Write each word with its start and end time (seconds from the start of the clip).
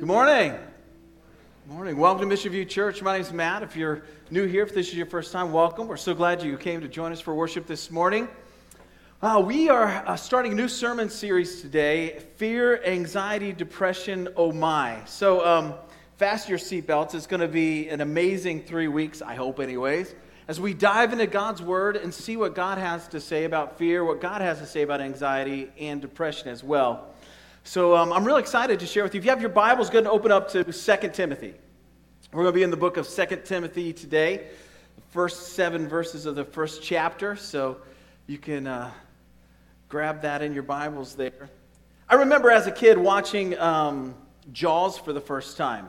Good 0.00 0.06
morning. 0.06 0.52
Good 0.52 1.74
morning. 1.74 1.98
Welcome 1.98 2.22
to 2.22 2.26
Mission 2.26 2.52
View 2.52 2.64
Church. 2.64 3.02
My 3.02 3.12
name 3.12 3.20
is 3.20 3.34
Matt. 3.34 3.62
If 3.62 3.76
you're 3.76 4.02
new 4.30 4.46
here, 4.46 4.62
if 4.62 4.72
this 4.72 4.88
is 4.88 4.94
your 4.94 5.04
first 5.04 5.30
time, 5.30 5.52
welcome. 5.52 5.88
We're 5.88 5.98
so 5.98 6.14
glad 6.14 6.42
you 6.42 6.56
came 6.56 6.80
to 6.80 6.88
join 6.88 7.12
us 7.12 7.20
for 7.20 7.34
worship 7.34 7.66
this 7.66 7.90
morning. 7.90 8.26
Uh, 9.20 9.42
we 9.44 9.68
are 9.68 9.88
uh, 10.06 10.16
starting 10.16 10.52
a 10.52 10.54
new 10.54 10.68
sermon 10.68 11.10
series 11.10 11.60
today 11.60 12.18
Fear, 12.36 12.82
Anxiety, 12.82 13.52
Depression, 13.52 14.30
Oh 14.36 14.52
My. 14.52 15.04
So, 15.04 15.44
um, 15.44 15.74
fasten 16.16 16.48
your 16.48 16.58
seatbelts. 16.58 17.14
It's 17.14 17.26
going 17.26 17.40
to 17.42 17.48
be 17.48 17.90
an 17.90 18.00
amazing 18.00 18.62
three 18.62 18.88
weeks, 18.88 19.20
I 19.20 19.34
hope, 19.34 19.60
anyways, 19.60 20.14
as 20.48 20.58
we 20.58 20.72
dive 20.72 21.12
into 21.12 21.26
God's 21.26 21.60
Word 21.60 21.98
and 21.98 22.14
see 22.14 22.38
what 22.38 22.54
God 22.54 22.78
has 22.78 23.06
to 23.08 23.20
say 23.20 23.44
about 23.44 23.76
fear, 23.76 24.02
what 24.02 24.22
God 24.22 24.40
has 24.40 24.60
to 24.60 24.66
say 24.66 24.80
about 24.80 25.02
anxiety 25.02 25.70
and 25.78 26.00
depression 26.00 26.48
as 26.48 26.64
well. 26.64 27.10
So 27.64 27.94
um, 27.94 28.12
I'm 28.12 28.24
really 28.24 28.40
excited 28.40 28.80
to 28.80 28.86
share 28.86 29.04
with 29.04 29.14
you. 29.14 29.18
If 29.18 29.24
you 29.24 29.30
have 29.30 29.40
your 29.40 29.50
Bibles, 29.50 29.90
go 29.90 29.98
ahead 29.98 30.06
and 30.06 30.12
open 30.12 30.32
up 30.32 30.48
to 30.50 30.64
2 30.64 31.08
Timothy. 31.10 31.54
We're 32.32 32.42
going 32.42 32.54
to 32.54 32.56
be 32.56 32.62
in 32.62 32.70
the 32.70 32.76
book 32.76 32.96
of 32.96 33.06
2 33.06 33.42
Timothy 33.44 33.92
today, 33.92 34.48
the 34.96 35.02
first 35.10 35.52
seven 35.52 35.86
verses 35.86 36.24
of 36.24 36.34
the 36.34 36.44
first 36.44 36.82
chapter. 36.82 37.36
So 37.36 37.76
you 38.26 38.38
can 38.38 38.66
uh, 38.66 38.90
grab 39.88 40.22
that 40.22 40.40
in 40.40 40.54
your 40.54 40.62
Bibles 40.62 41.14
there. 41.14 41.50
I 42.08 42.14
remember 42.14 42.50
as 42.50 42.66
a 42.66 42.72
kid 42.72 42.96
watching 42.96 43.56
um, 43.58 44.14
Jaws 44.52 44.96
for 44.96 45.12
the 45.12 45.20
first 45.20 45.58
time. 45.58 45.88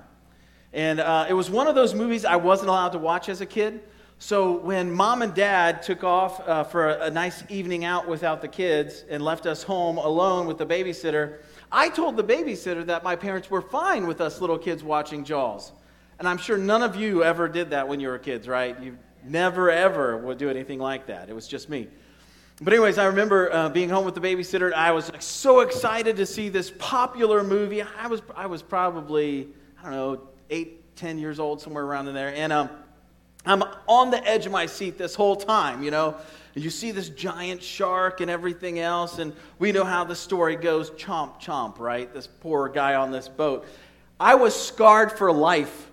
And 0.73 0.99
uh, 0.99 1.25
it 1.30 1.33
was 1.33 1.49
one 1.49 1.67
of 1.67 1.75
those 1.75 1.94
movies 1.95 2.25
I 2.25 2.35
wasn't 2.35 2.69
allowed 2.69 2.91
to 2.91 2.99
watch 2.99 3.30
as 3.30 3.39
a 3.39 3.45
kid. 3.45 3.81
So 4.19 4.58
when 4.59 4.91
mom 4.91 5.22
and 5.22 5.33
dad 5.33 5.81
took 5.81 6.03
off 6.03 6.47
uh, 6.47 6.63
for 6.66 6.89
a, 6.89 7.05
a 7.05 7.09
nice 7.09 7.44
evening 7.49 7.85
out 7.85 8.08
without 8.08 8.41
the 8.41 8.47
kids 8.47 9.03
and 9.09 9.23
left 9.23 9.45
us 9.45 9.63
home 9.63 9.97
alone 9.97 10.45
with 10.47 10.58
the 10.59 10.66
babysitter, 10.66 11.39
I 11.71 11.89
told 11.89 12.17
the 12.17 12.23
babysitter 12.23 12.85
that 12.88 13.03
my 13.03 13.16
parents 13.16 13.49
were 13.49 13.61
fine 13.61 14.05
with 14.07 14.20
us 14.20 14.41
little 14.41 14.57
kids 14.57 14.84
watching 14.84 15.23
Jaws. 15.23 15.71
And 16.20 16.27
I'm 16.27 16.38
sure 16.38 16.57
none 16.57 16.84
of 16.84 16.95
you 16.95 17.23
ever 17.23 17.47
did 17.47 17.70
that 17.70 17.88
when 17.88 18.00
you 18.00 18.09
were 18.09 18.19
kids, 18.19 18.47
right? 18.47 18.80
You 18.81 18.97
never, 19.23 19.72
ever 19.72 20.17
would 20.17 20.38
do 20.38 20.49
anything 20.49 20.80
like 20.80 21.08
that. 21.08 21.30
It 21.30 21.33
was 21.33 21.47
just 21.47 21.69
me. 21.69 21.88
But, 22.61 22.73
anyways, 22.73 22.99
I 22.99 23.05
remember 23.05 23.52
uh, 23.52 23.69
being 23.69 23.89
home 23.89 24.05
with 24.05 24.14
the 24.14 24.22
babysitter. 24.22 24.72
I 24.73 24.92
was 24.92 25.11
like, 25.11 25.22
so 25.22 25.61
excited 25.61 26.17
to 26.17 26.27
see 26.27 26.49
this 26.49 26.72
popular 26.77 27.44
movie. 27.44 27.81
I 27.81 28.05
was, 28.08 28.22
I 28.36 28.45
was 28.45 28.61
probably, 28.61 29.47
I 29.80 29.83
don't 29.83 29.92
know, 29.94 30.22
eight, 30.52 30.95
ten 30.95 31.17
years 31.17 31.39
old, 31.39 31.59
somewhere 31.59 31.83
around 31.83 32.08
in 32.08 32.14
there. 32.14 32.31
And 32.36 32.53
um, 32.53 32.69
I'm 33.45 33.64
on 33.88 34.11
the 34.11 34.23
edge 34.27 34.45
of 34.45 34.52
my 34.52 34.67
seat 34.67 34.99
this 34.99 35.16
whole 35.16 35.36
time, 35.36 35.81
you 35.81 35.89
know. 35.89 36.17
You 36.53 36.69
see 36.69 36.91
this 36.91 37.09
giant 37.09 37.63
shark 37.63 38.19
and 38.19 38.30
everything 38.30 38.80
else, 38.80 39.19
and 39.19 39.33
we 39.57 39.71
know 39.71 39.85
how 39.85 40.03
the 40.03 40.16
story 40.16 40.55
goes 40.55 40.89
chomp, 40.91 41.41
chomp, 41.41 41.80
right? 41.80 42.13
This 42.13 42.27
poor 42.27 42.67
guy 42.67 42.95
on 42.95 43.11
this 43.11 43.30
boat. 43.30 43.66
I 44.19 44.35
was 44.35 44.53
scarred 44.53 45.13
for 45.13 45.31
life. 45.31 45.89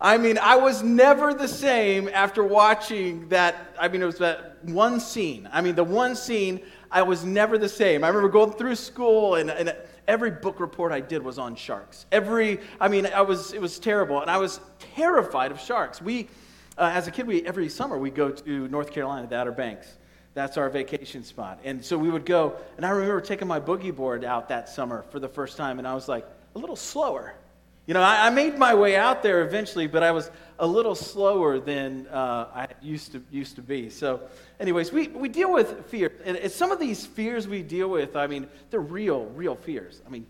I 0.00 0.18
mean, 0.18 0.36
I 0.36 0.56
was 0.56 0.82
never 0.82 1.32
the 1.32 1.48
same 1.48 2.08
after 2.12 2.44
watching 2.44 3.28
that. 3.28 3.74
I 3.78 3.88
mean, 3.88 4.02
it 4.02 4.06
was 4.06 4.18
that 4.18 4.58
one 4.64 5.00
scene. 5.00 5.48
I 5.52 5.60
mean, 5.60 5.76
the 5.76 5.84
one 5.84 6.14
scene, 6.14 6.60
I 6.90 7.02
was 7.02 7.24
never 7.24 7.56
the 7.56 7.68
same. 7.68 8.04
I 8.04 8.08
remember 8.08 8.28
going 8.28 8.52
through 8.52 8.74
school, 8.74 9.36
and, 9.36 9.50
and 9.50 9.74
every 10.06 10.30
book 10.32 10.60
report 10.60 10.92
I 10.92 11.00
did 11.00 11.22
was 11.22 11.38
on 11.38 11.54
sharks. 11.54 12.06
Every, 12.12 12.60
I 12.80 12.88
mean, 12.88 13.06
I 13.06 13.22
was, 13.22 13.52
it 13.52 13.60
was 13.60 13.78
terrible, 13.78 14.20
and 14.20 14.30
I 14.30 14.38
was 14.38 14.60
terrified 14.94 15.52
of 15.52 15.60
sharks. 15.60 16.02
We, 16.02 16.28
uh, 16.76 16.90
as 16.92 17.06
a 17.06 17.10
kid, 17.10 17.26
we, 17.26 17.46
every 17.46 17.68
summer 17.68 17.96
we 17.96 18.10
go 18.10 18.30
to 18.30 18.68
North 18.68 18.92
Carolina, 18.92 19.26
the 19.26 19.36
Outer 19.36 19.52
Banks. 19.52 19.98
That's 20.34 20.56
our 20.56 20.70
vacation 20.70 21.24
spot. 21.24 21.60
And 21.64 21.84
so 21.84 21.98
we 21.98 22.10
would 22.10 22.24
go, 22.24 22.56
and 22.76 22.86
I 22.86 22.90
remember 22.90 23.20
taking 23.20 23.48
my 23.48 23.60
boogie 23.60 23.94
board 23.94 24.24
out 24.24 24.48
that 24.48 24.68
summer 24.68 25.04
for 25.10 25.20
the 25.20 25.28
first 25.28 25.56
time, 25.56 25.78
and 25.78 25.86
I 25.86 25.94
was 25.94 26.08
like, 26.08 26.26
a 26.54 26.58
little 26.58 26.76
slower. 26.76 27.34
You 27.86 27.94
know, 27.94 28.00
I, 28.00 28.28
I 28.28 28.30
made 28.30 28.56
my 28.56 28.74
way 28.74 28.96
out 28.96 29.22
there 29.22 29.42
eventually, 29.42 29.86
but 29.86 30.02
I 30.02 30.12
was 30.12 30.30
a 30.58 30.66
little 30.66 30.94
slower 30.94 31.58
than 31.58 32.06
uh, 32.06 32.46
I 32.54 32.68
used 32.80 33.12
to, 33.12 33.22
used 33.30 33.56
to 33.56 33.62
be. 33.62 33.90
So, 33.90 34.20
anyways, 34.60 34.92
we, 34.92 35.08
we 35.08 35.28
deal 35.28 35.52
with 35.52 35.86
fear. 35.86 36.12
And 36.24 36.50
some 36.50 36.70
of 36.70 36.78
these 36.78 37.04
fears 37.04 37.48
we 37.48 37.62
deal 37.62 37.88
with, 37.88 38.14
I 38.16 38.26
mean, 38.26 38.46
they're 38.70 38.80
real, 38.80 39.24
real 39.34 39.56
fears. 39.56 40.00
I 40.06 40.10
mean, 40.10 40.26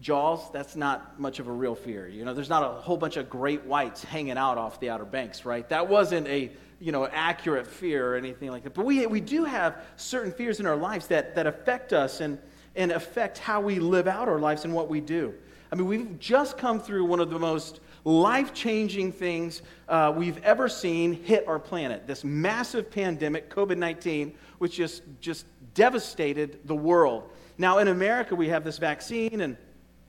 Jaws, 0.00 0.50
that's 0.52 0.76
not 0.76 1.18
much 1.18 1.40
of 1.40 1.48
a 1.48 1.52
real 1.52 1.74
fear. 1.74 2.08
You 2.08 2.24
know, 2.24 2.34
there's 2.34 2.48
not 2.48 2.62
a 2.62 2.80
whole 2.80 2.96
bunch 2.96 3.16
of 3.16 3.28
great 3.28 3.64
whites 3.64 4.04
hanging 4.04 4.38
out 4.38 4.56
off 4.56 4.80
the 4.80 4.90
Outer 4.90 5.04
Banks, 5.04 5.44
right? 5.44 5.68
That 5.68 5.88
wasn't 5.88 6.26
a 6.28 6.50
you 6.80 6.92
know, 6.92 7.06
accurate 7.06 7.66
fear 7.66 8.12
or 8.12 8.16
anything 8.16 8.50
like 8.50 8.64
that. 8.64 8.74
But 8.74 8.86
we, 8.86 9.06
we 9.06 9.20
do 9.20 9.44
have 9.44 9.82
certain 9.96 10.32
fears 10.32 10.60
in 10.60 10.66
our 10.66 10.76
lives 10.76 11.06
that, 11.08 11.34
that 11.34 11.46
affect 11.46 11.92
us 11.92 12.20
and, 12.20 12.38
and 12.74 12.90
affect 12.90 13.38
how 13.38 13.60
we 13.60 13.78
live 13.78 14.08
out 14.08 14.28
our 14.28 14.38
lives 14.38 14.64
and 14.64 14.72
what 14.72 14.88
we 14.88 15.00
do. 15.00 15.34
I 15.70 15.76
mean, 15.76 15.86
we've 15.86 16.18
just 16.18 16.58
come 16.58 16.80
through 16.80 17.04
one 17.04 17.20
of 17.20 17.30
the 17.30 17.38
most 17.38 17.80
life 18.04 18.54
changing 18.54 19.12
things 19.12 19.62
uh, 19.88 20.12
we've 20.16 20.42
ever 20.42 20.68
seen 20.68 21.12
hit 21.12 21.46
our 21.46 21.58
planet 21.58 22.06
this 22.06 22.24
massive 22.24 22.90
pandemic, 22.90 23.50
COVID 23.50 23.76
19, 23.76 24.34
which 24.58 24.76
just, 24.76 25.02
just 25.20 25.46
devastated 25.74 26.60
the 26.64 26.74
world. 26.74 27.30
Now, 27.58 27.78
in 27.78 27.88
America, 27.88 28.34
we 28.34 28.48
have 28.48 28.64
this 28.64 28.78
vaccine, 28.78 29.42
and, 29.42 29.56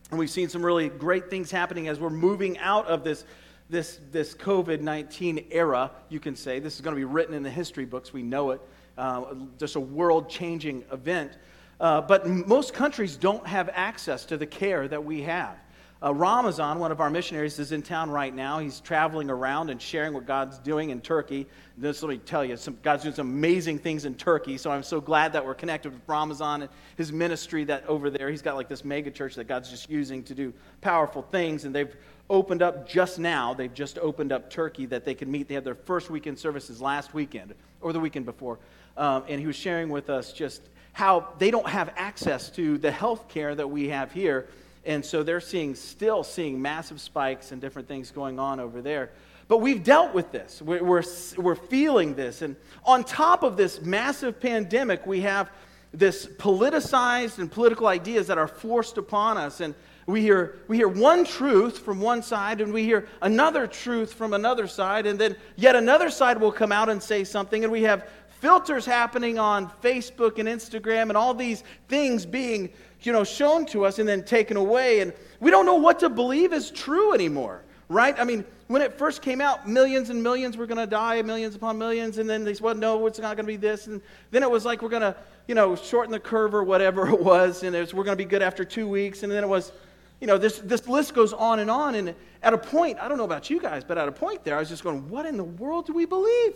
and 0.10 0.20
we've 0.20 0.30
seen 0.30 0.48
some 0.48 0.66
really 0.66 0.88
great 0.88 1.30
things 1.30 1.52
happening 1.52 1.90
as 1.90 2.00
we're 2.00 2.10
moving 2.10 2.58
out 2.60 2.88
of 2.88 3.04
this 3.04 3.26
this, 3.72 4.00
this 4.12 4.34
COVID 4.36 4.82
19 4.82 5.46
era, 5.50 5.92
you 6.10 6.20
can 6.20 6.36
say. 6.36 6.60
This 6.60 6.76
is 6.76 6.82
going 6.82 6.96
to 6.96 7.00
be 7.00 7.06
written 7.06 7.34
in 7.34 7.42
the 7.42 7.50
history 7.50 7.86
books. 7.86 8.14
We 8.14 8.22
know 8.22 8.52
it. 8.52 8.62
Uh, 8.98 9.34
just 9.58 9.76
a 9.78 9.80
world 9.80 10.30
changing 10.30 10.84
event. 10.92 11.38
Uh, 11.80 12.02
but 12.02 12.28
most 12.28 12.74
countries 12.74 13.16
don't 13.16 13.48
have 13.48 13.70
access 13.74 14.26
to 14.26 14.38
the 14.38 14.46
care 14.46 14.88
that 14.88 15.04
we 15.04 15.22
have. 15.24 15.56
Uh, 16.04 16.12
Ramazan, 16.12 16.80
one 16.80 16.92
of 16.92 17.00
our 17.00 17.12
missionaries, 17.12 17.60
is 17.60 17.72
in 17.72 17.84
town 17.84 18.10
right 18.10 18.34
now. 18.34 18.58
He's 18.58 18.80
traveling 18.80 19.30
around 19.30 19.70
and 19.70 19.80
sharing 19.80 20.14
what 20.14 20.26
God's 20.26 20.58
doing 20.58 20.90
in 20.90 21.00
Turkey. 21.00 21.46
This, 21.78 22.02
let 22.02 22.10
me 22.10 22.18
tell 22.18 22.44
you, 22.44 22.58
some, 22.58 22.76
God's 22.82 23.04
doing 23.04 23.14
some 23.14 23.30
amazing 23.30 23.78
things 23.78 24.06
in 24.06 24.16
Turkey. 24.16 24.58
So 24.58 24.72
I'm 24.72 24.82
so 24.82 25.00
glad 25.00 25.34
that 25.34 25.46
we're 25.46 25.54
connected 25.54 25.94
with 25.94 26.02
Ramazan 26.08 26.64
and 26.64 26.72
his 26.98 27.12
ministry 27.12 27.66
that 27.66 27.86
over 27.86 28.10
there. 28.10 28.32
He's 28.32 28.42
got 28.42 28.56
like 28.56 28.68
this 28.68 28.84
mega 28.84 29.12
church 29.12 29.36
that 29.36 29.48
God's 29.48 29.70
just 29.70 29.92
using 29.92 30.24
to 30.24 30.34
do 30.34 30.54
powerful 30.82 31.22
things. 31.22 31.66
And 31.66 31.76
they've 31.76 31.96
opened 32.32 32.62
up 32.62 32.88
just 32.88 33.20
now. 33.20 33.54
They've 33.54 33.74
just 33.74 34.00
opened 34.00 34.32
up 34.32 34.50
Turkey 34.50 34.88
that 34.88 35.06
they 35.06 35.14
can 35.14 35.30
meet. 35.30 35.48
They 35.48 35.54
had 35.54 35.66
their 35.66 35.76
first 35.76 36.10
weekend 36.10 36.40
services 36.40 36.82
last 36.82 37.14
weekend 37.14 37.54
or 37.82 37.94
the 37.94 38.00
weekend 38.00 38.26
before. 38.26 38.58
Um, 38.98 39.26
and 39.28 39.40
he 39.40 39.46
was 39.46 39.56
sharing 39.56 39.90
with 39.90 40.10
us 40.10 40.34
just 40.34 40.62
how 40.94 41.28
they 41.38 41.52
don't 41.52 41.68
have 41.68 41.94
access 41.96 42.50
to 42.52 42.78
the 42.78 42.92
health 42.92 43.28
care 43.28 43.54
that 43.54 43.68
we 43.68 43.90
have 43.90 44.12
here. 44.12 44.48
And 44.86 45.06
so 45.06 45.24
they're 45.24 45.42
seeing, 45.42 45.76
still 45.76 46.24
seeing 46.24 46.62
massive 46.62 47.00
spikes 47.02 47.52
and 47.52 47.62
different 47.62 47.88
things 47.88 48.12
going 48.12 48.40
on 48.40 48.60
over 48.60 48.82
there. 48.82 49.12
But 49.48 49.58
we've 49.58 49.84
dealt 49.84 50.14
with 50.14 50.32
this. 50.32 50.62
We're, 50.62 50.84
we're, 50.84 51.04
we're 51.38 51.56
feeling 51.56 52.16
this. 52.16 52.42
And 52.42 52.56
on 52.86 53.04
top 53.04 53.44
of 53.44 53.58
this 53.58 53.82
massive 53.82 54.40
pandemic, 54.40 55.06
we 55.06 55.22
have 55.22 55.52
this 55.94 56.26
politicized 56.26 57.38
and 57.38 57.52
political 57.52 57.88
ideas 57.88 58.28
that 58.28 58.38
are 58.38 58.48
forced 58.48 58.98
upon 58.98 59.38
us. 59.38 59.60
And 59.60 59.76
we 60.08 60.22
hear, 60.22 60.56
we 60.68 60.78
hear 60.78 60.88
one 60.88 61.24
truth 61.24 61.80
from 61.80 62.00
one 62.00 62.24
side, 62.24 62.62
and 62.62 62.74
we 62.74 62.84
hear 62.84 63.08
another 63.22 63.68
truth 63.68 64.14
from 64.14 64.34
another 64.34 64.68
side, 64.68 65.06
and 65.06 65.20
then 65.20 65.36
yet 65.56 65.76
another 65.76 66.10
side 66.10 66.40
will 66.40 66.52
come 66.52 66.72
out 66.72 66.90
and 66.90 67.02
say 67.02 67.24
something, 67.24 67.64
and 67.64 67.72
we 67.72 67.84
have 67.84 68.10
filters 68.40 68.86
happening 68.86 69.38
on 69.38 69.70
Facebook 69.84 70.40
and 70.40 70.50
Instagram, 70.50 71.04
and 71.04 71.18
all 71.18 71.34
these 71.34 71.64
things 71.88 72.26
being 72.26 72.72
you 73.04 73.12
know, 73.12 73.24
shown 73.24 73.66
to 73.68 73.86
us 73.86 74.00
and 74.00 74.08
then 74.08 74.24
taken 74.24 74.58
away, 74.58 75.00
and 75.00 75.14
we 75.40 75.52
don't 75.52 75.66
know 75.66 75.76
what 75.76 76.00
to 76.00 76.10
believe 76.10 76.54
is 76.54 76.70
true 76.70 77.14
anymore, 77.14 77.64
right? 77.90 78.16
I 78.20 78.24
mean, 78.24 78.46
when 78.68 78.82
it 78.82 78.98
first 78.98 79.22
came 79.22 79.42
out, 79.42 79.68
millions 79.68 80.10
and 80.10 80.22
millions 80.22 80.56
were 80.56 80.68
going 80.68 80.78
to 80.78 80.88
die, 80.88 81.22
millions 81.24 81.56
upon 81.56 81.78
millions, 81.78 82.20
and 82.20 82.30
then 82.30 82.44
they 82.44 82.54
said, 82.54 82.62
well, 82.62 82.76
no, 82.76 83.06
it's 83.08 83.20
not 83.20 83.36
going 83.36 83.46
to 83.46 83.52
be 83.52 83.58
this, 83.58 83.88
and 83.88 84.02
then 84.30 84.44
it 84.44 84.52
was 84.52 84.66
like 84.66 84.82
we're 84.82 84.90
going 84.90 85.02
to, 85.02 85.16
you 85.48 85.56
know, 85.56 85.76
shorten 85.76 86.12
the 86.12 86.20
curve 86.20 86.54
or 86.54 86.64
whatever 86.64 87.08
it 87.14 87.20
was, 87.20 87.64
and 87.64 87.76
it 87.76 87.80
was, 87.80 87.94
we're 87.94 88.04
going 88.04 88.18
to 88.18 88.24
be 88.24 88.30
good 88.30 88.42
after 88.42 88.64
two 88.64 88.88
weeks, 88.88 89.24
and 89.24 89.32
then 89.32 89.44
it 89.44 89.50
was, 89.50 89.72
you 90.22 90.28
know, 90.28 90.38
this, 90.38 90.60
this 90.60 90.88
list 90.88 91.14
goes 91.14 91.34
on 91.34 91.60
and 91.60 91.70
on. 91.70 91.96
And 91.96 92.16
at 92.44 92.54
a 92.54 92.58
point, 92.58 93.00
I 93.02 93.10
don't 93.10 93.18
know 93.18 93.26
about 93.26 93.50
you 93.50 93.60
guys, 93.60 93.84
but 93.84 93.98
at 93.98 94.08
a 94.08 94.12
point 94.12 94.46
there, 94.46 94.56
I 94.56 94.60
was 94.60 94.70
just 94.70 94.84
going, 94.84 95.10
what 95.10 95.26
in 95.26 95.36
the 95.36 95.44
world 95.44 95.88
do 95.88 95.94
we 95.94 96.06
believe? 96.06 96.56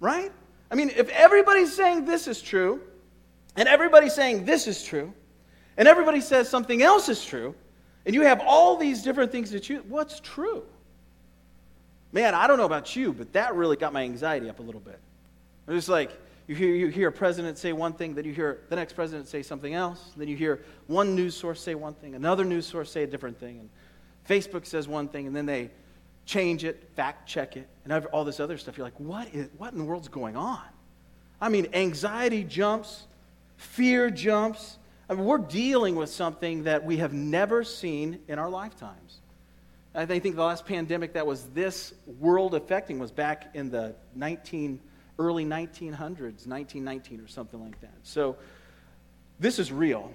Right? 0.00 0.32
I 0.70 0.74
mean, 0.74 0.90
if 0.90 1.08
everybody's 1.10 1.72
saying 1.72 2.06
this 2.06 2.26
is 2.26 2.42
true, 2.42 2.80
and 3.54 3.68
everybody's 3.68 4.14
saying 4.14 4.46
this 4.46 4.66
is 4.66 4.82
true, 4.82 5.12
and 5.76 5.86
everybody 5.86 6.20
says 6.20 6.48
something 6.48 6.82
else 6.82 7.08
is 7.08 7.24
true, 7.24 7.54
and 8.06 8.14
you 8.14 8.22
have 8.22 8.40
all 8.40 8.76
these 8.76 9.02
different 9.02 9.30
things 9.30 9.50
to 9.50 9.60
choose, 9.60 9.82
what's 9.84 10.18
true? 10.20 10.64
Man, 12.12 12.34
I 12.34 12.46
don't 12.46 12.56
know 12.56 12.64
about 12.64 12.96
you, 12.96 13.12
but 13.12 13.32
that 13.34 13.54
really 13.54 13.76
got 13.76 13.92
my 13.92 14.02
anxiety 14.02 14.48
up 14.48 14.58
a 14.58 14.62
little 14.62 14.80
bit. 14.80 14.98
I 15.68 15.72
was 15.72 15.82
just 15.84 15.88
like, 15.90 16.10
you 16.46 16.54
hear, 16.54 16.74
you 16.74 16.88
hear 16.88 17.08
a 17.08 17.12
president 17.12 17.58
say 17.58 17.72
one 17.72 17.92
thing, 17.92 18.14
then 18.14 18.24
you 18.24 18.32
hear 18.32 18.60
the 18.68 18.76
next 18.76 18.92
president 18.92 19.28
say 19.28 19.42
something 19.42 19.74
else. 19.74 20.12
Then 20.16 20.28
you 20.28 20.36
hear 20.36 20.62
one 20.86 21.14
news 21.16 21.36
source 21.36 21.60
say 21.60 21.74
one 21.74 21.94
thing, 21.94 22.14
another 22.14 22.44
news 22.44 22.66
source 22.66 22.90
say 22.90 23.02
a 23.02 23.06
different 23.06 23.38
thing. 23.38 23.58
And 23.58 23.70
Facebook 24.28 24.64
says 24.64 24.86
one 24.86 25.08
thing, 25.08 25.26
and 25.26 25.34
then 25.34 25.46
they 25.46 25.70
change 26.24 26.64
it, 26.64 26.88
fact 26.94 27.28
check 27.28 27.56
it, 27.56 27.68
and 27.84 28.06
all 28.06 28.24
this 28.24 28.40
other 28.40 28.58
stuff. 28.58 28.76
You're 28.76 28.86
like, 28.86 28.98
what, 28.98 29.28
is, 29.32 29.48
what 29.58 29.72
in 29.72 29.78
the 29.78 29.84
world's 29.84 30.08
going 30.08 30.36
on? 30.36 30.62
I 31.40 31.48
mean, 31.48 31.68
anxiety 31.72 32.44
jumps, 32.44 33.06
fear 33.56 34.10
jumps. 34.10 34.78
I 35.08 35.14
mean, 35.14 35.24
we're 35.24 35.38
dealing 35.38 35.96
with 35.96 36.10
something 36.10 36.64
that 36.64 36.84
we 36.84 36.98
have 36.98 37.12
never 37.12 37.64
seen 37.64 38.20
in 38.28 38.38
our 38.38 38.48
lifetimes. 38.48 39.20
I 39.94 40.04
think 40.04 40.36
the 40.36 40.42
last 40.42 40.66
pandemic 40.66 41.14
that 41.14 41.26
was 41.26 41.44
this 41.54 41.94
world 42.20 42.54
affecting 42.54 42.98
was 42.98 43.10
back 43.10 43.50
in 43.54 43.70
the 43.70 43.94
19, 44.14 44.78
early 45.18 45.44
1900s, 45.44 46.46
1919 46.46 47.20
or 47.20 47.28
something 47.28 47.62
like 47.62 47.80
that. 47.80 47.94
So 48.02 48.36
this 49.38 49.58
is 49.58 49.72
real. 49.72 50.12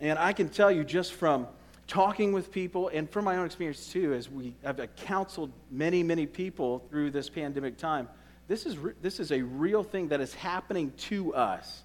And 0.00 0.18
I 0.18 0.32
can 0.32 0.48
tell 0.48 0.70
you 0.70 0.84
just 0.84 1.12
from 1.12 1.46
talking 1.86 2.32
with 2.32 2.52
people 2.52 2.88
and 2.88 3.10
from 3.10 3.24
my 3.24 3.36
own 3.36 3.46
experience 3.46 3.92
too, 3.92 4.14
as 4.14 4.30
we 4.30 4.54
have 4.64 4.80
counseled 4.96 5.50
many, 5.70 6.02
many 6.02 6.26
people 6.26 6.84
through 6.88 7.10
this 7.10 7.28
pandemic 7.28 7.76
time, 7.76 8.08
this 8.48 8.66
is, 8.66 8.78
re- 8.78 8.92
this 9.02 9.20
is 9.20 9.32
a 9.32 9.42
real 9.42 9.82
thing 9.82 10.08
that 10.08 10.20
is 10.20 10.34
happening 10.34 10.92
to 10.96 11.34
us. 11.34 11.82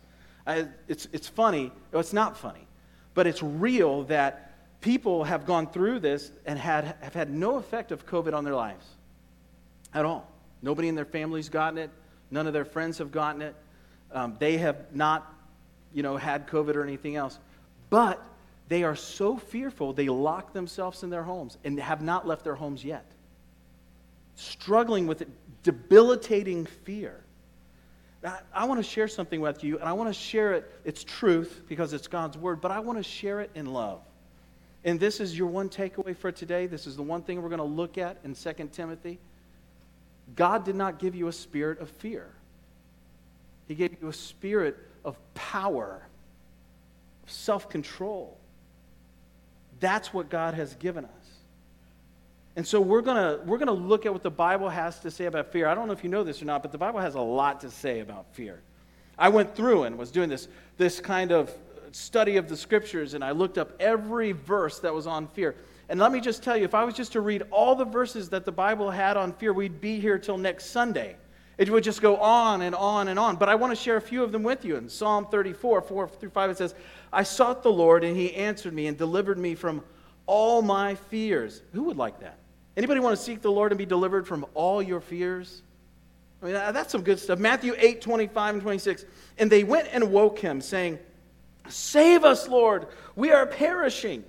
I, 0.47 0.67
it's, 0.87 1.07
it's 1.11 1.27
funny. 1.27 1.71
No, 1.91 1.99
it's 1.99 2.13
not 2.13 2.37
funny. 2.37 2.67
But 3.13 3.27
it's 3.27 3.41
real 3.41 4.03
that 4.03 4.53
people 4.81 5.23
have 5.23 5.45
gone 5.45 5.67
through 5.67 5.99
this 5.99 6.31
and 6.45 6.59
had, 6.59 6.95
have 7.01 7.13
had 7.13 7.31
no 7.31 7.55
effect 7.55 7.91
of 7.91 8.05
COVID 8.05 8.33
on 8.33 8.43
their 8.43 8.55
lives 8.55 8.85
at 9.93 10.05
all. 10.05 10.29
Nobody 10.61 10.87
in 10.87 10.95
their 10.95 11.05
family's 11.05 11.49
gotten 11.49 11.77
it. 11.77 11.89
None 12.31 12.47
of 12.47 12.53
their 12.53 12.65
friends 12.65 12.97
have 12.97 13.11
gotten 13.11 13.41
it. 13.41 13.55
Um, 14.11 14.35
they 14.39 14.57
have 14.57 14.93
not, 14.93 15.31
you 15.93 16.03
know, 16.03 16.17
had 16.17 16.47
COVID 16.47 16.75
or 16.75 16.83
anything 16.83 17.15
else. 17.15 17.37
But 17.89 18.23
they 18.67 18.83
are 18.83 18.95
so 18.95 19.37
fearful, 19.37 19.93
they 19.93 20.09
lock 20.09 20.53
themselves 20.53 21.03
in 21.03 21.09
their 21.09 21.23
homes 21.23 21.57
and 21.63 21.79
have 21.79 22.01
not 22.01 22.27
left 22.27 22.43
their 22.43 22.55
homes 22.55 22.83
yet. 22.83 23.05
Struggling 24.35 25.07
with 25.07 25.23
debilitating 25.63 26.65
fear. 26.65 27.23
I, 28.23 28.39
I 28.53 28.65
want 28.65 28.79
to 28.79 28.89
share 28.89 29.07
something 29.07 29.39
with 29.39 29.63
you, 29.63 29.77
and 29.77 29.87
I 29.87 29.93
want 29.93 30.09
to 30.09 30.19
share 30.19 30.53
it, 30.53 30.71
it's 30.83 31.03
truth 31.03 31.63
because 31.67 31.93
it's 31.93 32.07
God's 32.07 32.37
word, 32.37 32.59
but 32.59 32.71
I 32.71 32.79
want 32.79 32.97
to 32.97 33.03
share 33.03 33.39
it 33.41 33.51
in 33.53 33.67
love. 33.67 34.01
And 34.83 34.99
this 34.99 35.19
is 35.19 35.37
your 35.37 35.47
one 35.47 35.69
takeaway 35.69 36.15
for 36.15 36.31
today. 36.31 36.67
This 36.67 36.85
is 36.85 36.95
the 36.95 37.03
one 37.03 37.23
thing 37.23 37.41
we're 37.41 37.49
going 37.49 37.57
to 37.57 37.63
look 37.63 37.97
at 37.97 38.17
in 38.23 38.35
2 38.35 38.69
Timothy. 38.71 39.19
God 40.35 40.65
did 40.65 40.75
not 40.75 40.99
give 40.99 41.15
you 41.15 41.27
a 41.27 41.33
spirit 41.33 41.79
of 41.79 41.89
fear, 41.89 42.27
He 43.67 43.75
gave 43.75 43.95
you 44.01 44.07
a 44.07 44.13
spirit 44.13 44.77
of 45.03 45.17
power, 45.33 46.01
of 47.23 47.31
self 47.31 47.69
control. 47.69 48.37
That's 49.79 50.13
what 50.13 50.29
God 50.29 50.53
has 50.53 50.73
given 50.75 51.05
us. 51.05 51.11
And 52.55 52.65
so 52.65 52.79
we're 52.79 53.01
going 53.01 53.17
to 53.17 53.43
we're 53.45 53.57
going 53.57 53.67
to 53.67 53.73
look 53.73 54.05
at 54.05 54.13
what 54.13 54.23
the 54.23 54.31
Bible 54.31 54.69
has 54.69 54.99
to 55.01 55.11
say 55.11 55.25
about 55.25 55.51
fear. 55.51 55.67
I 55.67 55.75
don't 55.75 55.87
know 55.87 55.93
if 55.93 56.03
you 56.03 56.09
know 56.09 56.23
this 56.23 56.41
or 56.41 56.45
not, 56.45 56.61
but 56.61 56.71
the 56.71 56.77
Bible 56.77 56.99
has 56.99 57.15
a 57.15 57.21
lot 57.21 57.61
to 57.61 57.69
say 57.69 57.99
about 57.99 58.25
fear. 58.33 58.61
I 59.17 59.29
went 59.29 59.55
through 59.55 59.83
and 59.83 59.97
was 59.97 60.11
doing 60.11 60.29
this, 60.29 60.47
this 60.77 60.99
kind 60.99 61.31
of 61.31 61.53
study 61.91 62.37
of 62.37 62.49
the 62.49 62.57
scriptures, 62.57 63.13
and 63.13 63.23
I 63.23 63.31
looked 63.31 63.57
up 63.57 63.71
every 63.79 64.33
verse 64.33 64.79
that 64.79 64.93
was 64.93 65.07
on 65.07 65.27
fear. 65.27 65.55
And 65.87 65.99
let 65.99 66.11
me 66.11 66.19
just 66.19 66.41
tell 66.41 66.57
you, 66.57 66.63
if 66.63 66.73
I 66.73 66.83
was 66.83 66.95
just 66.95 67.11
to 67.13 67.21
read 67.21 67.43
all 67.51 67.75
the 67.75 67.85
verses 67.85 68.29
that 68.29 68.45
the 68.45 68.51
Bible 68.51 68.89
had 68.89 69.17
on 69.17 69.33
fear, 69.33 69.53
we'd 69.53 69.79
be 69.81 69.99
here 69.99 70.17
till 70.17 70.37
next 70.37 70.71
Sunday. 70.71 71.15
It 71.57 71.69
would 71.69 71.83
just 71.83 72.01
go 72.01 72.17
on 72.17 72.61
and 72.63 72.75
on 72.75 73.07
and 73.07 73.17
on. 73.17 73.37
But 73.37 73.49
I 73.49 73.55
want 73.55 73.71
to 73.71 73.75
share 73.75 73.95
a 73.95 74.01
few 74.01 74.23
of 74.23 74.31
them 74.31 74.43
with 74.43 74.65
you. 74.65 74.75
In 74.75 74.89
Psalm 74.89 75.27
34, 75.27 75.81
4 75.81 76.07
through 76.07 76.29
5, 76.29 76.49
it 76.49 76.57
says, 76.57 76.75
I 77.13 77.23
sought 77.23 77.63
the 77.63 77.71
Lord, 77.71 78.03
and 78.03 78.17
he 78.17 78.33
answered 78.33 78.73
me 78.73 78.87
and 78.87 78.97
delivered 78.97 79.37
me 79.37 79.55
from 79.55 79.83
all 80.25 80.61
my 80.61 80.95
fears. 80.95 81.61
Who 81.73 81.83
would 81.83 81.97
like 81.97 82.19
that? 82.19 82.39
Anybody 82.75 82.99
want 82.99 83.15
to 83.15 83.23
seek 83.23 83.41
the 83.41 83.51
Lord 83.51 83.71
and 83.71 83.77
be 83.77 83.85
delivered 83.85 84.27
from 84.27 84.45
all 84.53 84.81
your 84.81 84.99
fears? 84.99 85.61
I 86.41 86.45
mean, 86.45 86.53
that's 86.55 86.91
some 86.91 87.03
good 87.03 87.19
stuff. 87.19 87.39
Matthew 87.39 87.73
8, 87.77 88.01
25 88.01 88.55
and 88.55 88.61
26. 88.61 89.05
And 89.37 89.49
they 89.49 89.63
went 89.63 89.87
and 89.93 90.11
woke 90.11 90.39
him, 90.39 90.59
saying, 90.59 90.99
Save 91.69 92.23
us, 92.25 92.47
Lord, 92.47 92.87
we 93.15 93.31
are 93.31 93.45
perishing. 93.45 94.23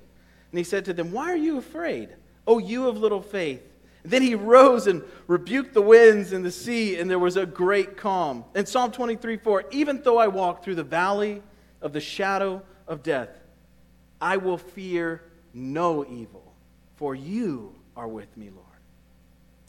And 0.56 0.64
he 0.64 0.64
said 0.64 0.86
to 0.86 0.94
them, 0.94 1.12
Why 1.12 1.30
are 1.30 1.36
you 1.36 1.58
afraid, 1.58 2.08
O 2.46 2.56
you 2.56 2.88
of 2.88 2.96
little 2.96 3.20
faith? 3.20 3.60
And 4.02 4.10
then 4.10 4.22
he 4.22 4.34
rose 4.34 4.86
and 4.86 5.02
rebuked 5.26 5.74
the 5.74 5.82
winds 5.82 6.32
and 6.32 6.42
the 6.42 6.50
sea, 6.50 6.96
and 6.96 7.10
there 7.10 7.18
was 7.18 7.36
a 7.36 7.44
great 7.44 7.98
calm. 7.98 8.42
And 8.54 8.66
Psalm 8.66 8.90
23, 8.90 9.36
4, 9.36 9.64
Even 9.72 10.00
though 10.00 10.16
I 10.16 10.28
walk 10.28 10.64
through 10.64 10.76
the 10.76 10.82
valley 10.82 11.42
of 11.82 11.92
the 11.92 12.00
shadow 12.00 12.62
of 12.88 13.02
death, 13.02 13.28
I 14.18 14.38
will 14.38 14.56
fear 14.56 15.24
no 15.52 16.06
evil, 16.06 16.54
for 16.94 17.14
you 17.14 17.74
are 17.94 18.08
with 18.08 18.34
me, 18.34 18.48
Lord. 18.48 18.64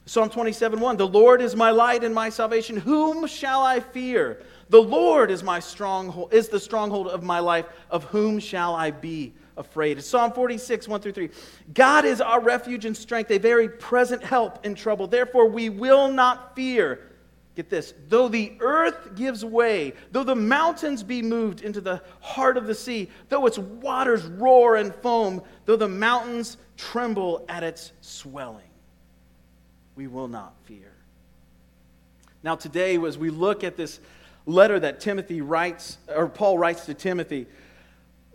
Psalm 0.05 0.29
27 0.29 0.79
1 0.79 0.95
The 0.95 1.05
Lord 1.05 1.41
is 1.41 1.53
my 1.53 1.71
light 1.71 2.05
and 2.05 2.15
my 2.15 2.29
salvation. 2.29 2.77
Whom 2.77 3.27
shall 3.27 3.61
I 3.61 3.81
fear? 3.81 4.41
The 4.69 4.81
Lord 4.81 5.31
is 5.31 5.43
my 5.43 5.59
stronghold, 5.59 6.33
is 6.33 6.47
the 6.47 6.61
stronghold 6.61 7.09
of 7.09 7.23
my 7.23 7.39
life. 7.39 7.65
Of 7.91 8.05
whom 8.05 8.39
shall 8.39 8.73
I 8.73 8.91
be 8.91 9.33
afraid? 9.57 9.97
It's 9.97 10.07
Psalm 10.07 10.31
46, 10.31 10.87
1 10.87 11.01
through 11.01 11.11
3. 11.11 11.29
God 11.73 12.05
is 12.05 12.21
our 12.21 12.39
refuge 12.39 12.85
and 12.85 12.95
strength, 12.95 13.31
a 13.31 13.37
very 13.37 13.67
present 13.67 14.23
help 14.23 14.65
in 14.65 14.75
trouble. 14.75 15.07
Therefore, 15.07 15.47
we 15.47 15.69
will 15.69 16.11
not 16.11 16.55
fear. 16.55 17.01
Get 17.55 17.71
this, 17.71 17.95
though 18.07 18.27
the 18.27 18.53
earth 18.59 19.15
gives 19.15 19.43
way, 19.43 19.93
though 20.11 20.23
the 20.23 20.35
mountains 20.35 21.01
be 21.01 21.23
moved 21.23 21.61
into 21.61 21.81
the 21.81 22.03
heart 22.21 22.55
of 22.55 22.67
the 22.67 22.75
sea, 22.75 23.09
though 23.29 23.47
its 23.47 23.57
waters 23.57 24.23
roar 24.25 24.75
and 24.75 24.93
foam, 24.93 25.41
though 25.65 25.75
the 25.75 25.89
mountains 25.89 26.57
tremble 26.77 27.43
at 27.49 27.63
its 27.63 27.93
swelling. 28.01 28.61
We 29.95 30.05
will 30.05 30.27
not 30.27 30.53
fear. 30.65 30.91
Now, 32.43 32.55
today, 32.55 33.03
as 33.03 33.17
we 33.17 33.31
look 33.31 33.63
at 33.63 33.75
this 33.75 33.99
letter 34.45 34.79
that 34.79 34.99
Timothy 34.99 35.41
writes, 35.41 35.97
or 36.07 36.27
Paul 36.27 36.59
writes 36.59 36.85
to 36.85 36.93
Timothy, 36.93 37.47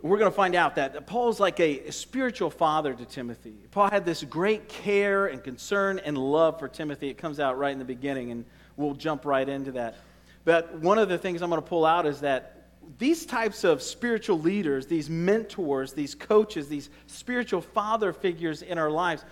we're 0.03 0.17
going 0.17 0.29
to 0.29 0.35
find 0.35 0.53
out 0.53 0.75
that 0.75 1.07
Paul's 1.07 1.39
like 1.39 1.61
a 1.61 1.89
spiritual 1.91 2.49
father 2.49 2.93
to 2.93 3.05
Timothy. 3.05 3.55
Paul 3.71 3.89
had 3.89 4.05
this 4.05 4.21
great 4.23 4.67
care 4.67 5.27
and 5.27 5.41
concern 5.41 5.97
and 5.99 6.17
love 6.17 6.59
for 6.59 6.67
Timothy. 6.67 7.09
It 7.09 7.17
comes 7.17 7.39
out 7.39 7.57
right 7.57 7.71
in 7.71 7.79
the 7.79 7.85
beginning, 7.85 8.31
and 8.31 8.43
we'll 8.75 8.95
jump 8.95 9.23
right 9.23 9.47
into 9.47 9.71
that. 9.71 9.95
But 10.43 10.75
one 10.79 10.97
of 10.97 11.07
the 11.07 11.17
things 11.17 11.41
I'm 11.41 11.49
going 11.49 11.61
to 11.61 11.67
pull 11.67 11.85
out 11.85 12.05
is 12.05 12.19
that 12.19 12.65
these 12.99 13.25
types 13.25 13.63
of 13.63 13.81
spiritual 13.81 14.37
leaders, 14.37 14.87
these 14.87 15.09
mentors, 15.09 15.93
these 15.93 16.15
coaches, 16.15 16.67
these 16.67 16.89
spiritual 17.07 17.61
father 17.61 18.11
figures 18.11 18.61
in 18.61 18.77
our 18.77 18.91
lives 18.91 19.23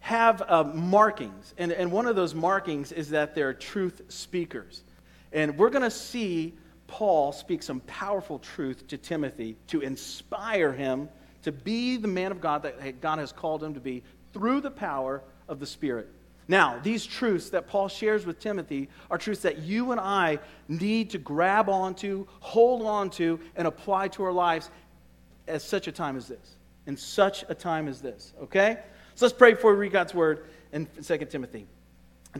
have 0.00 0.42
uh, 0.48 0.64
markings. 0.64 1.54
And, 1.58 1.70
and 1.70 1.92
one 1.92 2.06
of 2.06 2.16
those 2.16 2.34
markings 2.34 2.90
is 2.90 3.10
that 3.10 3.36
they're 3.36 3.54
truth 3.54 4.02
speakers. 4.08 4.82
And 5.32 5.56
we're 5.56 5.70
going 5.70 5.82
to 5.82 5.92
see 5.92 6.54
Paul 6.88 7.30
speak 7.30 7.62
some 7.62 7.80
powerful 7.80 8.40
truth 8.40 8.88
to 8.88 8.98
Timothy 8.98 9.56
to 9.68 9.80
inspire 9.80 10.72
him 10.72 11.08
to 11.42 11.52
be 11.52 11.96
the 11.96 12.08
man 12.08 12.32
of 12.32 12.40
God 12.40 12.64
that 12.64 13.00
God 13.00 13.20
has 13.20 13.30
called 13.30 13.62
him 13.62 13.74
to 13.74 13.80
be 13.80 14.02
through 14.32 14.60
the 14.60 14.70
power 14.70 15.22
of 15.46 15.60
the 15.60 15.66
Spirit. 15.66 16.08
Now, 16.48 16.80
these 16.82 17.04
truths 17.04 17.50
that 17.50 17.68
Paul 17.68 17.88
shares 17.88 18.24
with 18.24 18.40
Timothy 18.40 18.88
are 19.10 19.18
truths 19.18 19.42
that 19.42 19.58
you 19.58 19.92
and 19.92 20.00
I 20.00 20.38
need 20.66 21.10
to 21.10 21.18
grab 21.18 21.68
onto, 21.68 22.26
hold 22.40 22.82
onto, 22.82 23.38
and 23.54 23.68
apply 23.68 24.08
to 24.08 24.24
our 24.24 24.32
lives 24.32 24.70
at 25.46 25.60
such 25.60 25.88
a 25.88 25.92
time 25.92 26.16
as 26.16 26.26
this. 26.26 26.56
In 26.86 26.96
such 26.96 27.44
a 27.50 27.54
time 27.54 27.86
as 27.86 28.00
this, 28.00 28.32
okay? 28.42 28.78
So 29.14 29.26
let's 29.26 29.36
pray 29.36 29.52
before 29.52 29.72
we 29.72 29.80
read 29.80 29.92
God's 29.92 30.14
word 30.14 30.46
in 30.72 30.88
2 31.02 31.18
Timothy. 31.26 31.66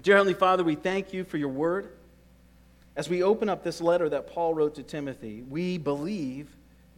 Dear 0.01 0.17
Heavenly 0.17 0.35
Father, 0.35 0.65
we 0.65 0.75
thank 0.75 1.13
you 1.13 1.25
for 1.25 1.37
your 1.37 1.49
word. 1.51 1.91
As 2.99 3.09
we 3.09 3.23
open 3.23 3.49
up 3.49 3.63
this 3.63 3.81
letter 3.81 4.09
that 4.09 4.27
Paul 4.27 4.55
wrote 4.55 4.75
to 4.75 4.83
Timothy, 4.83 5.45
we 5.49 5.79
believe 5.79 6.49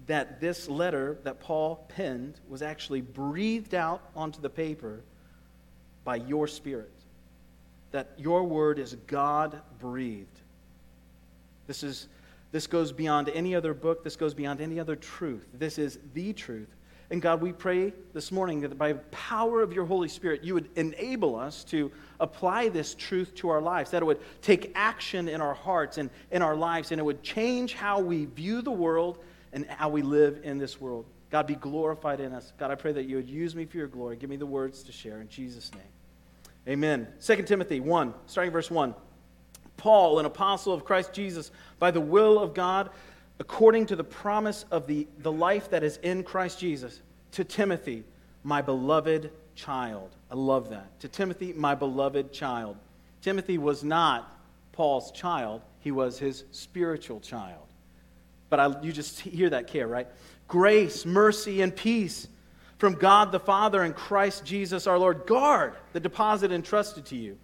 that 0.07 0.40
this 0.40 0.66
letter 0.66 1.19
that 1.25 1.40
Paul 1.40 1.85
penned 1.88 2.40
was 2.49 2.62
actually 2.62 3.02
breathed 3.02 3.75
out 3.75 4.00
onto 4.16 4.40
the 4.40 4.49
paper 4.49 5.02
by 6.02 6.16
your 6.16 6.49
Spirit 6.49 6.90
that 7.90 8.12
your 8.16 8.45
word 8.45 8.78
is 8.78 8.97
God 9.07 9.61
breathed. 9.78 10.40
This, 11.66 11.83
is, 11.83 12.09
this 12.50 12.66
goes 12.66 12.92
beyond 12.92 13.28
any 13.28 13.54
other 13.54 13.75
book, 13.75 14.02
this 14.02 14.16
goes 14.16 14.33
beyond 14.33 14.62
any 14.62 14.80
other 14.80 14.97
truth. 14.97 15.47
This 15.52 15.76
is 15.76 15.99
the 16.14 16.33
truth. 16.33 16.75
And 17.11 17.21
God, 17.21 17.40
we 17.40 17.52
pray 17.52 17.93
this 18.12 18.31
morning 18.31 18.61
that 18.61 18.79
by 18.79 18.93
the 18.93 19.00
power 19.11 19.62
of 19.62 19.73
your 19.73 19.85
Holy 19.85 20.09
Spirit, 20.09 20.45
you 20.45 20.55
would 20.55 20.69
enable 20.76 21.35
us 21.35 21.64
to 21.64 21.90
apply 22.21 22.69
this 22.69 22.95
truth 22.95 23.35
to 23.37 23.49
our 23.49 23.61
lives, 23.61 23.90
that 23.90 24.02
it 24.02 24.07
would 24.07 24.21
take 24.43 24.71
action 24.76 25.29
in 25.29 25.40
our 25.40 25.55
hearts 25.55 25.99
and 25.99 26.09
in 26.31 26.40
our 26.40 26.55
lives, 26.55 26.93
and 26.93 27.00
it 27.00 27.05
would 27.05 27.23
change 27.23 27.75
how 27.75 27.99
we 27.99 28.26
view 28.26 28.62
the 28.62 28.71
world 28.71 29.19
and 29.52 29.67
how 29.67 29.88
we 29.88 30.02
live 30.02 30.40
in 30.45 30.59
this 30.59 30.81
world. 30.81 31.05
God, 31.31 31.49
be 31.49 31.57
glorified 31.57 32.21
in 32.21 32.33
us. 32.33 32.52
God, 32.59 32.71
I 32.71 32.76
pray 32.76 32.93
that 32.93 33.07
you 33.07 33.17
would 33.17 33.29
use 33.29 33.57
me 33.57 33.64
for 33.64 33.76
your 33.76 33.88
glory. 33.88 34.17
Give 34.17 34.31
me 34.31 34.37
the 34.37 34.47
words 34.47 34.85
to 34.85 34.93
share 34.93 35.21
in 35.21 35.29
Jesus' 35.29 35.73
name. 35.75 35.83
Amen. 36.69 37.09
2 37.25 37.43
Timothy 37.43 37.81
1, 37.81 38.14
starting 38.26 38.52
verse 38.52 38.71
1. 38.71 38.95
Paul, 39.76 40.19
an 40.19 40.26
apostle 40.26 40.75
of 40.75 40.85
Christ 40.85 41.12
Jesus, 41.12 41.50
by 41.79 41.90
the 41.90 42.00
will 42.00 42.38
of 42.38 42.52
God, 42.52 42.90
according 43.41 43.87
to 43.87 43.97
the 43.97 44.05
promise 44.05 44.65
of 44.71 44.87
the, 44.87 45.09
the 45.19 45.33
life 45.33 45.71
that 45.71 45.83
is 45.83 45.97
in 45.99 46.23
Christ 46.23 46.61
Jesus, 46.61 47.01
to 47.33 47.43
Timothy, 47.43 48.05
my 48.45 48.63
beloved 48.63 49.33
child. 49.57 50.15
I 50.31 50.37
love 50.37 50.71
that. 50.71 51.01
To 51.01 51.09
Timothy, 51.09 51.53
my 51.53 51.75
beloved 51.75 52.33
child. 52.33 52.77
Timothy 53.21 53.59
was 53.59 53.83
not 53.83 54.37
Paul's 54.73 55.11
child, 55.11 55.63
he 55.81 55.91
was 55.91 56.19
his 56.19 56.45
spiritual 56.53 57.19
child. 57.21 57.67
But 58.49 58.61
I, 58.61 58.81
you 58.83 58.93
just 58.93 59.21
hear 59.21 59.51
that 59.51 59.67
care, 59.67 59.87
right? 59.87 60.07
grace, 60.51 61.07
mercy, 61.07 61.63
and 61.63 61.75
peace 61.75 62.27
from 62.77 62.95
God 62.95 63.31
the 63.31 63.41
Father 63.41 63.83
and 63.83 63.95
Christ 63.95 64.45
Jesus 64.45 64.87
our 64.87 64.99
Lord. 64.99 65.27
Guard 65.27 65.75
the 65.93 66.01
deposit 66.01 66.53
entrusted 66.53 67.07
to 67.07 67.17
you. 67.17 67.39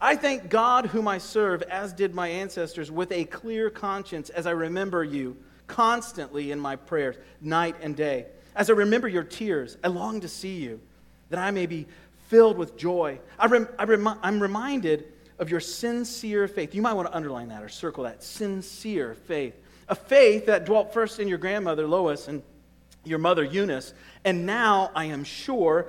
I 0.00 0.16
thank 0.16 0.50
God, 0.50 0.86
whom 0.86 1.08
I 1.08 1.18
serve, 1.18 1.62
as 1.62 1.92
did 1.92 2.14
my 2.14 2.28
ancestors, 2.28 2.90
with 2.90 3.12
a 3.12 3.24
clear 3.24 3.70
conscience 3.70 4.28
as 4.28 4.46
I 4.46 4.50
remember 4.50 5.02
you 5.02 5.36
constantly 5.66 6.52
in 6.52 6.60
my 6.60 6.76
prayers, 6.76 7.16
night 7.40 7.76
and 7.80 7.96
day. 7.96 8.26
As 8.54 8.70
I 8.70 8.74
remember 8.74 9.08
your 9.08 9.24
tears, 9.24 9.76
I 9.82 9.88
long 9.88 10.20
to 10.20 10.28
see 10.28 10.56
you, 10.56 10.80
that 11.30 11.38
I 11.38 11.50
may 11.50 11.66
be 11.66 11.86
filled 12.28 12.58
with 12.58 12.76
joy. 12.76 13.18
I 13.38 13.46
rem- 13.46 13.68
I 13.78 13.84
rem- 13.84 14.18
I'm 14.22 14.40
reminded 14.40 15.12
of 15.38 15.50
your 15.50 15.60
sincere 15.60 16.48
faith. 16.48 16.74
You 16.74 16.82
might 16.82 16.94
want 16.94 17.08
to 17.08 17.16
underline 17.16 17.48
that 17.48 17.62
or 17.62 17.68
circle 17.68 18.04
that 18.04 18.22
sincere 18.22 19.14
faith. 19.26 19.54
A 19.88 19.94
faith 19.94 20.46
that 20.46 20.64
dwelt 20.64 20.92
first 20.92 21.20
in 21.20 21.28
your 21.28 21.38
grandmother 21.38 21.86
Lois 21.86 22.28
and 22.28 22.42
your 23.04 23.18
mother 23.18 23.44
Eunice, 23.44 23.94
and 24.24 24.46
now 24.46 24.90
I 24.94 25.06
am 25.06 25.24
sure 25.24 25.86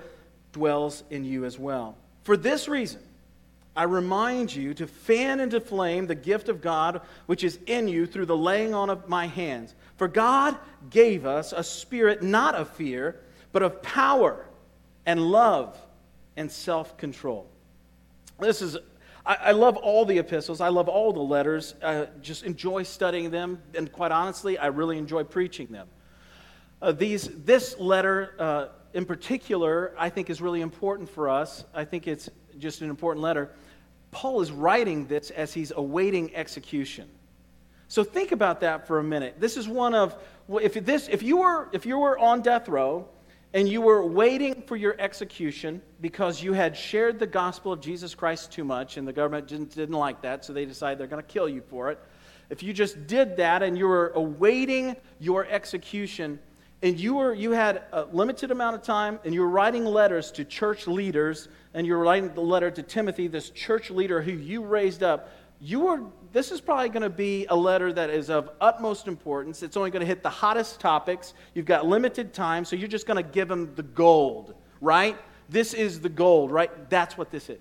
dwells 0.53 1.03
in 1.09 1.23
you 1.23 1.45
as 1.45 1.57
well. 1.57 1.97
For 2.23 2.37
this 2.37 2.67
reason, 2.67 3.01
I 3.77 3.83
remind 3.83 4.53
you 4.53 4.73
to 4.73 4.87
fan 4.87 5.39
into 5.39 5.61
flame 5.61 6.07
the 6.07 6.15
gift 6.15 6.49
of 6.49 6.61
God 6.61 7.01
which 7.27 7.43
is 7.43 7.59
in 7.67 7.87
you 7.87 8.07
through 8.07 8.25
the 8.25 8.35
laying 8.35 8.73
on 8.73 8.89
of 8.89 9.07
my 9.07 9.27
hands. 9.27 9.75
For 9.97 10.07
God 10.07 10.57
gave 10.89 11.27
us 11.27 11.53
a 11.55 11.63
spirit 11.63 12.23
not 12.23 12.55
of 12.55 12.69
fear, 12.71 13.21
but 13.51 13.61
of 13.61 13.83
power 13.83 14.47
and 15.05 15.21
love 15.21 15.79
and 16.35 16.51
self 16.51 16.97
control. 16.97 17.47
This 18.39 18.63
is 18.63 18.77
I, 19.23 19.35
I, 19.35 19.51
love 19.51 19.77
all 19.77 20.05
the 20.05 20.17
epistles. 20.17 20.59
I 20.59 20.69
love 20.69 20.87
all 20.87 21.13
the 21.13 21.19
letters. 21.19 21.75
Uh, 21.81 22.05
just 22.21 22.43
enjoy 22.43 22.83
studying 22.83 23.29
them. 23.29 23.61
And 23.75 23.91
quite 23.91 24.11
honestly, 24.11 24.57
I 24.57 24.67
really 24.67 24.97
enjoy 24.97 25.23
preaching 25.23 25.67
them. 25.67 25.87
Uh, 26.81 26.93
these, 26.93 27.27
this 27.43 27.77
letter 27.77 28.33
uh, 28.39 28.67
in 28.93 29.05
particular, 29.05 29.93
I 29.97 30.09
think, 30.09 30.29
is 30.29 30.41
really 30.41 30.61
important 30.61 31.09
for 31.09 31.29
us. 31.29 31.65
I 31.73 31.85
think 31.85 32.07
it's 32.07 32.29
just 32.57 32.81
an 32.81 32.89
important 32.89 33.21
letter. 33.21 33.51
Paul 34.17 34.41
is 34.41 34.51
writing 34.51 35.05
this 35.05 35.29
as 35.29 35.53
he's 35.53 35.71
awaiting 35.75 36.35
execution. 36.35 37.07
So 37.87 38.03
think 38.03 38.31
about 38.31 38.61
that 38.61 38.87
for 38.87 38.97
a 38.97 39.03
minute. 39.03 39.35
This 39.39 39.57
is 39.57 39.67
one 39.67 39.93
of 39.93 40.15
if 40.59 40.73
this 40.73 41.07
if 41.07 41.21
you 41.21 41.37
were 41.37 41.69
if 41.71 41.85
you 41.85 41.99
were 41.99 42.17
on 42.17 42.41
death 42.41 42.67
row 42.67 43.07
and 43.53 43.69
you 43.69 43.79
were 43.79 44.03
waiting 44.03 44.63
for 44.63 44.75
your 44.75 44.95
execution 44.97 45.83
because 46.01 46.41
you 46.41 46.53
had 46.53 46.75
shared 46.75 47.19
the 47.19 47.27
gospel 47.27 47.71
of 47.71 47.79
Jesus 47.79 48.15
Christ 48.15 48.51
too 48.51 48.63
much 48.63 48.97
and 48.97 49.07
the 49.07 49.13
government 49.13 49.47
didn't, 49.47 49.75
didn't 49.75 49.93
like 49.93 50.23
that, 50.23 50.43
so 50.43 50.51
they 50.51 50.65
decided 50.65 50.97
they're 50.97 51.05
going 51.05 51.21
to 51.21 51.27
kill 51.31 51.47
you 51.47 51.61
for 51.61 51.91
it. 51.91 51.99
If 52.49 52.63
you 52.63 52.73
just 52.73 53.05
did 53.05 53.37
that 53.37 53.61
and 53.61 53.77
you 53.77 53.87
were 53.87 54.13
awaiting 54.15 54.95
your 55.19 55.45
execution 55.45 56.39
and 56.81 56.99
you, 56.99 57.15
were, 57.15 57.33
you 57.33 57.51
had 57.51 57.83
a 57.91 58.03
limited 58.05 58.51
amount 58.51 58.75
of 58.75 58.83
time 58.83 59.19
and 59.25 59.33
you 59.33 59.41
were 59.41 59.49
writing 59.49 59.83
letters 59.83 60.31
to 60.33 60.45
church 60.45 60.87
leaders 60.87 61.47
and 61.73 61.87
you 61.87 61.93
were 61.93 62.03
writing 62.03 62.33
the 62.33 62.41
letter 62.41 62.69
to 62.69 62.83
Timothy, 62.83 63.27
this 63.27 63.49
church 63.49 63.89
leader 63.89 64.21
who 64.21 64.31
you 64.31 64.63
raised 64.63 65.01
up, 65.01 65.31
you 65.59 65.79
were 65.79 66.01
this 66.33 66.51
is 66.51 66.61
probably 66.61 66.89
going 66.89 67.03
to 67.03 67.09
be 67.09 67.45
a 67.49 67.55
letter 67.55 67.91
that 67.93 68.09
is 68.09 68.29
of 68.29 68.51
utmost 68.61 69.07
importance. 69.07 69.63
It's 69.63 69.77
only 69.77 69.89
going 69.89 70.01
to 70.01 70.05
hit 70.05 70.21
the 70.21 70.29
hottest 70.29 70.79
topics. 70.79 71.33
You've 71.53 71.65
got 71.65 71.87
limited 71.87 72.33
time, 72.33 72.65
so 72.65 72.75
you're 72.75 72.87
just 72.87 73.07
going 73.07 73.23
to 73.23 73.27
give 73.27 73.47
them 73.47 73.73
the 73.75 73.83
gold, 73.83 74.53
right? 74.81 75.17
This 75.49 75.73
is 75.73 76.01
the 76.01 76.09
gold, 76.09 76.51
right? 76.51 76.89
That's 76.89 77.17
what 77.17 77.31
this 77.31 77.49
is. 77.49 77.59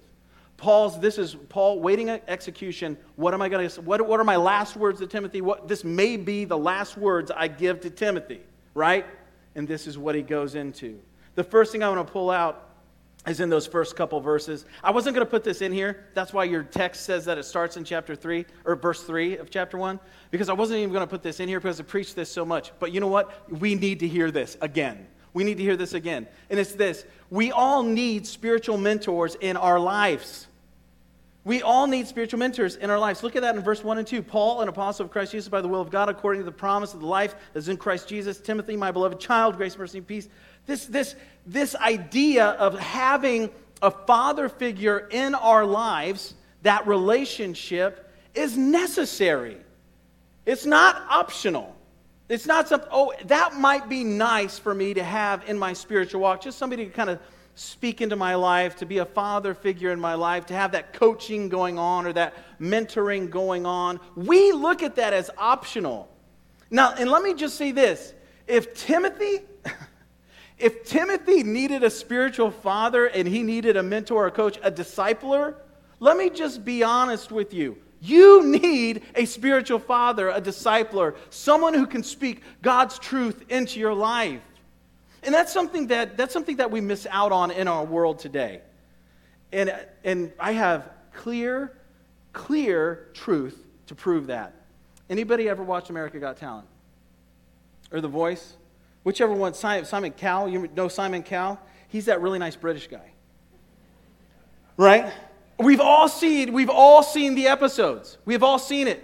Paul's, 0.57 0.99
this 1.01 1.19
is 1.19 1.37
Paul 1.49 1.81
waiting 1.81 2.09
at 2.09 2.25
execution. 2.29 2.97
What 3.17 3.35
am 3.35 3.43
I 3.43 3.49
going 3.49 3.69
to, 3.69 3.81
what, 3.83 4.07
what 4.07 4.19
are 4.21 4.25
my 4.25 4.37
last 4.37 4.77
words 4.77 5.01
to 5.01 5.07
Timothy? 5.07 5.41
What, 5.41 5.69
this 5.69 5.85
may 5.85 6.17
be 6.17 6.45
the 6.45 6.59
last 6.59 6.97
words 6.97 7.31
I 7.31 7.49
give 7.49 7.81
to 7.83 7.91
Timothy, 7.91 8.41
right? 8.77 9.07
And 9.55 9.67
this 9.67 9.87
is 9.87 9.97
what 9.97 10.15
he 10.15 10.23
goes 10.23 10.55
into. 10.55 11.01
The 11.35 11.43
first 11.43 11.73
thing 11.73 11.83
I 11.83 11.89
want 11.89 12.07
to 12.07 12.13
pull 12.13 12.31
out 12.31 12.63
is 13.27 13.41
in 13.41 13.49
those 13.49 13.67
first 13.67 13.97
couple 13.97 14.21
verses. 14.21 14.67
I 14.85 14.93
wasn't 14.93 15.17
going 15.17 15.27
to 15.27 15.31
put 15.31 15.43
this 15.43 15.61
in 15.61 15.73
here. 15.73 16.05
That's 16.15 16.33
why 16.33 16.45
your 16.45 16.63
text 16.63 17.05
says 17.05 17.25
that 17.25 17.39
it 17.39 17.45
starts 17.45 17.77
in 17.77 17.83
chapter 17.83 18.15
3 18.15 18.47
or 18.65 18.77
verse 18.77 19.03
3 19.03 19.39
of 19.39 19.51
chapter 19.51 19.77
1 19.79 19.99
because 20.31 20.49
I 20.49 20.53
wasn't 20.53 20.79
even 20.79 20.93
going 20.93 21.03
to 21.03 21.11
put 21.11 21.23
this 21.23 21.41
in 21.41 21.49
here 21.49 21.59
because 21.59 21.81
I 21.81 21.83
preached 21.83 22.15
this 22.15 22.31
so 22.31 22.45
much. 22.45 22.71
But 22.79 22.93
you 22.93 23.01
know 23.01 23.09
what? 23.09 23.51
We 23.51 23.75
need 23.75 24.01
to 24.01 24.09
hear 24.09 24.31
this 24.31 24.57
again. 24.61 25.09
We 25.33 25.43
need 25.43 25.57
to 25.57 25.63
hear 25.63 25.77
this 25.77 25.95
again. 25.95 26.29
And 26.51 26.61
it's 26.61 26.73
this. 26.73 27.05
We 27.31 27.51
all 27.51 27.83
need 27.83 28.27
spiritual 28.27 28.79
mentors 28.79 29.35
in 29.41 29.57
our 29.57 29.81
lives. 29.81 30.47
We 31.47 31.63
all 31.63 31.87
need 31.87 32.07
spiritual 32.09 32.41
mentors 32.41 32.75
in 32.75 32.91
our 32.91 32.99
lives. 32.99 33.23
Look 33.23 33.37
at 33.37 33.43
that 33.43 33.55
in 33.55 33.63
verse 33.63 33.83
1 33.83 33.99
and 33.99 34.07
2. 34.07 34.21
Paul, 34.21 34.63
an 34.63 34.69
apostle 34.69 35.07
of 35.07 35.13
Christ 35.13 35.31
Jesus 35.31 35.49
by 35.49 35.61
the 35.61 35.69
will 35.69 35.81
of 35.81 35.91
God, 35.91 36.09
according 36.09 36.41
to 36.41 36.45
the 36.45 36.51
promise 36.51 36.93
of 36.93 37.01
the 37.01 37.07
life 37.07 37.37
that 37.53 37.61
is 37.61 37.69
in 37.69 37.77
Christ 37.77 38.09
Jesus. 38.09 38.39
Timothy, 38.41 38.77
my 38.77 38.91
beloved 38.91 39.21
child, 39.21 39.57
grace, 39.57 39.79
mercy, 39.79 39.99
and 39.99 40.07
peace 40.07 40.29
this, 40.67 40.87
this, 40.87 41.15
this 41.47 41.75
idea 41.77 42.47
of 42.47 42.79
having 42.79 43.51
a 43.81 43.91
father 43.91 44.49
figure 44.49 45.09
in 45.11 45.35
our 45.35 45.65
lives, 45.65 46.35
that 46.63 46.87
relationship 46.87 48.13
is 48.35 48.57
necessary. 48.57 49.57
It's 50.45 50.67
not 50.67 51.03
optional. 51.09 51.75
It's 52.29 52.47
not 52.47 52.69
something, 52.69 52.89
oh, 52.91 53.13
that 53.27 53.55
might 53.55 53.89
be 53.89 54.03
nice 54.03 54.59
for 54.59 54.75
me 54.75 54.95
to 54.95 55.05
have 55.05 55.49
in 55.49 55.57
my 55.57 55.73
spiritual 55.73 56.21
walk. 56.21 56.43
Just 56.43 56.59
somebody 56.59 56.85
to 56.85 56.91
kind 56.91 57.11
of 57.11 57.21
speak 57.57 58.03
into 58.03 58.17
my 58.17 58.35
life, 58.35 58.77
to 58.77 58.87
be 58.87 58.99
a 58.99 59.05
father 59.05 59.55
figure 59.55 59.91
in 59.91 59.99
my 59.99 60.15
life, 60.15 60.47
to 60.47 60.55
have 60.55 60.73
that 60.73 60.93
coaching 60.93 61.49
going 61.49 61.79
on 61.79 62.07
or 62.07 62.13
that 62.13 62.35
mentoring 62.61 63.31
going 63.31 63.67
on. 63.67 63.99
We 64.15 64.53
look 64.53 64.83
at 64.83 64.97
that 64.97 65.13
as 65.13 65.31
optional. 65.39 66.09
Now, 66.71 66.95
and 66.97 67.11
let 67.11 67.23
me 67.23 67.35
just 67.35 67.57
say 67.57 67.73
this 67.73 68.13
if 68.47 68.75
Timothy 68.75 69.41
if 70.59 70.85
Timothy 70.85 71.43
needed 71.43 71.83
a 71.83 71.91
spiritual 71.91 72.51
father 72.51 73.07
and 73.07 73.27
he 73.27 73.43
needed 73.43 73.77
a 73.77 73.83
mentor, 73.83 74.27
a 74.27 74.31
coach, 74.31 74.59
a 74.63 74.71
discipler, 74.71 75.55
let 75.99 76.17
me 76.17 76.29
just 76.31 76.65
be 76.65 76.83
honest 76.83 77.33
with 77.33 77.55
you. 77.55 77.79
You 78.01 78.45
need 78.45 79.03
a 79.15 79.25
spiritual 79.25 79.79
father, 79.79 80.29
a 80.29 80.41
discipler, 80.41 81.17
someone 81.31 81.73
who 81.73 81.87
can 81.87 82.03
speak 82.03 82.43
God's 82.61 82.99
truth 82.99 83.45
into 83.49 83.81
your 83.81 83.95
life. 83.95 84.43
And 85.27 85.35
that's 85.35 85.53
something 85.53 85.89
that, 85.89 86.17
that's 86.17 86.33
something 86.33 86.57
that 86.57 86.71
we 86.71 86.81
miss 86.81 87.07
out 87.11 87.33
on 87.33 87.51
in 87.51 87.67
our 87.67 87.85
world 87.85 88.21
today. 88.21 88.61
And, 89.53 89.75
and 90.05 90.33
I 90.39 90.53
have 90.53 90.89
clear, 91.13 91.77
clear 92.33 93.09
truth 93.13 93.61
to 93.89 93.97
prove 93.97 94.29
that. 94.29 94.55
Anybody 95.11 95.49
ever 95.49 95.65
watched 95.65 95.91
America 95.91 96.19
Got 96.21 96.37
Talent? 96.37 96.69
Or 97.91 98.01
The 98.01 98.09
Voice? 98.09 98.55
Whichever 99.03 99.33
one, 99.33 99.55
Simon 99.55 100.13
Cowell, 100.13 100.49
you 100.49 100.69
know 100.75 100.89
Simon 100.89 101.23
Cowell? 101.23 101.61
He's 101.89 102.07
that 102.07 102.21
really 102.21 102.39
nice 102.39 102.57
British 102.57 102.87
guy. 102.87 103.11
Right? 104.77 105.13
We've 105.59 105.81
all 105.81 106.09
seen, 106.09 106.53
we've 106.53 106.71
all 106.71 107.03
seen 107.03 107.35
the 107.35 107.49
episodes. 107.49 108.19
We've 108.25 108.43
all 108.43 108.59
seen 108.59 108.89
it. 108.89 109.03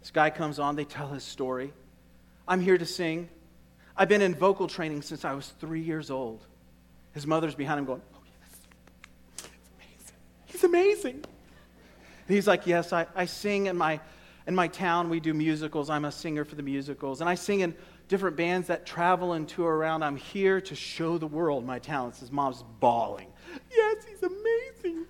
This 0.00 0.10
guy 0.10 0.30
comes 0.30 0.58
on, 0.58 0.76
they 0.76 0.84
tell 0.84 1.08
his 1.08 1.24
story. 1.24 1.72
I'm 2.48 2.60
here 2.60 2.78
to 2.78 2.86
sing. 2.86 3.28
I've 4.00 4.08
been 4.08 4.22
in 4.22 4.34
vocal 4.34 4.66
training 4.66 5.02
since 5.02 5.26
I 5.26 5.34
was 5.34 5.52
three 5.60 5.82
years 5.82 6.10
old. 6.10 6.46
His 7.12 7.26
mother's 7.26 7.54
behind 7.54 7.80
him 7.80 7.84
going, 7.84 8.00
Oh, 8.14 8.18
yes. 8.40 9.46
amazing. 9.76 10.14
He's 10.46 10.64
amazing. 10.64 11.14
And 11.16 12.34
he's 12.34 12.46
like, 12.46 12.66
Yes, 12.66 12.94
I, 12.94 13.06
I 13.14 13.26
sing 13.26 13.66
in 13.66 13.76
my 13.76 14.00
in 14.46 14.54
my 14.54 14.68
town. 14.68 15.10
We 15.10 15.20
do 15.20 15.34
musicals. 15.34 15.90
I'm 15.90 16.06
a 16.06 16.12
singer 16.12 16.46
for 16.46 16.54
the 16.54 16.62
musicals. 16.62 17.20
And 17.20 17.28
I 17.28 17.34
sing 17.34 17.60
in 17.60 17.74
different 18.08 18.38
bands 18.38 18.68
that 18.68 18.86
travel 18.86 19.34
and 19.34 19.46
tour 19.46 19.76
around. 19.76 20.02
I'm 20.02 20.16
here 20.16 20.62
to 20.62 20.74
show 20.74 21.18
the 21.18 21.26
world 21.26 21.66
my 21.66 21.78
talents. 21.78 22.20
His 22.20 22.32
mom's 22.32 22.64
bawling. 22.80 23.26
Yes, 23.70 23.96
he's 24.08 24.22
amazing. 24.22 25.04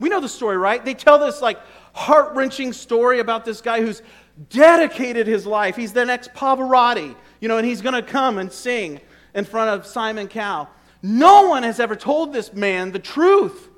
We 0.00 0.08
know 0.08 0.20
the 0.20 0.28
story, 0.28 0.56
right? 0.56 0.84
They 0.84 0.94
tell 0.94 1.20
this 1.20 1.40
like 1.40 1.60
heart 1.92 2.34
wrenching 2.34 2.72
story 2.72 3.20
about 3.20 3.44
this 3.44 3.60
guy 3.60 3.80
who's 3.80 4.02
dedicated 4.50 5.28
his 5.28 5.46
life. 5.46 5.76
He's 5.76 5.92
the 5.92 6.04
next 6.04 6.34
Pavarotti, 6.34 7.14
you 7.44 7.48
know, 7.48 7.58
and 7.58 7.66
he's 7.66 7.82
going 7.82 7.94
to 7.94 8.00
come 8.00 8.38
and 8.38 8.50
sing 8.50 8.98
in 9.34 9.44
front 9.44 9.68
of 9.68 9.84
Simon 9.84 10.28
Cowell. 10.28 10.66
No 11.02 11.46
one 11.46 11.62
has 11.62 11.78
ever 11.78 11.94
told 11.94 12.32
this 12.32 12.54
man 12.54 12.90
the 12.90 12.98
truth. 12.98 13.68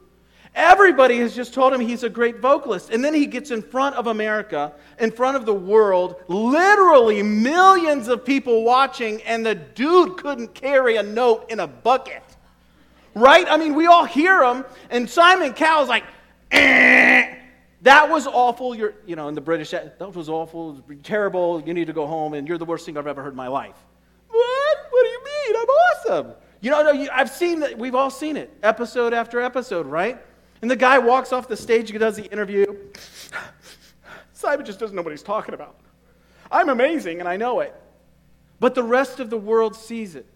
Everybody 0.54 1.18
has 1.18 1.34
just 1.34 1.52
told 1.52 1.72
him 1.72 1.80
he's 1.80 2.04
a 2.04 2.08
great 2.08 2.38
vocalist. 2.38 2.90
And 2.90 3.04
then 3.04 3.12
he 3.12 3.26
gets 3.26 3.50
in 3.50 3.62
front 3.62 3.96
of 3.96 4.06
America, 4.06 4.72
in 5.00 5.10
front 5.10 5.36
of 5.36 5.46
the 5.46 5.52
world, 5.52 6.14
literally 6.28 7.24
millions 7.24 8.06
of 8.06 8.24
people 8.24 8.62
watching, 8.62 9.20
and 9.22 9.44
the 9.44 9.56
dude 9.56 10.16
couldn't 10.16 10.54
carry 10.54 10.94
a 10.94 11.02
note 11.02 11.50
in 11.50 11.58
a 11.58 11.66
bucket. 11.66 12.22
Right? 13.16 13.48
I 13.50 13.56
mean, 13.56 13.74
we 13.74 13.86
all 13.86 14.04
hear 14.04 14.44
him, 14.44 14.64
and 14.90 15.10
Simon 15.10 15.54
Cowell's 15.54 15.88
like, 15.88 16.04
eh. 16.52 17.35
That 17.86 18.10
was 18.10 18.26
awful. 18.26 18.74
You're, 18.74 18.94
you 19.06 19.14
know, 19.14 19.28
in 19.28 19.36
the 19.36 19.40
British, 19.40 19.70
that 19.70 20.12
was 20.12 20.28
awful, 20.28 20.82
terrible. 21.04 21.62
You 21.64 21.72
need 21.72 21.86
to 21.86 21.92
go 21.92 22.04
home, 22.04 22.34
and 22.34 22.48
you're 22.48 22.58
the 22.58 22.64
worst 22.64 22.84
thing 22.84 22.98
I've 22.98 23.06
ever 23.06 23.22
heard 23.22 23.34
in 23.34 23.36
my 23.36 23.46
life. 23.46 23.76
What? 24.28 24.78
What 24.90 25.02
do 25.04 25.08
you 25.08 25.20
mean? 25.24 25.56
I'm 25.56 25.68
awesome. 25.68 26.32
You 26.60 26.72
know, 26.72 26.82
no, 26.82 27.06
I've 27.12 27.30
seen 27.30 27.60
that. 27.60 27.78
We've 27.78 27.94
all 27.94 28.10
seen 28.10 28.36
it, 28.36 28.52
episode 28.64 29.14
after 29.14 29.40
episode, 29.40 29.86
right? 29.86 30.18
And 30.62 30.68
the 30.68 30.74
guy 30.74 30.98
walks 30.98 31.32
off 31.32 31.46
the 31.46 31.56
stage 31.56 31.88
and 31.90 32.00
does 32.00 32.16
the 32.16 32.24
interview. 32.24 32.66
Simon 34.32 34.66
just 34.66 34.80
doesn't 34.80 34.96
know 34.96 35.02
what 35.02 35.12
he's 35.12 35.22
talking 35.22 35.54
about. 35.54 35.76
I'm 36.50 36.70
amazing 36.70 37.20
and 37.20 37.28
I 37.28 37.36
know 37.36 37.60
it. 37.60 37.72
but 38.58 38.74
the 38.74 38.82
rest 38.82 39.20
of 39.20 39.30
the 39.30 39.38
world 39.38 39.76
sees 39.76 40.16
it. 40.16 40.26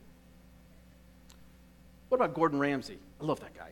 What 2.10 2.18
about 2.18 2.32
Gordon 2.32 2.60
Ramsay? 2.60 2.98
I 3.20 3.24
love 3.24 3.40
that 3.40 3.56
guy. 3.56 3.70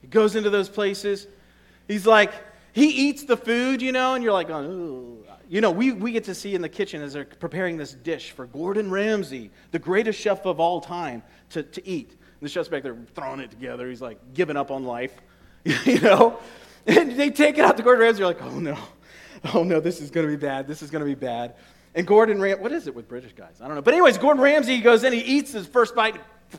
He 0.00 0.06
goes 0.06 0.36
into 0.36 0.48
those 0.48 0.70
places. 0.70 1.26
He's 1.86 2.06
like, 2.06 2.32
he 2.78 2.88
eats 3.08 3.24
the 3.24 3.36
food, 3.36 3.82
you 3.82 3.92
know, 3.92 4.14
and 4.14 4.22
you're 4.22 4.32
like, 4.32 4.50
oh, 4.50 5.18
you 5.48 5.60
know, 5.60 5.70
we, 5.70 5.92
we 5.92 6.12
get 6.12 6.24
to 6.24 6.34
see 6.34 6.54
in 6.54 6.62
the 6.62 6.68
kitchen 6.68 7.02
as 7.02 7.14
they're 7.14 7.24
preparing 7.24 7.76
this 7.76 7.92
dish 7.92 8.32
for 8.32 8.46
Gordon 8.46 8.90
Ramsay, 8.90 9.50
the 9.70 9.78
greatest 9.78 10.20
chef 10.20 10.44
of 10.46 10.60
all 10.60 10.80
time, 10.80 11.22
to, 11.50 11.62
to 11.62 11.86
eat. 11.86 12.10
And 12.10 12.18
the 12.42 12.48
chef's 12.48 12.68
back 12.68 12.82
there 12.82 12.96
throwing 13.14 13.40
it 13.40 13.50
together. 13.50 13.88
He's 13.88 14.02
like 14.02 14.18
giving 14.34 14.56
up 14.56 14.70
on 14.70 14.84
life, 14.84 15.14
you 15.64 16.00
know? 16.00 16.38
And 16.86 17.12
they 17.18 17.30
take 17.30 17.58
it 17.58 17.64
out 17.64 17.76
to 17.78 17.82
Gordon 17.82 18.02
Ramsay. 18.02 18.20
You're 18.20 18.28
like, 18.28 18.42
oh 18.42 18.58
no, 18.58 18.78
oh 19.54 19.62
no, 19.62 19.80
this 19.80 20.00
is 20.00 20.10
going 20.10 20.26
to 20.26 20.30
be 20.30 20.40
bad. 20.40 20.66
This 20.66 20.82
is 20.82 20.90
going 20.90 21.00
to 21.00 21.06
be 21.06 21.14
bad. 21.14 21.54
And 21.94 22.06
Gordon 22.06 22.40
Ramsay, 22.40 22.62
what 22.62 22.72
is 22.72 22.86
it 22.86 22.94
with 22.94 23.08
British 23.08 23.32
guys? 23.32 23.60
I 23.60 23.66
don't 23.66 23.74
know. 23.74 23.82
But, 23.82 23.94
anyways, 23.94 24.18
Gordon 24.18 24.42
Ramsay 24.42 24.80
goes 24.80 25.04
in, 25.04 25.12
he 25.12 25.20
eats 25.20 25.52
his 25.52 25.66
first 25.66 25.94
bite, 25.94 26.16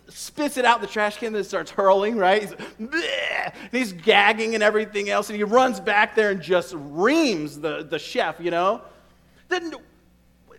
spits 0.10 0.58
it 0.58 0.66
out 0.66 0.82
the 0.82 0.88
trash 0.88 1.18
can, 1.18 1.34
then 1.34 1.44
starts 1.44 1.72
hurling, 1.72 2.18
right? 2.18 2.42
He's, 2.42 2.54
he's 3.72 3.94
gagging 3.94 4.54
and 4.54 4.64
everything 4.64 5.10
else, 5.10 5.30
and 5.30 5.38
he 5.38 5.44
runs 5.44 5.80
back 5.80 6.16
there 6.16 6.32
and 6.32 6.42
just 6.42 6.74
reams 6.78 7.60
the, 7.60 7.84
the 7.84 8.00
chef, 8.00 8.40
you 8.40 8.52
know? 8.52 8.82
Then, 9.48 9.74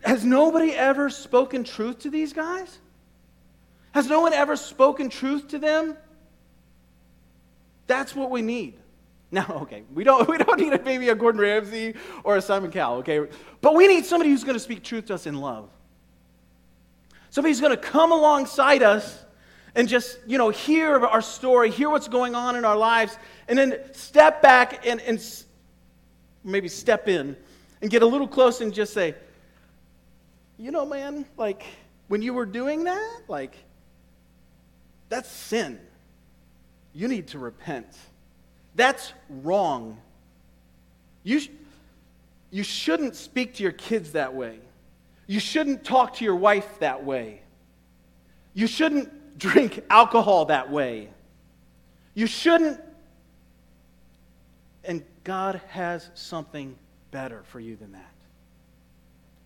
has 0.02 0.24
nobody 0.24 0.72
ever 0.72 1.10
spoken 1.10 1.64
truth 1.64 2.00
to 2.00 2.10
these 2.10 2.32
guys? 2.32 2.78
Has 3.92 4.08
no 4.08 4.20
one 4.20 4.32
ever 4.32 4.56
spoken 4.56 5.08
truth 5.08 5.48
to 5.48 5.58
them? 5.58 5.96
That's 7.86 8.14
what 8.14 8.30
we 8.30 8.42
need. 8.42 8.74
Now, 9.32 9.46
okay, 9.62 9.84
we 9.94 10.04
don't, 10.04 10.28
we 10.28 10.38
don't 10.38 10.60
need 10.60 10.72
a, 10.72 10.82
maybe 10.82 11.08
a 11.08 11.14
Gordon 11.14 11.40
Ramsay 11.40 11.94
or 12.24 12.36
a 12.36 12.42
Simon 12.42 12.70
Cowell, 12.70 12.98
okay? 12.98 13.26
But 13.60 13.74
we 13.74 13.86
need 13.86 14.04
somebody 14.04 14.30
who's 14.30 14.44
going 14.44 14.54
to 14.54 14.60
speak 14.60 14.82
truth 14.82 15.06
to 15.06 15.14
us 15.14 15.26
in 15.26 15.40
love. 15.40 15.68
Somebody 17.30 17.52
who's 17.52 17.60
going 17.60 17.76
to 17.76 17.82
come 17.82 18.12
alongside 18.12 18.82
us 18.82 19.24
and 19.74 19.88
just, 19.88 20.18
you 20.26 20.36
know, 20.36 20.50
hear 20.50 21.04
our 21.06 21.22
story, 21.22 21.70
hear 21.70 21.88
what's 21.88 22.08
going 22.08 22.34
on 22.34 22.56
in 22.56 22.64
our 22.64 22.76
lives, 22.76 23.16
and 23.48 23.58
then 23.58 23.78
step 23.92 24.42
back 24.42 24.86
and, 24.86 25.00
and 25.02 25.20
maybe 26.42 26.68
step 26.68 27.08
in 27.08 27.36
and 27.80 27.90
get 27.90 28.02
a 28.02 28.06
little 28.06 28.28
close 28.28 28.60
and 28.60 28.74
just 28.74 28.92
say, 28.92 29.14
you 30.58 30.70
know, 30.70 30.84
man, 30.84 31.24
like, 31.36 31.64
when 32.08 32.20
you 32.20 32.34
were 32.34 32.46
doing 32.46 32.84
that, 32.84 33.20
like, 33.28 33.56
that's 35.08 35.28
sin. 35.28 35.78
You 36.92 37.08
need 37.08 37.28
to 37.28 37.38
repent. 37.38 37.86
That's 38.74 39.12
wrong. 39.28 39.98
You, 41.22 41.40
sh- 41.40 41.50
you 42.50 42.62
shouldn't 42.62 43.14
speak 43.14 43.54
to 43.54 43.62
your 43.62 43.72
kids 43.72 44.12
that 44.12 44.34
way. 44.34 44.58
You 45.30 45.38
shouldn't 45.38 45.84
talk 45.84 46.14
to 46.14 46.24
your 46.24 46.34
wife 46.34 46.80
that 46.80 47.04
way. 47.04 47.40
You 48.52 48.66
shouldn't 48.66 49.38
drink 49.38 49.84
alcohol 49.88 50.46
that 50.46 50.72
way. 50.72 51.08
You 52.14 52.26
shouldn't. 52.26 52.80
And 54.82 55.04
God 55.22 55.60
has 55.68 56.10
something 56.14 56.74
better 57.12 57.44
for 57.44 57.60
you 57.60 57.76
than 57.76 57.92
that. 57.92 58.12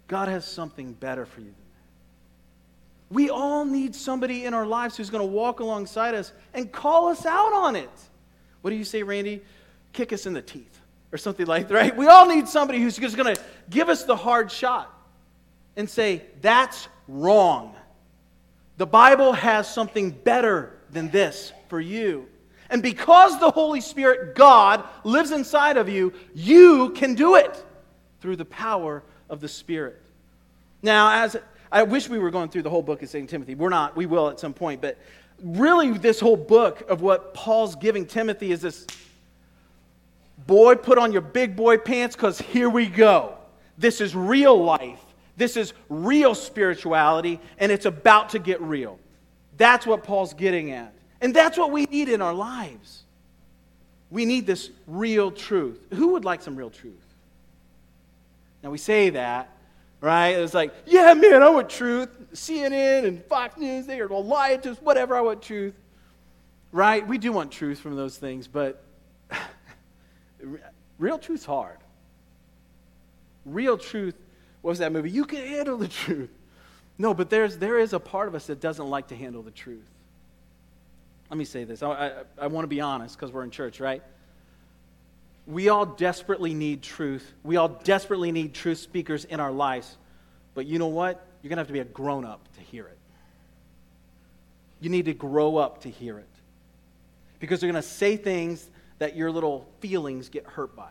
God 0.09 0.29
has 0.29 0.47
something 0.47 0.95
better 0.95 1.27
for 1.27 1.41
you 1.41 1.49
than 1.49 1.55
that. 1.55 3.15
We 3.15 3.29
all 3.29 3.67
need 3.67 3.95
somebody 3.95 4.47
in 4.47 4.55
our 4.55 4.65
lives 4.65 4.97
who's 4.97 5.11
going 5.11 5.21
to 5.21 5.31
walk 5.31 5.61
alongside 5.61 6.15
us 6.15 6.33
and 6.55 6.73
call 6.73 7.09
us 7.09 7.27
out 7.27 7.53
on 7.53 7.77
it. 7.77 7.91
What 8.63 8.71
do 8.71 8.77
you 8.77 8.85
say, 8.85 9.03
Randy? 9.03 9.43
Kick 9.93 10.15
us 10.15 10.25
in 10.25 10.33
the 10.33 10.41
teeth 10.41 10.81
or 11.13 11.19
something 11.19 11.45
like 11.45 11.69
that, 11.69 11.75
right? 11.75 11.95
We 11.95 12.07
all 12.07 12.27
need 12.27 12.49
somebody 12.49 12.81
who's 12.81 12.97
just 12.97 13.19
going 13.19 13.35
to 13.35 13.43
give 13.69 13.91
us 13.91 14.05
the 14.05 14.17
hard 14.17 14.51
shot 14.51 14.93
and 15.77 15.89
say, 15.89 16.23
that's 16.41 16.89
wrong. 17.09 17.75
The 18.77 18.87
Bible 18.87 19.33
has 19.33 19.73
something 19.73 20.11
better 20.11 20.79
than 20.91 21.11
this 21.11 21.53
for 21.69 21.81
you. 21.81 22.27
And 22.71 22.83
because 22.83 23.39
the 23.39 23.51
Holy 23.51 23.81
Spirit, 23.81 24.35
God, 24.35 24.85
lives 25.05 25.31
inside 25.31 25.77
of 25.77 25.89
you, 25.89 26.13
you 26.35 26.91
can 26.91 27.15
do 27.15 27.37
it 27.37 27.65
through 28.21 28.37
the 28.37 28.45
power 28.45 29.03
of 29.29 29.41
the 29.41 29.49
Spirit. 29.49 30.01
Now, 30.83 31.25
as 31.25 31.37
I 31.75 31.83
wish 31.83 32.09
we 32.09 32.19
were 32.19 32.31
going 32.31 32.51
through 32.51 32.63
the 32.63 32.71
whole 32.71 32.83
book 32.83 33.03
of 33.03 33.09
St. 33.09 33.29
Timothy. 33.29 33.57
We're 33.57 33.69
not. 33.69 33.97
We 33.97 34.07
will 34.07 34.31
at 34.31 34.39
some 34.39 34.55
point. 34.55 34.81
But 34.81 34.97
really, 35.43 35.91
this 35.91 36.21
whole 36.21 36.37
book 36.37 36.89
of 36.89 37.03
what 37.03 37.35
Paul's 37.35 37.75
giving 37.75 38.07
Timothy 38.07 38.53
is 38.53 38.61
this 38.61 38.87
boy, 40.47 40.77
put 40.77 40.99
on 40.99 41.11
your 41.11 41.21
big 41.21 41.57
boy 41.57 41.79
pants 41.79 42.15
because 42.15 42.39
here 42.39 42.71
we 42.71 42.87
go. 42.87 43.35
This 43.77 44.01
is 44.01 44.15
real 44.15 44.63
life. 44.63 45.04
This 45.37 45.57
is 45.57 45.73
real 45.89 46.35
spirituality, 46.35 47.41
and 47.59 47.73
it's 47.73 47.87
about 47.87 48.31
to 48.31 48.39
get 48.39 48.61
real. 48.61 48.99
That's 49.57 49.87
what 49.87 50.05
Paul's 50.05 50.35
getting 50.35 50.71
at. 50.71 50.95
And 51.21 51.35
that's 51.35 51.57
what 51.57 51.73
we 51.73 51.85
need 51.85 52.09
in 52.09 52.23
our 52.23 52.35
lives. 52.35 53.03
We 54.11 54.25
need 54.25 54.47
this 54.47 54.71
real 54.87 55.31
truth. 55.31 55.87
Who 55.95 56.09
would 56.13 56.25
like 56.25 56.43
some 56.43 56.55
real 56.55 56.71
truth? 56.71 56.95
Now, 58.63 58.71
we 58.71 58.79
say 58.79 59.11
that, 59.11 59.51
right? 60.01 60.31
It's 60.31 60.55
like, 60.55 60.73
yeah, 60.87 61.13
man, 61.15 61.43
I 61.43 61.49
want 61.51 61.69
truth. 61.69 62.09
CNN 62.33 63.05
and 63.07 63.25
Fox 63.25 63.57
News, 63.57 63.87
they 63.87 64.01
are 64.01 64.09
lying 64.09 64.61
to 64.63 64.73
us, 64.73 64.79
whatever, 64.79 65.17
I 65.17 65.21
want 65.21 65.43
truth. 65.43 65.75
Right? 66.73 67.07
We 67.07 67.19
do 67.19 67.33
want 67.33 67.53
truth 67.53 67.79
from 67.79 67.97
those 67.97 68.17
things, 68.17 68.49
but 68.49 68.85
real 70.99 71.19
truth's 71.19 71.45
hard. 71.45 71.79
Real 73.45 73.77
truth, 73.77 74.15
what 74.65 74.71
was 74.71 74.79
that 74.79 74.93
movie? 74.93 75.11
You 75.11 75.27
can 75.27 75.47
handle 75.47 75.77
the 75.77 75.89
truth. 75.89 76.31
No, 76.97 77.13
but 77.13 77.29
there's, 77.29 77.59
there 77.59 77.79
is 77.79 77.93
a 77.93 78.01
part 78.01 78.29
of 78.29 78.35
us 78.35 78.47
that 78.47 78.61
doesn't 78.61 78.89
like 78.89 79.09
to 79.09 79.15
handle 79.15 79.43
the 79.43 79.51
truth. 79.51 79.85
Let 81.29 81.37
me 81.37 81.45
say 81.45 81.65
this. 81.65 81.83
I, 81.83 81.91
I, 81.91 82.13
I 82.39 82.47
want 82.47 82.65
to 82.65 82.69
be 82.69 82.81
honest 82.81 83.15
because 83.15 83.31
we're 83.31 83.45
in 83.45 83.51
church, 83.51 83.79
right? 83.79 84.03
We 85.47 85.69
all 85.69 85.85
desperately 85.85 86.55
need 86.55 86.81
truth. 86.81 87.31
We 87.43 87.59
all 87.59 87.69
desperately 87.69 88.33
need 88.33 88.55
truth 88.55 88.79
speakers 88.79 89.27
in 89.27 89.39
our 89.39 89.53
lives. 89.53 89.99
But 90.55 90.65
you 90.65 90.79
know 90.79 90.87
what? 90.87 91.27
You're 91.43 91.51
going 91.51 91.59
to 91.59 91.61
have 91.61 91.67
to 91.67 91.75
be 91.75 91.81
a 91.81 91.85
grown 91.85 92.25
up 92.25 92.41
to 92.55 92.63
hear 92.63 92.87
it. 92.87 92.99
You 94.81 94.89
need 94.89 95.05
to 95.05 95.15
grow 95.15 95.59
up 95.59 95.83
to 95.83 95.91
hear 95.91 96.19
it. 96.19 96.29
Because 97.39 97.61
they're 97.61 97.71
going 97.71 97.83
to 97.83 97.87
say 97.87 98.17
things 98.17 98.67
that 98.99 99.15
your 99.15 99.31
little 99.31 99.69
feelings 99.81 100.31
get 100.31 100.47
hurt 100.47 100.75
by. 100.75 100.91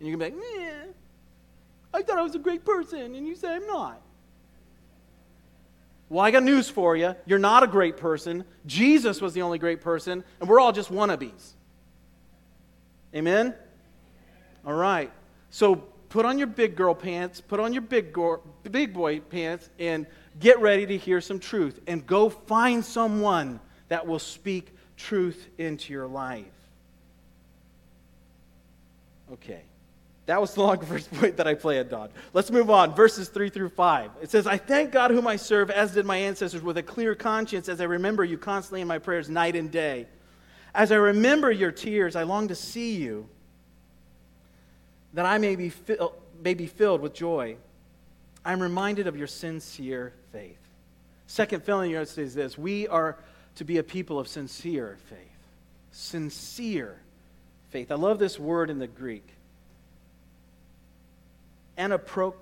And 0.00 0.08
you're 0.08 0.16
going 0.16 0.32
to 0.32 0.38
be 0.38 0.42
like, 0.42 0.58
yeah, 0.58 0.84
I 1.94 2.02
thought 2.02 2.18
I 2.18 2.22
was 2.22 2.34
a 2.34 2.40
great 2.40 2.64
person. 2.64 3.14
And 3.14 3.26
you 3.26 3.36
say, 3.36 3.54
I'm 3.54 3.66
not. 3.66 4.02
Well, 6.08 6.24
I 6.24 6.30
got 6.30 6.42
news 6.42 6.68
for 6.68 6.96
you. 6.96 7.14
You're 7.24 7.38
not 7.38 7.62
a 7.62 7.66
great 7.66 7.96
person. 7.96 8.44
Jesus 8.66 9.20
was 9.20 9.32
the 9.32 9.42
only 9.42 9.58
great 9.58 9.80
person, 9.80 10.22
and 10.38 10.48
we're 10.48 10.60
all 10.60 10.72
just 10.72 10.92
wannabes. 10.92 11.52
Amen? 13.14 13.54
All 14.66 14.74
right. 14.74 15.10
So 15.50 15.76
put 15.76 16.26
on 16.26 16.36
your 16.38 16.46
big 16.46 16.76
girl 16.76 16.94
pants, 16.94 17.40
put 17.40 17.58
on 17.58 17.72
your 17.72 17.82
big, 17.82 18.12
go- 18.12 18.42
big 18.70 18.92
boy 18.92 19.20
pants, 19.20 19.70
and 19.78 20.06
get 20.38 20.60
ready 20.60 20.86
to 20.86 20.96
hear 20.96 21.20
some 21.20 21.38
truth. 21.38 21.80
And 21.86 22.06
go 22.06 22.28
find 22.28 22.84
someone 22.84 23.60
that 23.88 24.06
will 24.06 24.18
speak 24.18 24.74
truth 24.96 25.48
into 25.58 25.92
your 25.92 26.06
life. 26.06 26.44
Okay. 29.32 29.62
That 30.26 30.40
was 30.40 30.54
the 30.54 30.62
long 30.62 30.80
first 30.86 31.12
point 31.12 31.36
that 31.36 31.46
I 31.46 31.54
planned 31.54 31.92
on. 31.92 32.08
Let's 32.32 32.50
move 32.50 32.70
on. 32.70 32.94
Verses 32.94 33.28
3 33.28 33.50
through 33.50 33.70
5. 33.70 34.10
It 34.22 34.30
says, 34.30 34.46
I 34.46 34.56
thank 34.56 34.90
God 34.90 35.10
whom 35.10 35.26
I 35.26 35.36
serve, 35.36 35.70
as 35.70 35.92
did 35.92 36.06
my 36.06 36.16
ancestors, 36.16 36.62
with 36.62 36.78
a 36.78 36.82
clear 36.82 37.14
conscience, 37.14 37.68
as 37.68 37.80
I 37.80 37.84
remember 37.84 38.24
you 38.24 38.38
constantly 38.38 38.80
in 38.80 38.88
my 38.88 38.98
prayers 38.98 39.28
night 39.28 39.56
and 39.56 39.70
day. 39.70 40.06
As 40.74 40.90
I 40.90 40.96
remember 40.96 41.52
your 41.52 41.70
tears, 41.70 42.16
I 42.16 42.24
long 42.24 42.48
to 42.48 42.54
see 42.54 42.96
you 42.96 43.28
that 45.12 45.26
I 45.26 45.38
may 45.38 45.56
be, 45.56 45.72
may 46.42 46.54
be 46.54 46.66
filled 46.66 47.00
with 47.00 47.14
joy. 47.14 47.56
I'm 48.44 48.60
reminded 48.60 49.06
of 49.06 49.16
your 49.16 49.28
sincere 49.28 50.12
faith. 50.32 50.58
Second 51.26 51.62
filling 51.62 51.90
here 51.90 52.04
says 52.04 52.34
this 52.34 52.58
We 52.58 52.88
are 52.88 53.16
to 53.56 53.64
be 53.64 53.78
a 53.78 53.82
people 53.82 54.18
of 54.18 54.28
sincere 54.28 54.98
faith. 55.08 55.18
Sincere 55.92 56.98
faith. 57.70 57.92
I 57.92 57.94
love 57.94 58.18
this 58.18 58.38
word 58.38 58.70
in 58.70 58.78
the 58.78 58.88
Greek. 58.88 59.26
Anapokritos. 61.76 62.34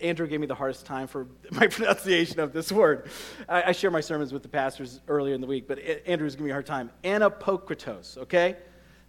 Andrew 0.00 0.26
gave 0.26 0.40
me 0.40 0.46
the 0.46 0.54
hardest 0.54 0.84
time 0.84 1.06
for 1.06 1.26
my 1.50 1.66
pronunciation 1.66 2.40
of 2.40 2.52
this 2.52 2.70
word. 2.70 3.08
I, 3.48 3.64
I 3.64 3.72
share 3.72 3.90
my 3.90 4.00
sermons 4.00 4.32
with 4.32 4.42
the 4.42 4.48
pastors 4.48 5.00
earlier 5.08 5.34
in 5.34 5.40
the 5.40 5.46
week, 5.46 5.66
but 5.66 5.78
Andrew's 6.06 6.34
giving 6.34 6.46
me 6.46 6.50
a 6.50 6.54
hard 6.54 6.66
time. 6.66 6.90
Anapokritos, 7.04 8.18
okay? 8.18 8.56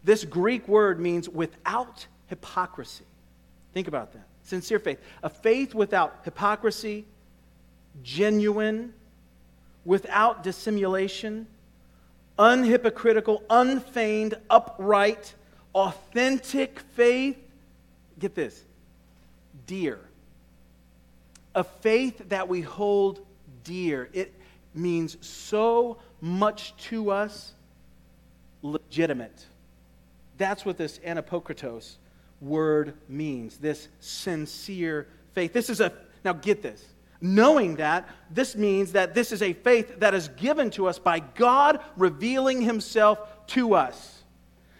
This 0.03 0.23
Greek 0.23 0.67
word 0.67 0.99
means 0.99 1.27
without 1.27 2.07
hypocrisy. 2.27 3.05
Think 3.73 3.87
about 3.87 4.13
that. 4.13 4.27
Sincere 4.43 4.79
faith. 4.79 4.99
A 5.23 5.29
faith 5.29 5.75
without 5.75 6.19
hypocrisy, 6.23 7.05
genuine, 8.03 8.93
without 9.83 10.43
dissimulation, 10.43 11.47
unhypocritical, 12.39 13.41
unfeigned, 13.49 14.35
upright, 14.49 15.33
authentic 15.73 16.79
faith. 16.95 17.37
Get 18.19 18.35
this 18.35 18.63
dear. 19.65 19.99
a 21.57 21.63
faith 21.63 22.29
that 22.29 22.47
we 22.47 22.61
hold 22.61 23.25
dear. 23.63 24.09
It 24.13 24.31
means 24.75 25.17
so 25.25 25.97
much 26.21 26.77
to 26.89 27.09
us, 27.09 27.53
legitimate. 28.61 29.47
That's 30.37 30.63
what 30.63 30.77
this 30.77 30.99
anapokritos 30.99 31.95
word 32.41 32.93
means, 33.09 33.57
this 33.57 33.87
sincere 33.99 35.07
faith. 35.33 35.51
This 35.51 35.71
is 35.71 35.81
a, 35.81 35.91
now 36.23 36.33
get 36.33 36.61
this. 36.61 36.85
Knowing 37.19 37.77
that, 37.77 38.07
this 38.29 38.55
means 38.55 38.91
that 38.91 39.15
this 39.15 39.31
is 39.31 39.41
a 39.41 39.53
faith 39.53 39.99
that 39.99 40.13
is 40.13 40.27
given 40.27 40.69
to 40.69 40.85
us 40.85 40.99
by 40.99 41.19
God 41.19 41.79
revealing 41.95 42.61
Himself 42.61 43.19
to 43.47 43.73
us. 43.73 44.21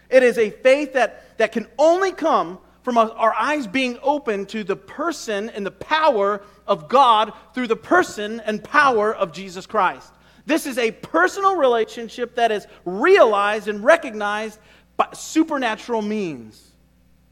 It 0.08 0.22
is 0.22 0.38
a 0.38 0.50
faith 0.50 0.92
that, 0.92 1.36
that 1.38 1.50
can 1.50 1.66
only 1.76 2.12
come 2.12 2.60
from 2.82 2.96
our 2.96 3.34
eyes 3.34 3.66
being 3.66 3.98
open 4.02 4.46
to 4.46 4.64
the 4.64 4.76
person 4.76 5.50
and 5.50 5.66
the 5.66 5.70
power 5.70 6.42
of 6.66 6.88
God 6.88 7.32
through 7.54 7.66
the 7.66 7.76
person 7.76 8.40
and 8.40 8.62
power 8.62 9.14
of 9.14 9.32
Jesus 9.32 9.66
Christ. 9.66 10.12
This 10.46 10.66
is 10.66 10.78
a 10.78 10.92
personal 10.92 11.56
relationship 11.56 12.36
that 12.36 12.50
is 12.50 12.66
realized 12.84 13.68
and 13.68 13.84
recognized 13.84 14.58
by 14.96 15.08
supernatural 15.12 16.02
means. 16.02 16.72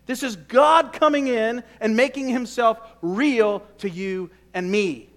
This 0.04 0.22
is 0.22 0.36
God 0.36 0.92
coming 0.92 1.26
in 1.26 1.64
and 1.80 1.96
making 1.96 2.28
himself 2.28 2.78
real 3.02 3.60
to 3.78 3.88
you 3.88 4.30
and 4.54 4.70
me. 4.70 5.08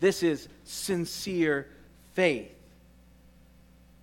This 0.00 0.22
is 0.22 0.48
sincere 0.64 1.68
faith. 2.14 2.50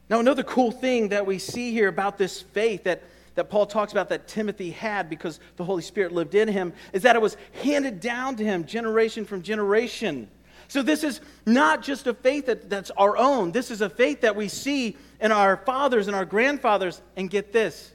Now, 0.10 0.20
another 0.20 0.44
cool 0.44 0.72
thing 0.72 1.10
that 1.10 1.26
we 1.26 1.40
see 1.40 1.72
here 1.72 1.88
about 1.88 2.18
this 2.18 2.42
faith 2.42 2.84
that, 2.86 3.04
that 3.40 3.50
Paul 3.50 3.66
talks 3.66 3.94
about 3.94 4.10
that 4.10 4.28
Timothy 4.28 4.70
had 4.70 5.10
because 5.10 5.40
the 5.56 5.64
Holy 5.64 5.82
Spirit 5.82 6.12
lived 6.12 6.36
in 6.36 6.50
him 6.50 6.74
is 6.92 7.04
that 7.04 7.16
it 7.16 7.22
was 7.22 7.38
handed 7.64 8.02
down 8.02 8.36
to 8.36 8.44
him 8.44 8.66
generation 8.66 9.24
from 9.24 9.42
generation. 9.42 10.28
So, 10.68 10.84
this 10.84 11.04
is 11.04 11.22
not 11.46 11.82
just 11.82 12.06
a 12.06 12.14
faith 12.14 12.46
that, 12.46 12.70
that's 12.70 12.92
our 12.92 13.18
own. 13.18 13.52
This 13.52 13.72
is 13.72 13.82
a 13.82 13.90
faith 13.90 14.22
that 14.22 14.36
we 14.36 14.50
see 14.50 14.98
in 15.20 15.32
our 15.32 15.58
fathers 15.58 16.08
and 16.08 16.16
our 16.16 16.26
grandfathers. 16.26 17.02
And 17.16 17.30
get 17.30 17.52
this 17.54 17.92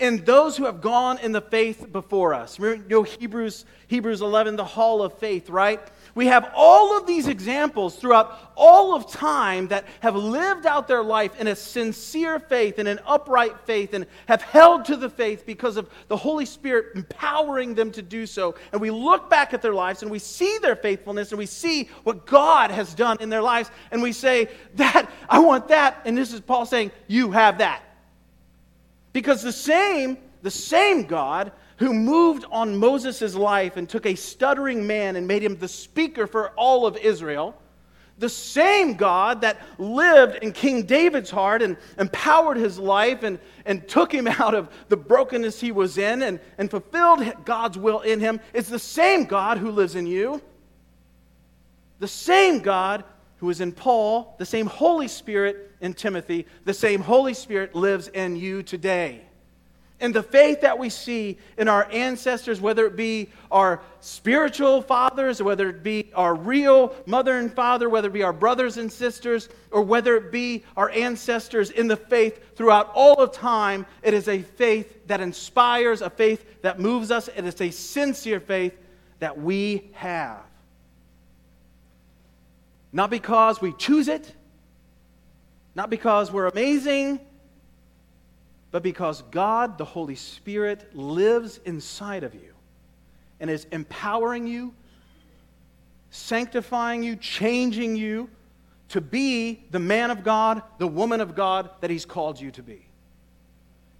and 0.00 0.24
those 0.24 0.56
who 0.56 0.64
have 0.64 0.80
gone 0.80 1.18
in 1.18 1.32
the 1.32 1.40
faith 1.40 1.90
before 1.92 2.34
us. 2.34 2.58
Remember, 2.58 2.84
you 2.88 2.96
know, 2.96 3.02
Hebrews, 3.02 3.64
Hebrews 3.88 4.20
11, 4.20 4.56
the 4.56 4.64
hall 4.64 5.02
of 5.02 5.18
faith, 5.18 5.50
right? 5.50 5.80
We 6.14 6.26
have 6.26 6.50
all 6.54 6.96
of 6.96 7.06
these 7.06 7.28
examples 7.28 7.96
throughout 7.96 8.52
all 8.56 8.94
of 8.94 9.10
time 9.10 9.68
that 9.68 9.84
have 10.00 10.16
lived 10.16 10.66
out 10.66 10.88
their 10.88 11.02
life 11.02 11.38
in 11.38 11.46
a 11.46 11.56
sincere 11.56 12.38
faith 12.38 12.78
and 12.78 12.88
an 12.88 12.98
upright 13.06 13.60
faith 13.60 13.94
and 13.94 14.06
have 14.26 14.42
held 14.42 14.84
to 14.86 14.96
the 14.96 15.10
faith 15.10 15.44
because 15.46 15.76
of 15.76 15.88
the 16.08 16.16
Holy 16.16 16.44
Spirit 16.44 16.96
empowering 16.96 17.74
them 17.74 17.90
to 17.92 18.02
do 18.02 18.26
so. 18.26 18.54
And 18.72 18.80
we 18.80 18.90
look 18.90 19.30
back 19.30 19.54
at 19.54 19.62
their 19.62 19.74
lives 19.74 20.02
and 20.02 20.10
we 20.10 20.18
see 20.18 20.58
their 20.58 20.76
faithfulness 20.76 21.30
and 21.30 21.38
we 21.38 21.46
see 21.46 21.88
what 22.04 22.26
God 22.26 22.70
has 22.70 22.94
done 22.94 23.18
in 23.20 23.28
their 23.28 23.42
lives 23.42 23.70
and 23.90 24.02
we 24.02 24.12
say, 24.12 24.48
That, 24.74 25.10
I 25.28 25.38
want 25.38 25.68
that. 25.68 26.00
And 26.04 26.16
this 26.16 26.32
is 26.32 26.40
Paul 26.40 26.66
saying, 26.66 26.90
You 27.06 27.30
have 27.30 27.58
that. 27.58 27.82
Because 29.12 29.42
the 29.42 29.52
same, 29.52 30.18
the 30.42 30.50
same 30.50 31.04
God 31.04 31.52
who 31.78 31.94
moved 31.94 32.44
on 32.50 32.76
Moses' 32.76 33.34
life 33.34 33.76
and 33.76 33.88
took 33.88 34.04
a 34.04 34.14
stuttering 34.14 34.86
man 34.86 35.16
and 35.16 35.26
made 35.26 35.42
him 35.42 35.56
the 35.56 35.68
speaker 35.68 36.26
for 36.26 36.50
all 36.50 36.86
of 36.86 36.96
Israel, 36.96 37.56
the 38.18 38.28
same 38.28 38.94
God 38.94 39.42
that 39.42 39.60
lived 39.78 40.42
in 40.42 40.52
King 40.52 40.82
David's 40.82 41.30
heart 41.30 41.62
and 41.62 41.76
empowered 41.98 42.56
his 42.56 42.78
life 42.78 43.22
and, 43.22 43.38
and 43.64 43.86
took 43.86 44.12
him 44.12 44.26
out 44.40 44.54
of 44.54 44.68
the 44.88 44.96
brokenness 44.96 45.60
he 45.60 45.70
was 45.70 45.98
in 45.98 46.22
and, 46.22 46.40
and 46.58 46.68
fulfilled 46.68 47.24
God's 47.44 47.78
will 47.78 48.00
in 48.00 48.18
him 48.18 48.40
is 48.52 48.68
the 48.68 48.78
same 48.78 49.24
God 49.24 49.58
who 49.58 49.70
lives 49.70 49.94
in 49.94 50.06
you. 50.06 50.42
The 52.00 52.08
same 52.08 52.58
God 52.58 53.04
who 53.36 53.50
is 53.50 53.60
in 53.60 53.70
Paul, 53.70 54.34
the 54.38 54.46
same 54.46 54.66
Holy 54.66 55.06
Spirit 55.06 55.70
in 55.80 55.94
Timothy, 55.94 56.46
the 56.64 56.74
same 56.74 57.00
Holy 57.00 57.34
Spirit 57.34 57.76
lives 57.76 58.08
in 58.08 58.34
you 58.34 58.64
today. 58.64 59.27
And 60.00 60.14
the 60.14 60.22
faith 60.22 60.60
that 60.60 60.78
we 60.78 60.90
see 60.90 61.38
in 61.56 61.66
our 61.66 61.88
ancestors, 61.90 62.60
whether 62.60 62.86
it 62.86 62.94
be 62.94 63.30
our 63.50 63.80
spiritual 63.98 64.80
fathers, 64.80 65.42
whether 65.42 65.68
it 65.68 65.82
be 65.82 66.12
our 66.14 66.36
real 66.36 66.94
mother 67.04 67.36
and 67.38 67.52
father, 67.52 67.88
whether 67.88 68.06
it 68.06 68.12
be 68.12 68.22
our 68.22 68.32
brothers 68.32 68.76
and 68.76 68.92
sisters, 68.92 69.48
or 69.72 69.82
whether 69.82 70.16
it 70.16 70.30
be 70.30 70.62
our 70.76 70.88
ancestors 70.90 71.70
in 71.70 71.88
the 71.88 71.96
faith 71.96 72.54
throughout 72.54 72.92
all 72.94 73.20
of 73.20 73.32
time, 73.32 73.86
it 74.02 74.14
is 74.14 74.28
a 74.28 74.40
faith 74.40 75.06
that 75.08 75.20
inspires, 75.20 76.00
a 76.00 76.10
faith 76.10 76.62
that 76.62 76.78
moves 76.78 77.10
us. 77.10 77.26
and 77.26 77.44
It 77.44 77.54
is 77.54 77.60
a 77.60 77.70
sincere 77.70 78.38
faith 78.38 78.78
that 79.18 79.36
we 79.36 79.90
have. 79.94 80.42
Not 82.92 83.10
because 83.10 83.60
we 83.60 83.72
choose 83.72 84.06
it, 84.06 84.32
not 85.74 85.90
because 85.90 86.30
we're 86.30 86.46
amazing, 86.46 87.18
but 88.70 88.82
because 88.82 89.22
God, 89.30 89.78
the 89.78 89.84
Holy 89.84 90.14
Spirit, 90.14 90.94
lives 90.94 91.60
inside 91.64 92.24
of 92.24 92.34
you 92.34 92.52
and 93.40 93.48
is 93.48 93.66
empowering 93.72 94.46
you, 94.46 94.74
sanctifying 96.10 97.02
you, 97.02 97.16
changing 97.16 97.96
you 97.96 98.28
to 98.88 99.00
be 99.00 99.64
the 99.70 99.78
man 99.78 100.10
of 100.10 100.24
God, 100.24 100.62
the 100.78 100.86
woman 100.86 101.20
of 101.20 101.34
God 101.34 101.70
that 101.80 101.90
He's 101.90 102.04
called 102.04 102.40
you 102.40 102.50
to 102.52 102.62
be. 102.62 102.84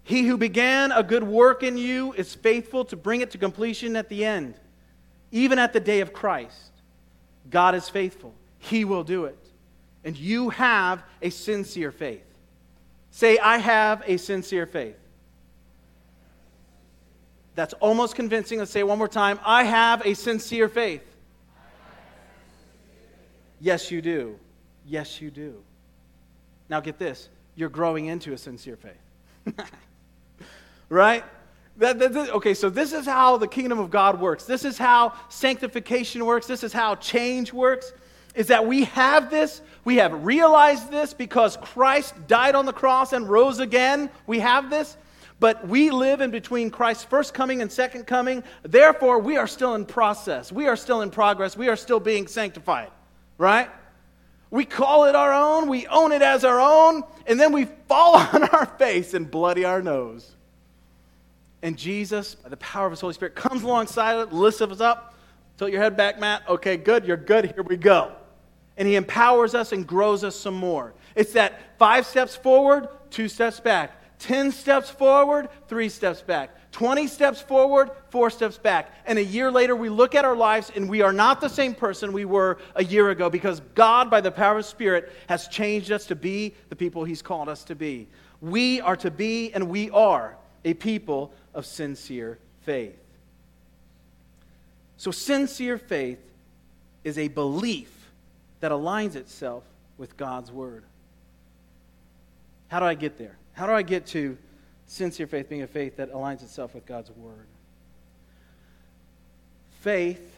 He 0.02 0.22
who 0.26 0.38
began 0.38 0.90
a 0.92 1.02
good 1.02 1.22
work 1.22 1.62
in 1.62 1.76
you 1.76 2.14
is 2.14 2.34
faithful 2.34 2.84
to 2.86 2.96
bring 2.96 3.20
it 3.20 3.30
to 3.32 3.38
completion 3.38 3.94
at 3.94 4.08
the 4.08 4.24
end, 4.24 4.54
even 5.30 5.58
at 5.58 5.74
the 5.74 5.80
day 5.80 6.00
of 6.00 6.12
Christ. 6.12 6.72
God 7.50 7.74
is 7.74 7.88
faithful, 7.88 8.34
He 8.58 8.84
will 8.84 9.04
do 9.04 9.24
it. 9.26 9.38
And 10.04 10.16
you 10.16 10.50
have 10.50 11.02
a 11.20 11.30
sincere 11.30 11.90
faith. 11.90 12.24
Say, 13.18 13.36
I 13.38 13.58
have 13.58 14.04
a 14.06 14.16
sincere 14.16 14.64
faith. 14.64 14.94
That's 17.56 17.74
almost 17.80 18.14
convincing. 18.14 18.60
Let's 18.60 18.70
say 18.70 18.78
it 18.78 18.86
one 18.86 18.96
more 18.96 19.08
time. 19.08 19.40
I 19.44 19.64
have 19.64 20.06
a 20.06 20.14
sincere 20.14 20.68
faith. 20.68 21.02
Yes, 23.60 23.90
you 23.90 24.00
do. 24.00 24.38
Yes, 24.86 25.20
you 25.20 25.32
do. 25.32 25.64
Now, 26.68 26.78
get 26.78 27.00
this 27.00 27.28
you're 27.56 27.68
growing 27.68 28.06
into 28.06 28.34
a 28.34 28.38
sincere 28.38 28.76
faith. 28.76 29.56
right? 30.88 31.24
That, 31.78 31.98
that, 31.98 32.12
that, 32.12 32.30
okay, 32.34 32.54
so 32.54 32.70
this 32.70 32.92
is 32.92 33.04
how 33.04 33.36
the 33.36 33.48
kingdom 33.48 33.80
of 33.80 33.90
God 33.90 34.20
works. 34.20 34.44
This 34.44 34.64
is 34.64 34.78
how 34.78 35.12
sanctification 35.28 36.24
works. 36.24 36.46
This 36.46 36.62
is 36.62 36.72
how 36.72 36.94
change 36.94 37.52
works 37.52 37.92
is 38.38 38.46
that 38.46 38.64
we 38.64 38.84
have 38.84 39.32
this, 39.32 39.60
we 39.84 39.96
have 39.96 40.24
realized 40.24 40.92
this 40.92 41.12
because 41.12 41.56
Christ 41.56 42.14
died 42.28 42.54
on 42.54 42.66
the 42.66 42.72
cross 42.72 43.12
and 43.12 43.28
rose 43.28 43.58
again. 43.58 44.08
We 44.28 44.38
have 44.38 44.70
this, 44.70 44.96
but 45.40 45.66
we 45.66 45.90
live 45.90 46.20
in 46.20 46.30
between 46.30 46.70
Christ's 46.70 47.02
first 47.02 47.34
coming 47.34 47.62
and 47.62 47.70
second 47.70 48.06
coming. 48.06 48.44
Therefore, 48.62 49.18
we 49.18 49.36
are 49.36 49.48
still 49.48 49.74
in 49.74 49.84
process. 49.84 50.52
We 50.52 50.68
are 50.68 50.76
still 50.76 51.02
in 51.02 51.10
progress. 51.10 51.56
We 51.56 51.66
are 51.66 51.74
still 51.74 51.98
being 51.98 52.28
sanctified, 52.28 52.92
right? 53.38 53.68
We 54.52 54.64
call 54.64 55.06
it 55.06 55.16
our 55.16 55.32
own, 55.32 55.68
we 55.68 55.88
own 55.88 56.12
it 56.12 56.22
as 56.22 56.44
our 56.44 56.60
own, 56.60 57.02
and 57.26 57.40
then 57.40 57.52
we 57.52 57.64
fall 57.88 58.16
on 58.32 58.44
our 58.50 58.66
face 58.66 59.14
and 59.14 59.28
bloody 59.28 59.64
our 59.64 59.82
nose. 59.82 60.36
And 61.60 61.76
Jesus, 61.76 62.36
by 62.36 62.50
the 62.50 62.56
power 62.58 62.86
of 62.86 62.92
his 62.92 63.00
Holy 63.00 63.14
Spirit, 63.14 63.34
comes 63.34 63.64
alongside 63.64 64.16
it, 64.20 64.32
lifts 64.32 64.60
us 64.60 64.80
up. 64.80 65.16
Tilt 65.56 65.72
your 65.72 65.82
head 65.82 65.96
back, 65.96 66.20
Matt. 66.20 66.48
Okay, 66.48 66.76
good. 66.76 67.04
You're 67.04 67.16
good. 67.16 67.46
Here 67.46 67.64
we 67.64 67.76
go 67.76 68.12
and 68.78 68.88
He 68.88 68.96
empowers 68.96 69.54
us 69.54 69.72
and 69.72 69.86
grows 69.86 70.24
us 70.24 70.36
some 70.36 70.54
more. 70.54 70.94
It's 71.14 71.32
that 71.32 71.78
five 71.78 72.06
steps 72.06 72.36
forward, 72.36 72.88
two 73.10 73.28
steps 73.28 73.60
back. 73.60 73.92
10 74.20 74.50
steps 74.50 74.90
forward, 74.90 75.48
three 75.68 75.88
steps 75.88 76.22
back. 76.22 76.50
20 76.72 77.06
steps 77.06 77.40
forward, 77.40 77.90
four 78.10 78.30
steps 78.30 78.58
back. 78.58 78.92
And 79.06 79.18
a 79.18 79.24
year 79.24 79.50
later, 79.50 79.74
we 79.74 79.88
look 79.88 80.14
at 80.14 80.24
our 80.24 80.36
lives 80.36 80.72
and 80.74 80.88
we 80.88 81.02
are 81.02 81.12
not 81.12 81.40
the 81.40 81.48
same 81.48 81.74
person 81.74 82.12
we 82.12 82.24
were 82.24 82.58
a 82.74 82.84
year 82.84 83.10
ago 83.10 83.30
because 83.30 83.60
God, 83.74 84.10
by 84.10 84.20
the 84.20 84.30
power 84.30 84.58
of 84.58 84.64
Spirit, 84.64 85.12
has 85.28 85.48
changed 85.48 85.92
us 85.92 86.06
to 86.06 86.16
be 86.16 86.54
the 86.68 86.76
people 86.76 87.04
He's 87.04 87.22
called 87.22 87.48
us 87.48 87.64
to 87.64 87.74
be. 87.74 88.08
We 88.40 88.80
are 88.80 88.96
to 88.96 89.10
be, 89.10 89.52
and 89.52 89.68
we 89.68 89.90
are, 89.90 90.36
a 90.64 90.74
people 90.74 91.32
of 91.54 91.64
sincere 91.64 92.38
faith. 92.62 92.98
So, 94.96 95.10
sincere 95.10 95.78
faith 95.78 96.18
is 97.04 97.18
a 97.18 97.28
belief 97.28 97.97
that 98.60 98.72
aligns 98.72 99.16
itself 99.16 99.64
with 99.96 100.16
God's 100.16 100.50
word. 100.50 100.84
How 102.68 102.80
do 102.80 102.86
I 102.86 102.94
get 102.94 103.18
there? 103.18 103.36
How 103.52 103.66
do 103.66 103.72
I 103.72 103.82
get 103.82 104.06
to 104.08 104.36
sincere 104.86 105.26
faith 105.26 105.48
being 105.48 105.62
a 105.62 105.66
faith 105.66 105.96
that 105.96 106.12
aligns 106.12 106.42
itself 106.42 106.74
with 106.74 106.86
God's 106.86 107.10
word? 107.10 107.46
Faith, 109.80 110.36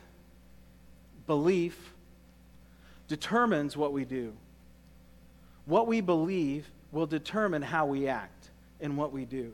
belief, 1.26 1.94
determines 3.08 3.76
what 3.76 3.92
we 3.92 4.04
do. 4.04 4.32
What 5.66 5.86
we 5.86 6.00
believe 6.00 6.70
will 6.92 7.06
determine 7.06 7.62
how 7.62 7.86
we 7.86 8.06
act 8.06 8.50
and 8.80 8.96
what 8.96 9.12
we 9.12 9.24
do. 9.24 9.52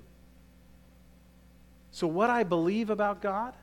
So, 1.90 2.06
what 2.06 2.30
I 2.30 2.42
believe 2.42 2.90
about 2.90 3.22
God 3.22 3.54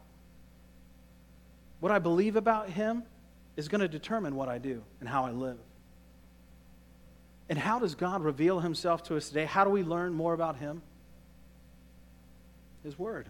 what 1.83 1.91
I 1.91 1.99
believe 1.99 2.37
about 2.37 2.69
Him 2.69 3.03
is 3.55 3.67
going 3.67 3.81
to 3.81 3.87
determine 3.87 4.35
what 4.35 4.49
I 4.49 4.57
do 4.57 4.83
and 4.99 5.07
how 5.07 5.25
I 5.25 5.31
live. 5.31 5.57
And 7.49 7.59
how 7.59 7.79
does 7.79 7.95
God 7.95 8.23
reveal 8.23 8.59
Himself 8.59 9.03
to 9.03 9.17
us 9.17 9.27
today? 9.27 9.45
How 9.45 9.63
do 9.63 9.69
we 9.69 9.83
learn 9.83 10.13
more 10.13 10.33
about 10.33 10.57
Him? 10.57 10.81
His 12.83 12.97
Word. 12.97 13.27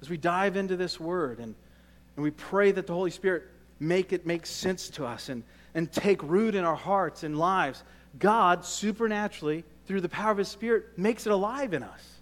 As 0.00 0.08
we 0.08 0.16
dive 0.16 0.56
into 0.56 0.76
this 0.76 1.00
Word 1.00 1.38
and, 1.38 1.54
and 2.16 2.22
we 2.22 2.30
pray 2.30 2.70
that 2.70 2.86
the 2.86 2.92
Holy 2.92 3.10
Spirit 3.10 3.44
make 3.80 4.12
it 4.12 4.26
make 4.26 4.46
sense 4.46 4.90
to 4.90 5.06
us 5.06 5.28
and, 5.28 5.42
and 5.74 5.90
take 5.90 6.22
root 6.22 6.54
in 6.54 6.64
our 6.64 6.76
hearts 6.76 7.22
and 7.22 7.38
lives, 7.38 7.82
God 8.18 8.64
supernaturally, 8.64 9.64
through 9.86 10.00
the 10.00 10.08
power 10.08 10.32
of 10.32 10.38
His 10.38 10.48
Spirit, 10.48 10.96
makes 10.96 11.26
it 11.26 11.32
alive 11.32 11.72
in 11.72 11.82
us. 11.82 12.20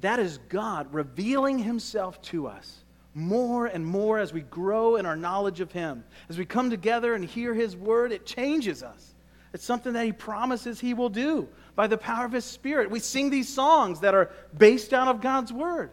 That 0.00 0.18
is 0.18 0.38
God 0.48 0.92
revealing 0.94 1.58
Himself 1.58 2.22
to 2.22 2.46
us 2.46 2.79
more 3.14 3.66
and 3.66 3.84
more 3.84 4.18
as 4.18 4.32
we 4.32 4.42
grow 4.42 4.96
in 4.96 5.06
our 5.06 5.16
knowledge 5.16 5.60
of 5.60 5.72
Him. 5.72 6.04
As 6.28 6.38
we 6.38 6.44
come 6.44 6.70
together 6.70 7.14
and 7.14 7.24
hear 7.24 7.54
His 7.54 7.76
word, 7.76 8.12
it 8.12 8.24
changes 8.24 8.82
us. 8.82 9.14
It's 9.52 9.64
something 9.64 9.92
that 9.94 10.04
He 10.04 10.12
promises 10.12 10.78
He 10.78 10.94
will 10.94 11.08
do 11.08 11.48
by 11.74 11.86
the 11.86 11.98
power 11.98 12.24
of 12.24 12.32
His 12.32 12.44
Spirit. 12.44 12.90
We 12.90 13.00
sing 13.00 13.30
these 13.30 13.48
songs 13.48 14.00
that 14.00 14.14
are 14.14 14.30
based 14.56 14.92
out 14.92 15.08
of 15.08 15.20
God's 15.20 15.52
word 15.52 15.90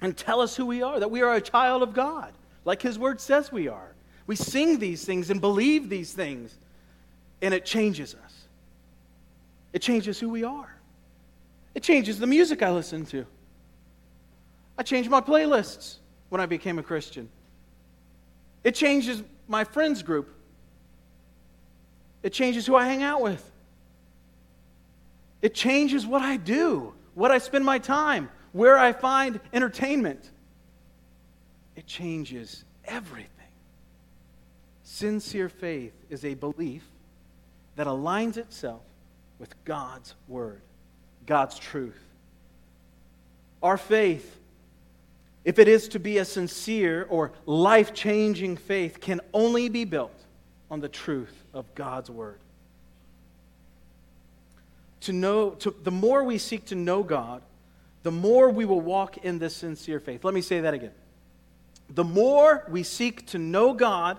and 0.00 0.16
tell 0.16 0.40
us 0.40 0.56
who 0.56 0.64
we 0.64 0.82
are, 0.82 0.98
that 0.98 1.10
we 1.10 1.22
are 1.22 1.34
a 1.34 1.40
child 1.40 1.82
of 1.82 1.92
God, 1.92 2.32
like 2.64 2.80
His 2.80 2.98
word 2.98 3.20
says 3.20 3.52
we 3.52 3.68
are. 3.68 3.94
We 4.26 4.36
sing 4.36 4.78
these 4.78 5.04
things 5.04 5.30
and 5.30 5.40
believe 5.40 5.88
these 5.88 6.12
things, 6.12 6.56
and 7.42 7.52
it 7.52 7.64
changes 7.64 8.14
us. 8.14 8.46
It 9.72 9.82
changes 9.82 10.18
who 10.18 10.30
we 10.30 10.44
are. 10.44 10.74
It 11.74 11.82
changes 11.82 12.18
the 12.18 12.26
music 12.26 12.62
I 12.62 12.70
listen 12.70 13.04
to. 13.06 13.26
I 14.78 14.84
changed 14.84 15.10
my 15.10 15.20
playlists 15.20 15.96
when 16.28 16.40
I 16.40 16.46
became 16.46 16.78
a 16.78 16.82
Christian. 16.82 17.28
It 18.62 18.76
changes 18.76 19.22
my 19.48 19.64
friends 19.64 20.02
group. 20.02 20.32
It 22.22 22.32
changes 22.32 22.64
who 22.64 22.76
I 22.76 22.86
hang 22.86 23.02
out 23.02 23.20
with. 23.20 23.50
It 25.42 25.54
changes 25.54 26.06
what 26.06 26.22
I 26.22 26.36
do, 26.36 26.94
what 27.14 27.30
I 27.30 27.38
spend 27.38 27.64
my 27.64 27.78
time, 27.78 28.30
where 28.52 28.78
I 28.78 28.92
find 28.92 29.40
entertainment. 29.52 30.30
It 31.76 31.86
changes 31.86 32.64
everything. 32.84 33.30
Sincere 34.82 35.48
faith 35.48 35.92
is 36.08 36.24
a 36.24 36.34
belief 36.34 36.84
that 37.76 37.86
aligns 37.86 38.36
itself 38.36 38.82
with 39.38 39.54
God's 39.64 40.14
Word, 40.26 40.60
God's 41.26 41.58
truth. 41.58 42.02
Our 43.62 43.76
faith 43.76 44.37
if 45.48 45.58
it 45.58 45.66
is 45.66 45.88
to 45.88 45.98
be 45.98 46.18
a 46.18 46.26
sincere 46.26 47.06
or 47.08 47.32
life 47.46 47.94
changing 47.94 48.54
faith, 48.54 49.00
can 49.00 49.18
only 49.32 49.70
be 49.70 49.86
built 49.86 50.12
on 50.70 50.80
the 50.80 50.90
truth 50.90 51.42
of 51.54 51.74
God's 51.74 52.10
Word. 52.10 52.38
To 55.00 55.14
know, 55.14 55.52
to, 55.52 55.74
the 55.84 55.90
more 55.90 56.22
we 56.22 56.36
seek 56.36 56.66
to 56.66 56.74
know 56.74 57.02
God, 57.02 57.40
the 58.02 58.10
more 58.10 58.50
we 58.50 58.66
will 58.66 58.82
walk 58.82 59.16
in 59.24 59.38
this 59.38 59.56
sincere 59.56 60.00
faith. 60.00 60.22
Let 60.22 60.34
me 60.34 60.42
say 60.42 60.60
that 60.60 60.74
again. 60.74 60.92
The 61.88 62.04
more 62.04 62.66
we 62.68 62.82
seek 62.82 63.24
to 63.28 63.38
know 63.38 63.72
God, 63.72 64.18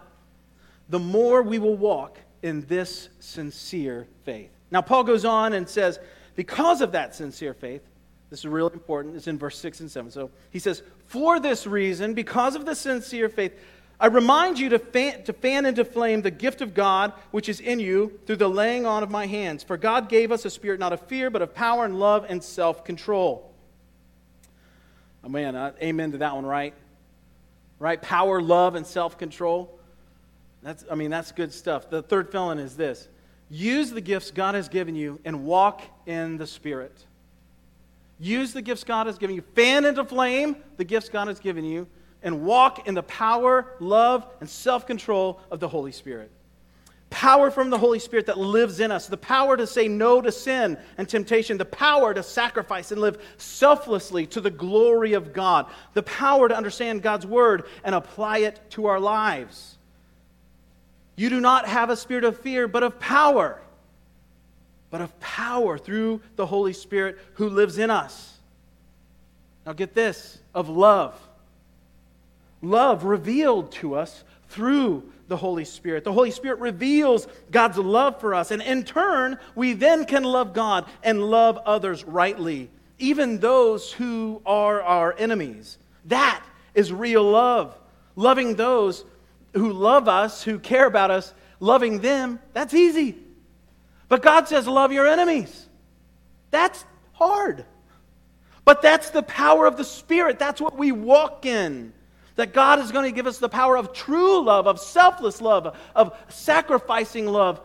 the 0.89 0.97
more 0.97 1.43
we 1.43 1.59
will 1.59 1.77
walk 1.77 2.17
in 2.41 2.61
this 2.61 3.07
sincere 3.19 4.07
faith. 4.25 4.49
Now, 4.71 4.81
Paul 4.81 5.03
goes 5.03 5.25
on 5.25 5.53
and 5.53 5.69
says, 5.69 5.99
because 6.35 6.81
of 6.81 6.93
that 6.93 7.13
sincere 7.13 7.53
faith, 7.53 7.83
this 8.29 8.39
is 8.39 8.45
really 8.45 8.73
important. 8.73 9.15
It's 9.15 9.27
in 9.27 9.37
verse 9.39 9.57
6 9.57 9.79
and 9.79 9.89
7. 9.89 10.11
So 10.11 10.29
he 10.51 10.59
says, 10.59 10.83
For 11.07 11.39
this 11.39 11.65
reason, 11.65 12.13
because 12.13 12.55
of 12.55 12.65
the 12.65 12.75
sincere 12.75 13.27
faith, 13.27 13.53
I 13.99 14.07
remind 14.07 14.59
you 14.59 14.69
to 14.69 14.79
fan, 14.79 15.23
to 15.23 15.33
fan 15.33 15.65
into 15.65 15.83
flame 15.83 16.21
the 16.21 16.31
gift 16.31 16.61
of 16.61 16.73
God 16.73 17.11
which 17.31 17.49
is 17.49 17.59
in 17.59 17.79
you 17.79 18.19
through 18.25 18.37
the 18.37 18.47
laying 18.47 18.85
on 18.85 19.03
of 19.03 19.09
my 19.09 19.25
hands. 19.25 19.63
For 19.63 19.77
God 19.77 20.07
gave 20.09 20.31
us 20.31 20.45
a 20.45 20.49
spirit 20.49 20.79
not 20.79 20.93
of 20.93 21.01
fear, 21.01 21.29
but 21.29 21.41
of 21.41 21.53
power 21.53 21.85
and 21.85 21.99
love 21.99 22.25
and 22.29 22.41
self 22.43 22.85
control. 22.85 23.51
Oh, 25.23 25.29
man, 25.29 25.55
uh, 25.55 25.73
amen 25.81 26.13
to 26.13 26.19
that 26.19 26.35
one, 26.35 26.45
right? 26.45 26.73
Right? 27.77 28.01
Power, 28.01 28.41
love, 28.41 28.75
and 28.75 28.85
self 28.85 29.17
control. 29.17 29.77
That's, 30.61 30.85
I 30.89 30.95
mean, 30.95 31.09
that's 31.09 31.31
good 31.31 31.53
stuff. 31.53 31.89
The 31.89 32.01
third 32.01 32.31
felon 32.31 32.59
is 32.59 32.77
this 32.77 33.07
use 33.49 33.89
the 33.89 34.01
gifts 34.01 34.29
God 34.29 34.53
has 34.55 34.69
given 34.69 34.95
you 34.95 35.19
and 35.25 35.43
walk 35.43 35.81
in 36.05 36.37
the 36.37 36.47
Spirit. 36.47 37.05
Use 38.19 38.51
the 38.51 38.61
gifts 38.61 38.83
God 38.83 39.07
has 39.07 39.17
given 39.17 39.35
you. 39.35 39.41
Fan 39.55 39.85
into 39.85 40.03
flame 40.03 40.57
the 40.77 40.83
gifts 40.83 41.09
God 41.09 41.27
has 41.27 41.39
given 41.39 41.63
you. 41.63 41.87
And 42.21 42.43
walk 42.43 42.85
in 42.85 42.95
the 42.95 43.03
power, 43.03 43.75
love, 43.79 44.27
and 44.41 44.49
self 44.49 44.85
control 44.85 45.39
of 45.49 45.61
the 45.61 45.69
Holy 45.69 45.93
Spirit. 45.93 46.29
Power 47.09 47.49
from 47.49 47.69
the 47.69 47.77
Holy 47.77 47.97
Spirit 47.97 48.25
that 48.25 48.37
lives 48.37 48.81
in 48.81 48.91
us. 48.91 49.07
The 49.07 49.17
power 49.17 49.55
to 49.55 49.65
say 49.65 49.87
no 49.87 50.21
to 50.21 50.31
sin 50.31 50.77
and 50.97 51.07
temptation. 51.07 51.57
The 51.57 51.65
power 51.65 52.13
to 52.13 52.21
sacrifice 52.21 52.91
and 52.91 52.99
live 52.99 53.23
selflessly 53.37 54.27
to 54.27 54.41
the 54.41 54.51
glory 54.51 55.13
of 55.13 55.33
God. 55.33 55.67
The 55.93 56.03
power 56.03 56.49
to 56.49 56.55
understand 56.55 57.01
God's 57.01 57.25
word 57.25 57.63
and 57.85 57.95
apply 57.95 58.39
it 58.39 58.59
to 58.71 58.87
our 58.87 58.99
lives. 58.99 59.77
You 61.15 61.29
do 61.29 61.39
not 61.39 61.67
have 61.67 61.89
a 61.89 61.97
spirit 61.97 62.25
of 62.25 62.39
fear, 62.39 62.67
but 62.67 62.83
of 62.83 62.99
power 62.99 63.59
but 64.91 65.01
of 65.01 65.19
power 65.19 65.77
through 65.77 66.21
the 66.35 66.45
Holy 66.45 66.73
Spirit 66.73 67.17
who 67.33 67.49
lives 67.49 67.77
in 67.77 67.89
us. 67.89 68.37
Now, 69.65 69.73
get 69.73 69.93
this 69.93 70.39
of 70.53 70.69
love. 70.69 71.19
Love 72.61 73.03
revealed 73.03 73.71
to 73.73 73.95
us 73.95 74.23
through 74.49 75.03
the 75.27 75.37
Holy 75.37 75.63
Spirit. 75.63 76.03
The 76.03 76.11
Holy 76.11 76.31
Spirit 76.31 76.59
reveals 76.59 77.27
God's 77.51 77.77
love 77.77 78.19
for 78.19 78.33
us, 78.33 78.51
and 78.51 78.61
in 78.61 78.83
turn, 78.83 79.37
we 79.55 79.73
then 79.73 80.05
can 80.05 80.23
love 80.23 80.53
God 80.53 80.85
and 81.03 81.23
love 81.23 81.57
others 81.65 82.03
rightly, 82.03 82.69
even 82.97 83.39
those 83.39 83.91
who 83.91 84.41
are 84.45 84.81
our 84.81 85.13
enemies. 85.17 85.77
That 86.05 86.43
is 86.73 86.91
real 86.91 87.23
love. 87.23 87.77
Loving 88.15 88.55
those 88.55 89.05
who 89.53 89.71
love 89.71 90.07
us, 90.07 90.43
who 90.43 90.59
care 90.59 90.87
about 90.87 91.11
us, 91.11 91.33
loving 91.59 92.01
them, 92.01 92.39
that's 92.53 92.73
easy. 92.73 93.15
But 94.09 94.23
God 94.23 94.47
says, 94.47 94.67
love 94.67 94.91
your 94.91 95.07
enemies. 95.07 95.67
That's 96.51 96.83
hard. 97.13 97.63
But 98.65 98.81
that's 98.81 99.11
the 99.11 99.23
power 99.23 99.65
of 99.65 99.77
the 99.77 99.83
Spirit. 99.83 100.39
That's 100.39 100.59
what 100.59 100.77
we 100.77 100.91
walk 100.91 101.45
in. 101.45 101.93
That 102.35 102.53
God 102.53 102.79
is 102.79 102.91
going 102.91 103.09
to 103.09 103.15
give 103.15 103.27
us 103.27 103.37
the 103.37 103.49
power 103.49 103.77
of 103.77 103.93
true 103.93 104.43
love, 104.43 104.67
of 104.67 104.79
selfless 104.79 105.41
love, 105.41 105.77
of 105.95 106.17
sacrificing 106.29 107.27
love, 107.27 107.61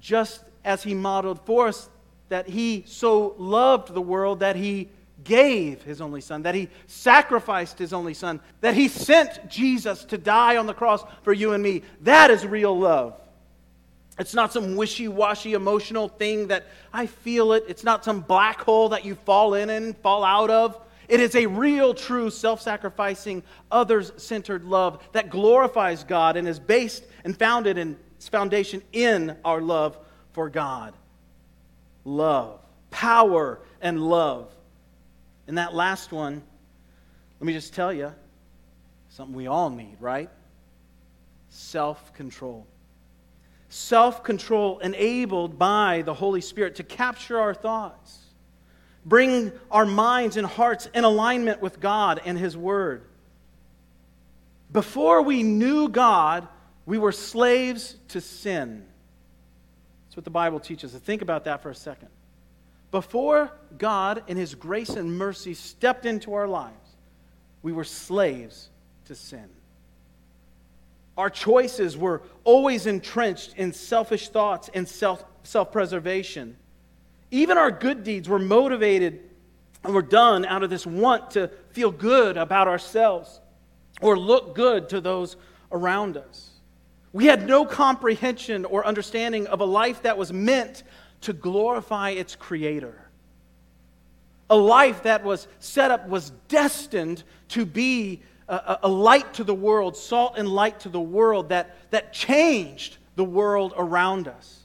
just 0.00 0.42
as 0.64 0.82
He 0.82 0.94
modeled 0.94 1.44
for 1.44 1.68
us 1.68 1.88
that 2.30 2.48
He 2.48 2.84
so 2.86 3.34
loved 3.36 3.92
the 3.92 4.00
world 4.00 4.40
that 4.40 4.56
He 4.56 4.88
gave 5.24 5.82
His 5.82 6.00
only 6.00 6.20
Son, 6.20 6.42
that 6.42 6.54
He 6.54 6.68
sacrificed 6.86 7.78
His 7.78 7.92
only 7.92 8.14
Son, 8.14 8.40
that 8.60 8.74
He 8.74 8.88
sent 8.88 9.48
Jesus 9.48 10.04
to 10.06 10.16
die 10.16 10.56
on 10.56 10.66
the 10.66 10.74
cross 10.74 11.04
for 11.22 11.32
you 11.32 11.52
and 11.52 11.62
me. 11.62 11.82
That 12.02 12.30
is 12.30 12.46
real 12.46 12.78
love. 12.78 13.19
It's 14.20 14.34
not 14.34 14.52
some 14.52 14.76
wishy 14.76 15.08
washy 15.08 15.54
emotional 15.54 16.08
thing 16.08 16.48
that 16.48 16.66
I 16.92 17.06
feel 17.06 17.54
it. 17.54 17.64
It's 17.68 17.84
not 17.84 18.04
some 18.04 18.20
black 18.20 18.60
hole 18.60 18.90
that 18.90 19.02
you 19.02 19.14
fall 19.14 19.54
in 19.54 19.70
and 19.70 19.96
fall 19.96 20.24
out 20.24 20.50
of. 20.50 20.78
It 21.08 21.20
is 21.20 21.34
a 21.34 21.46
real, 21.46 21.94
true, 21.94 22.28
self 22.28 22.60
sacrificing, 22.60 23.42
others 23.72 24.12
centered 24.18 24.64
love 24.64 25.02
that 25.12 25.30
glorifies 25.30 26.04
God 26.04 26.36
and 26.36 26.46
is 26.46 26.58
based 26.58 27.02
and 27.24 27.36
founded 27.36 27.78
in 27.78 27.96
its 28.16 28.28
foundation 28.28 28.82
in 28.92 29.38
our 29.42 29.62
love 29.62 29.96
for 30.34 30.50
God. 30.50 30.92
Love, 32.04 32.60
power, 32.90 33.58
and 33.80 34.02
love. 34.02 34.54
And 35.48 35.56
that 35.56 35.74
last 35.74 36.12
one, 36.12 36.42
let 37.40 37.46
me 37.46 37.54
just 37.54 37.72
tell 37.72 37.92
you 37.92 38.12
something 39.08 39.34
we 39.34 39.46
all 39.46 39.70
need, 39.70 39.96
right? 39.98 40.28
Self 41.48 42.12
control 42.12 42.66
self 43.70 44.22
control 44.22 44.80
enabled 44.80 45.58
by 45.58 46.02
the 46.02 46.12
Holy 46.12 46.42
Spirit 46.42 46.74
to 46.74 46.82
capture 46.82 47.38
our 47.38 47.54
thoughts, 47.54 48.18
bring 49.06 49.52
our 49.70 49.86
minds 49.86 50.36
and 50.36 50.46
hearts 50.46 50.88
in 50.92 51.04
alignment 51.04 51.62
with 51.62 51.80
God 51.80 52.20
and 52.24 52.36
His 52.36 52.56
Word. 52.56 53.04
Before 54.70 55.22
we 55.22 55.42
knew 55.42 55.88
God, 55.88 56.46
we 56.84 56.98
were 56.98 57.12
slaves 57.12 57.96
to 58.08 58.20
sin. 58.20 58.84
That's 60.06 60.16
what 60.16 60.24
the 60.24 60.30
Bible 60.30 60.60
teaches 60.60 60.94
us. 60.94 61.00
Think 61.00 61.22
about 61.22 61.44
that 61.44 61.62
for 61.62 61.70
a 61.70 61.74
second. 61.74 62.08
Before 62.90 63.52
God, 63.78 64.24
in 64.26 64.36
His 64.36 64.56
grace 64.56 64.90
and 64.90 65.16
mercy, 65.16 65.54
stepped 65.54 66.06
into 66.06 66.34
our 66.34 66.48
lives, 66.48 66.74
we 67.62 67.72
were 67.72 67.84
slaves 67.84 68.68
to 69.04 69.14
sin. 69.14 69.48
Our 71.20 71.28
choices 71.28 71.98
were 71.98 72.22
always 72.44 72.86
entrenched 72.86 73.52
in 73.58 73.74
selfish 73.74 74.30
thoughts 74.30 74.70
and 74.72 74.88
self 74.88 75.70
preservation. 75.70 76.56
Even 77.30 77.58
our 77.58 77.70
good 77.70 78.04
deeds 78.04 78.26
were 78.26 78.38
motivated 78.38 79.20
and 79.84 79.92
were 79.92 80.00
done 80.00 80.46
out 80.46 80.62
of 80.62 80.70
this 80.70 80.86
want 80.86 81.32
to 81.32 81.50
feel 81.72 81.90
good 81.90 82.38
about 82.38 82.68
ourselves. 82.68 83.42
or 84.00 84.18
look 84.18 84.54
good 84.54 84.88
to 84.88 85.00
those 85.02 85.36
around 85.70 86.16
us. 86.16 86.52
We 87.12 87.26
had 87.26 87.46
no 87.46 87.66
comprehension 87.66 88.64
or 88.64 88.86
understanding 88.86 89.46
of 89.48 89.60
a 89.60 89.66
life 89.66 90.00
that 90.02 90.16
was 90.16 90.32
meant 90.32 90.84
to 91.20 91.34
glorify 91.34 92.10
its 92.10 92.34
creator. 92.34 93.10
A 94.48 94.56
life 94.56 95.02
that 95.02 95.22
was 95.22 95.48
set 95.58 95.90
up, 95.90 96.08
was 96.08 96.30
destined 96.48 97.24
to 97.48 97.66
be 97.66 98.22
a, 98.50 98.80
a, 98.82 98.88
light 98.88 99.34
to 99.34 99.44
the 99.44 99.54
world, 99.54 99.96
salt 99.96 100.34
and 100.36 100.48
light 100.48 100.80
to 100.80 100.88
the 100.88 101.00
world 101.00 101.50
that, 101.50 101.76
that 101.90 102.12
changed 102.12 102.98
the 103.14 103.24
world 103.24 103.72
around 103.76 104.26
us. 104.26 104.58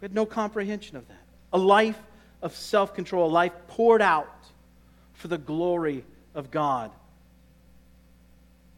We 0.00 0.04
had 0.04 0.14
no 0.14 0.26
comprehension 0.26 0.96
of 0.96 1.08
that. 1.08 1.22
A 1.54 1.58
life 1.58 1.98
of 2.42 2.54
self 2.54 2.94
control, 2.94 3.30
a 3.30 3.32
life 3.32 3.52
poured 3.68 4.02
out 4.02 4.28
for 5.14 5.28
the 5.28 5.38
glory 5.38 6.04
of 6.34 6.50
God. 6.50 6.90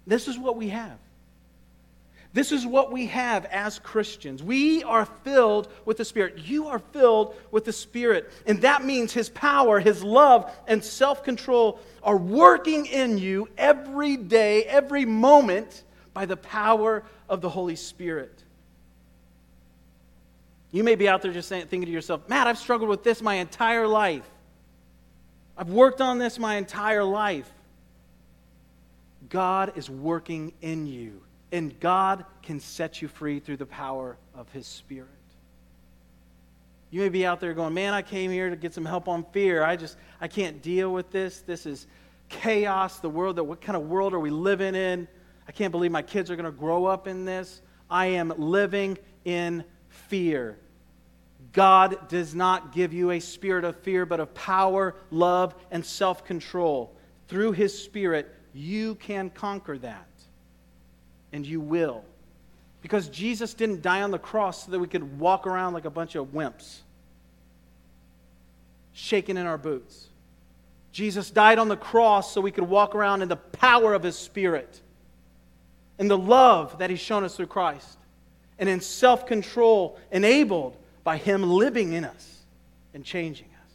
This 0.07 0.29
is 0.29 0.39
what 0.39 0.57
we 0.57 0.69
have. 0.69 0.99
This 2.33 2.53
is 2.53 2.67
what 2.67 2.93
we 2.93 3.07
have 3.07 3.47
as 3.47 3.79
Christians. 3.79 4.43
We 4.43 4.83
are 4.85 5.07
filled 5.07 5.69
with 5.85 5.97
the 5.97 6.05
Spirit. 6.05 6.39
You 6.39 6.69
are 6.69 6.79
filled 6.79 7.35
with 7.51 7.65
the 7.65 7.73
Spirit. 7.73 8.31
And 8.47 8.61
that 8.63 8.85
means 8.85 9.13
His 9.13 9.31
power, 9.31 9.81
His 9.81 10.05
love, 10.05 10.53
and 10.67 10.85
self 10.85 11.25
control 11.25 11.81
are 12.03 12.17
working 12.17 12.87
in 12.87 13.19
you 13.19 13.49
every 13.57 14.17
day, 14.17 14.65
every 14.65 15.05
moment 15.05 15.85
by 16.13 16.27
the 16.27 16.37
power 16.37 17.03
of 17.29 17.41
the 17.41 17.49
Holy 17.49 17.77
Spirit. 17.77 18.43
You 20.71 20.85
may 20.85 20.97
be 20.97 21.09
out 21.09 21.23
there 21.23 21.33
just 21.33 21.49
saying, 21.49 21.67
thinking 21.67 21.87
to 21.87 21.93
yourself, 21.93 22.29
Matt, 22.29 22.47
I've 22.47 22.59
struggled 22.59 22.91
with 22.91 23.03
this 23.03 23.23
my 23.23 23.35
entire 23.37 23.87
life. 23.87 24.29
I've 25.57 25.71
worked 25.71 26.01
on 26.01 26.19
this 26.19 26.39
my 26.39 26.57
entire 26.57 27.05
life. 27.05 27.51
God 29.29 29.73
is 29.77 29.89
working 29.91 30.53
in 30.61 30.87
you, 30.87 31.21
and 31.53 31.79
God 31.81 32.25
can 32.43 32.61
set 32.61 33.01
you 33.01 33.09
free 33.09 33.41
through 33.41 33.57
the 33.57 33.67
power 33.67 34.17
of 34.35 34.51
His 34.53 34.67
Spirit. 34.67 35.09
You 36.91 37.01
may 37.01 37.09
be 37.09 37.27
out 37.27 37.41
there 37.41 37.53
going, 37.55 37.75
Man, 37.75 37.95
I 37.95 38.03
came 38.03 38.31
here 38.31 38.51
to 38.51 38.57
get 38.57 38.75
some 38.75 38.85
help 38.85 39.09
on 39.09 39.25
fear. 39.33 39.63
I 39.63 39.77
just, 39.77 39.97
I 40.21 40.29
can't 40.29 40.63
deal 40.63 40.93
with 40.93 41.11
this. 41.11 41.43
This 41.43 41.67
is 41.67 41.87
chaos. 42.29 43.01
The 43.01 43.11
world, 43.11 43.37
that 43.37 43.45
what 43.45 43.61
kind 43.61 43.77
of 43.77 43.89
world 43.89 44.15
are 44.15 44.21
we 44.21 44.31
living 44.31 44.75
in? 44.75 45.07
I 45.47 45.53
can't 45.53 45.73
believe 45.73 45.91
my 45.91 46.03
kids 46.03 46.31
are 46.31 46.37
going 46.37 46.47
to 46.47 46.53
grow 46.53 46.87
up 46.87 47.07
in 47.07 47.25
this. 47.25 47.63
I 47.91 48.07
am 48.07 48.33
living 48.37 48.99
in 49.25 49.65
fear. 49.89 50.59
God 51.53 52.09
does 52.09 52.35
not 52.35 52.73
give 52.73 52.93
you 52.93 53.11
a 53.11 53.21
spirit 53.21 53.65
of 53.65 53.77
fear, 53.81 54.05
but 54.05 54.21
of 54.21 54.35
power, 54.35 54.95
love, 55.11 55.55
and 55.71 55.85
self 55.85 56.25
control. 56.25 56.95
Through 57.29 57.53
His 57.53 57.83
Spirit, 57.83 58.35
you 58.55 58.95
can 58.97 59.31
conquer 59.31 59.79
that. 59.79 60.07
And 61.33 61.47
you 61.47 61.61
will. 61.61 62.05
Because 62.83 63.09
Jesus 63.09 63.55
didn't 63.55 63.83
die 63.83 64.03
on 64.03 64.11
the 64.11 64.19
cross 64.19 64.65
so 64.65 64.71
that 64.71 64.79
we 64.79 64.87
could 64.87 65.19
walk 65.19 65.47
around 65.47 65.75
like 65.75 65.85
a 65.85 65.91
bunch 65.91 66.15
of 66.15 66.29
wimps, 66.29 66.79
shaking 68.93 69.37
in 69.37 69.47
our 69.47 69.59
boots. 69.59 70.09
Jesus 70.93 71.31
died 71.31 71.59
on 71.59 71.69
the 71.69 71.77
cross 71.77 72.33
so 72.33 72.41
we 72.41 72.51
could 72.51 72.65
walk 72.65 72.95
around 72.95 73.23
in 73.23 73.29
the 73.29 73.37
power 73.37 73.95
of 73.95 74.03
His 74.03 74.17
Spirit 74.17 74.81
and 75.99 76.11
the 76.11 76.19
love 76.19 76.79
that 76.79 76.91
He's 76.91 77.01
shown 77.01 77.25
us 77.25 77.37
through 77.37 77.47
Christ, 77.47 77.99
and 78.59 78.69
in 78.69 78.81
self 78.81 79.27
control, 79.27 79.99
enabled 80.11 80.77
by 81.05 81.17
Him 81.17 81.43
living 81.43 81.93
in 81.93 82.05
us 82.05 82.43
and 82.95 83.05
changing 83.05 83.47
us. 83.47 83.73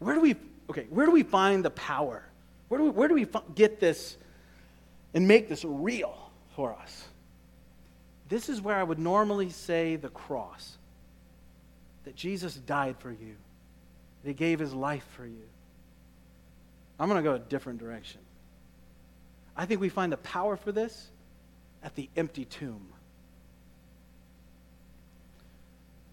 Where 0.00 0.14
do 0.14 0.20
we, 0.20 0.36
okay, 0.68 0.86
where 0.90 1.06
do 1.06 1.12
we 1.12 1.22
find 1.22 1.64
the 1.64 1.70
power? 1.70 2.24
Where 2.70 2.78
do 2.78 2.84
we, 2.84 2.90
where 2.90 3.08
do 3.08 3.14
we 3.14 3.26
get 3.56 3.80
this 3.80 4.16
and 5.12 5.26
make 5.26 5.48
this 5.48 5.64
real 5.64 6.30
for 6.54 6.72
us? 6.72 7.04
This 8.28 8.48
is 8.48 8.62
where 8.62 8.76
I 8.76 8.84
would 8.84 9.00
normally 9.00 9.50
say 9.50 9.96
the 9.96 10.08
cross. 10.08 10.78
That 12.04 12.14
Jesus 12.14 12.54
died 12.54 12.94
for 13.00 13.10
you, 13.10 13.34
that 14.22 14.28
He 14.28 14.34
gave 14.34 14.60
His 14.60 14.72
life 14.72 15.04
for 15.16 15.26
you. 15.26 15.48
I'm 17.00 17.08
going 17.08 17.20
to 17.20 17.28
go 17.28 17.34
a 17.34 17.40
different 17.40 17.80
direction. 17.80 18.20
I 19.56 19.66
think 19.66 19.80
we 19.80 19.88
find 19.88 20.12
the 20.12 20.18
power 20.18 20.56
for 20.56 20.70
this 20.70 21.08
at 21.82 21.96
the 21.96 22.08
empty 22.16 22.44
tomb. 22.44 22.86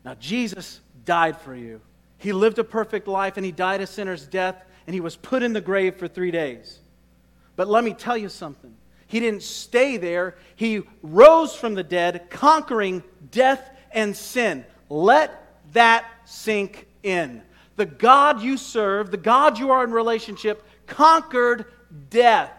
Now, 0.04 0.16
Jesus 0.16 0.80
died 1.06 1.40
for 1.40 1.54
you. 1.54 1.82
He 2.18 2.34
lived 2.34 2.58
a 2.58 2.64
perfect 2.64 3.08
life 3.08 3.38
and 3.38 3.46
he 3.46 3.52
died 3.52 3.80
a 3.80 3.86
sinner's 3.86 4.26
death 4.26 4.64
and 4.88 4.94
he 4.94 5.02
was 5.02 5.16
put 5.16 5.44
in 5.44 5.54
the 5.54 5.62
grave 5.62 5.98
for 5.98 6.08
three 6.08 6.32
days. 6.32 6.80
But 7.56 7.68
let 7.68 7.84
me 7.84 7.94
tell 7.94 8.18
you 8.18 8.30
something. 8.30 8.74
He 9.06 9.20
didn't 9.20 9.44
stay 9.44 9.98
there. 9.98 10.36
He 10.56 10.82
rose 11.04 11.56
from 11.56 11.76
the 11.76 11.84
dead, 11.84 12.30
conquering 12.30 13.04
death 13.32 13.70
and 13.92 14.16
sin. 14.16 14.66
Let 14.90 15.74
that 15.74 16.06
sink 16.26 16.88
in. 17.04 17.42
The 17.76 17.86
God 17.86 18.42
you 18.42 18.58
serve, 18.58 19.12
the 19.12 19.18
God 19.18 19.60
you 19.60 19.72
are 19.72 19.84
in 19.84 19.92
relationship, 19.92 20.64
conquered 20.88 21.66
death 22.10 22.52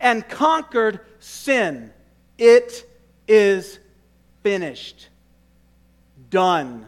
and 0.00 0.26
conquered 0.28 1.00
sin. 1.18 1.92
It 2.38 2.88
is 3.28 3.78
finished 4.42 5.08
done, 6.30 6.86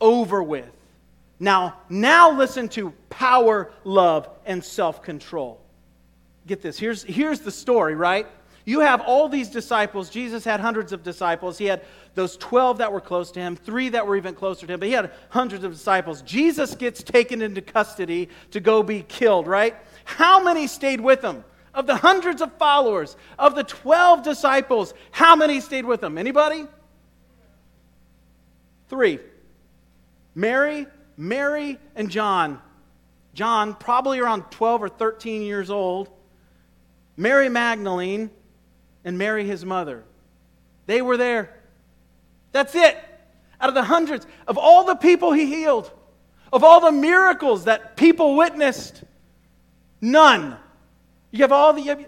over 0.00 0.42
with. 0.42 0.70
Now, 1.40 1.78
now 1.88 2.36
listen 2.36 2.68
to 2.70 2.90
power, 3.10 3.72
love, 3.84 4.28
and 4.46 4.64
self 4.64 5.02
control. 5.02 5.60
Get 6.46 6.62
this. 6.62 6.78
Here's, 6.78 7.02
here's 7.02 7.40
the 7.40 7.50
story, 7.50 7.94
right? 7.94 8.26
You 8.66 8.80
have 8.80 9.02
all 9.02 9.28
these 9.28 9.48
disciples. 9.48 10.08
Jesus 10.08 10.44
had 10.44 10.60
hundreds 10.60 10.92
of 10.92 11.02
disciples. 11.02 11.58
He 11.58 11.66
had 11.66 11.84
those 12.14 12.36
12 12.38 12.78
that 12.78 12.92
were 12.92 13.00
close 13.00 13.30
to 13.32 13.40
him, 13.40 13.56
three 13.56 13.90
that 13.90 14.06
were 14.06 14.16
even 14.16 14.34
closer 14.34 14.66
to 14.66 14.72
him, 14.72 14.80
but 14.80 14.88
he 14.88 14.94
had 14.94 15.10
hundreds 15.28 15.64
of 15.64 15.72
disciples. 15.72 16.22
Jesus 16.22 16.74
gets 16.74 17.02
taken 17.02 17.42
into 17.42 17.60
custody 17.60 18.28
to 18.52 18.60
go 18.60 18.82
be 18.82 19.02
killed, 19.02 19.46
right? 19.46 19.76
How 20.04 20.42
many 20.42 20.66
stayed 20.66 21.00
with 21.00 21.22
him? 21.22 21.44
Of 21.74 21.86
the 21.86 21.96
hundreds 21.96 22.40
of 22.40 22.52
followers, 22.56 23.16
of 23.38 23.56
the 23.56 23.64
12 23.64 24.22
disciples, 24.22 24.94
how 25.10 25.34
many 25.34 25.60
stayed 25.60 25.84
with 25.84 26.02
him? 26.02 26.16
Anybody? 26.16 26.66
Three 28.88 29.18
Mary, 30.36 30.86
Mary, 31.16 31.78
and 31.94 32.10
John. 32.10 32.60
John, 33.34 33.74
probably 33.74 34.20
around 34.20 34.50
12 34.50 34.82
or 34.82 34.88
13 34.88 35.42
years 35.42 35.70
old. 35.70 36.08
Mary 37.16 37.48
Magdalene 37.48 38.30
and 39.04 39.18
Mary, 39.18 39.46
his 39.46 39.64
mother. 39.64 40.04
They 40.86 41.02
were 41.02 41.16
there. 41.16 41.54
That's 42.52 42.74
it. 42.74 42.96
Out 43.60 43.68
of 43.68 43.74
the 43.74 43.82
hundreds, 43.82 44.26
of 44.46 44.58
all 44.58 44.84
the 44.84 44.94
people 44.94 45.32
he 45.32 45.46
healed, 45.46 45.90
of 46.52 46.62
all 46.62 46.80
the 46.80 46.92
miracles 46.92 47.64
that 47.64 47.96
people 47.96 48.36
witnessed, 48.36 49.02
none. 50.00 50.56
You 51.30 51.40
have 51.40 51.52
all 51.52 51.72
the. 51.72 52.06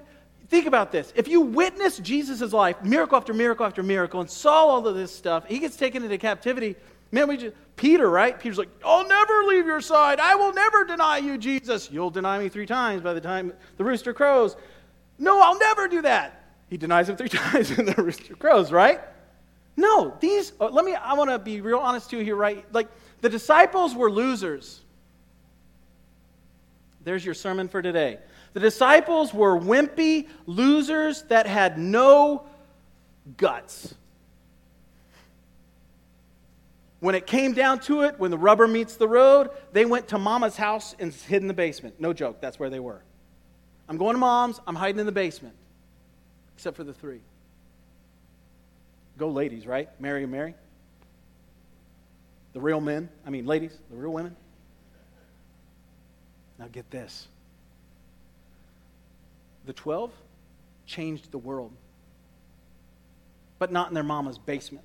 Think 0.49 0.67
about 0.67 0.93
this. 0.93 1.13
If 1.17 1.27
you 1.27 1.41
witness 1.41 1.99
Jesus' 1.99 2.53
life, 2.53 2.81
miracle 2.83 3.17
after 3.17 3.35
miracle 3.35 3.67
after 3.67 3.83
miracle, 3.83 4.21
and 4.21 4.31
saw 4.31 4.67
all 4.67 4.87
of 4.87 4.95
this 4.95 5.13
stuff, 5.13 5.47
he 5.47 5.59
gets 5.59 5.77
taken 5.77 6.05
into 6.05 6.19
captivity. 6.19 6.77
Man, 7.11 7.27
we 7.29 7.37
just, 7.37 7.57
Peter, 7.77 8.09
right? 8.09 8.39
Peter's 8.39 8.59
like, 8.59 8.71
I'll 8.85 9.07
never 9.07 9.45
leave 9.45 9.67
your 9.67 9.83
side. 9.83 10.19
I 10.19 10.35
will 10.35 10.53
never 10.53 10.85
deny 10.85 11.19
you, 11.19 11.37
Jesus. 11.37 11.91
You'll 11.91 12.11
deny 12.11 12.39
me 12.39 12.49
three 12.49 12.67
times 12.67 13.03
by 13.03 13.13
the 13.13 13.21
time 13.21 13.53
the 13.77 13.85
rooster 13.85 14.15
crows. 14.15 14.57
No, 15.19 15.41
I'll 15.43 15.59
never 15.59 15.87
do 15.87 16.03
that. 16.03 16.43
He 16.69 16.79
denies 16.79 17.09
him 17.09 17.17
three 17.17 17.29
times 17.31 17.71
and 17.71 17.87
the 17.87 18.03
rooster 18.03 18.35
crows, 18.35 18.73
right? 18.73 19.01
No, 19.77 20.17
these, 20.21 20.55
uh, 20.59 20.69
let 20.69 20.85
me, 20.87 20.95
I 20.95 21.13
want 21.13 21.31
to 21.31 21.39
be 21.39 21.61
real 21.61 21.79
honest 21.79 22.09
to 22.11 22.19
you 22.19 22.25
here, 22.25 22.37
right? 22.37 22.65
Like, 22.73 22.89
the 23.21 23.29
disciples 23.29 23.95
were 23.95 24.11
losers. 24.11 24.81
There's 27.05 27.25
your 27.25 27.35
sermon 27.35 27.69
for 27.69 27.83
today. 27.83 28.19
The 28.55 28.61
disciples 28.61 29.35
were 29.35 29.59
wimpy 29.59 30.29
losers 30.47 31.23
that 31.25 31.47
had 31.47 31.79
no 31.79 32.47
guts. 33.37 33.95
When 37.01 37.15
it 37.15 37.27
came 37.27 37.53
down 37.53 37.81
to 37.81 38.03
it, 38.03 38.19
when 38.19 38.31
the 38.31 38.39
rubber 38.39 38.67
meets 38.67 38.97
the 38.97 39.09
road, 39.09 39.51
they 39.73 39.85
went 39.85 40.09
to 40.09 40.19
mama's 40.19 40.57
house 40.57 40.95
and 40.99 41.13
hid 41.13 41.43
in 41.43 41.49
the 41.49 41.55
basement. 41.55 42.01
No 42.01 42.13
joke, 42.13 42.41
that's 42.41 42.59
where 42.59 42.71
they 42.71 42.81
were. 42.81 43.03
I'm 43.89 43.99
going 43.99 44.15
to 44.15 44.19
mom's, 44.19 44.61
I'm 44.67 44.75
hiding 44.75 44.99
in 44.99 45.07
the 45.07 45.13
basement. 45.13 45.55
Except 46.57 46.77
for 46.77 46.85
the 46.85 46.95
three. 46.95 47.21
Go 49.19 49.29
ladies, 49.29 49.67
right? 49.67 49.89
Mary 50.01 50.23
and 50.23 50.33
Mary. 50.33 50.55
The 52.55 52.61
real 52.61 52.81
men, 52.81 53.11
I 53.27 53.31
mean, 53.31 53.45
ladies, 53.45 53.77
the 53.91 53.97
real 53.97 54.13
women. 54.13 54.35
Now 56.59 56.69
get 56.73 56.91
this 56.91 57.29
the 59.67 59.73
12 59.73 60.13
changed 60.87 61.33
the 61.33 61.39
world, 61.39 61.73
but 63.59 63.73
not 63.73 63.89
in 63.89 63.95
their 63.95 64.05
mama's 64.05 64.39
basement. 64.39 64.85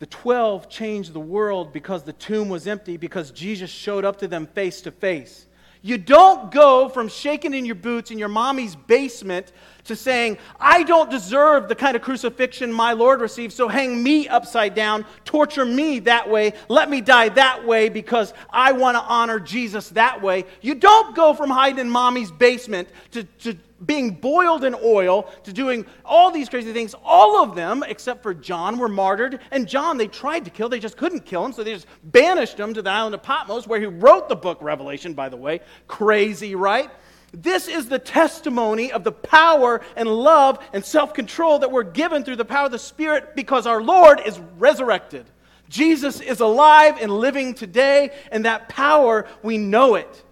The 0.00 0.06
12 0.06 0.70
changed 0.70 1.12
the 1.12 1.20
world 1.20 1.74
because 1.74 2.02
the 2.02 2.14
tomb 2.14 2.48
was 2.48 2.66
empty, 2.66 2.96
because 2.96 3.30
Jesus 3.30 3.70
showed 3.70 4.04
up 4.04 4.18
to 4.20 4.28
them 4.28 4.46
face 4.46 4.80
to 4.82 4.90
face. 4.90 5.46
You 5.82 5.98
don't 5.98 6.50
go 6.50 6.88
from 6.88 7.08
shaking 7.08 7.54
in 7.54 7.64
your 7.64 7.74
boots 7.74 8.10
in 8.10 8.18
your 8.18 8.28
mommy's 8.28 8.76
basement 8.76 9.52
to 9.84 9.96
saying, 9.96 10.38
I 10.58 10.82
don't 10.82 11.10
deserve 11.10 11.68
the 11.68 11.74
kind 11.74 11.96
of 11.96 12.02
crucifixion 12.02 12.72
my 12.72 12.92
Lord 12.92 13.20
received, 13.20 13.52
so 13.52 13.68
hang 13.68 14.02
me 14.02 14.28
upside 14.28 14.74
down, 14.74 15.06
torture 15.24 15.64
me 15.64 16.00
that 16.00 16.28
way, 16.28 16.52
let 16.68 16.90
me 16.90 17.00
die 17.00 17.30
that 17.30 17.66
way 17.66 17.88
because 17.88 18.34
I 18.50 18.72
want 18.72 18.96
to 18.96 19.02
honor 19.02 19.40
Jesus 19.40 19.90
that 19.90 20.20
way. 20.20 20.44
You 20.60 20.74
don't 20.74 21.14
go 21.14 21.32
from 21.32 21.48
hiding 21.50 21.78
in 21.78 21.90
mommy's 21.90 22.30
basement 22.30 22.88
to, 23.12 23.24
to 23.24 23.56
being 23.84 24.10
boiled 24.10 24.64
in 24.64 24.74
oil 24.82 25.30
to 25.44 25.52
doing 25.52 25.86
all 26.04 26.30
these 26.30 26.48
crazy 26.48 26.72
things. 26.72 26.94
All 27.04 27.42
of 27.42 27.54
them, 27.54 27.84
except 27.86 28.22
for 28.22 28.34
John, 28.34 28.78
were 28.78 28.88
martyred. 28.88 29.40
And 29.50 29.68
John, 29.68 29.96
they 29.96 30.08
tried 30.08 30.44
to 30.44 30.50
kill, 30.50 30.68
they 30.68 30.80
just 30.80 30.96
couldn't 30.96 31.24
kill 31.24 31.44
him, 31.44 31.52
so 31.52 31.64
they 31.64 31.74
just 31.74 31.86
banished 32.04 32.58
him 32.58 32.74
to 32.74 32.82
the 32.82 32.90
island 32.90 33.14
of 33.14 33.22
Patmos, 33.22 33.66
where 33.66 33.80
he 33.80 33.86
wrote 33.86 34.28
the 34.28 34.36
book 34.36 34.58
Revelation, 34.60 35.14
by 35.14 35.28
the 35.28 35.36
way. 35.36 35.60
Crazy, 35.88 36.54
right? 36.54 36.90
This 37.32 37.68
is 37.68 37.88
the 37.88 37.98
testimony 37.98 38.90
of 38.90 39.04
the 39.04 39.12
power 39.12 39.80
and 39.96 40.08
love 40.08 40.58
and 40.72 40.84
self 40.84 41.14
control 41.14 41.60
that 41.60 41.70
we're 41.70 41.84
given 41.84 42.24
through 42.24 42.36
the 42.36 42.44
power 42.44 42.66
of 42.66 42.72
the 42.72 42.78
Spirit 42.78 43.36
because 43.36 43.66
our 43.66 43.80
Lord 43.80 44.20
is 44.26 44.38
resurrected. 44.58 45.26
Jesus 45.68 46.20
is 46.20 46.40
alive 46.40 46.98
and 47.00 47.12
living 47.12 47.54
today, 47.54 48.10
and 48.32 48.44
that 48.44 48.68
power, 48.68 49.26
we 49.42 49.56
know 49.56 49.94
it. 49.94 50.24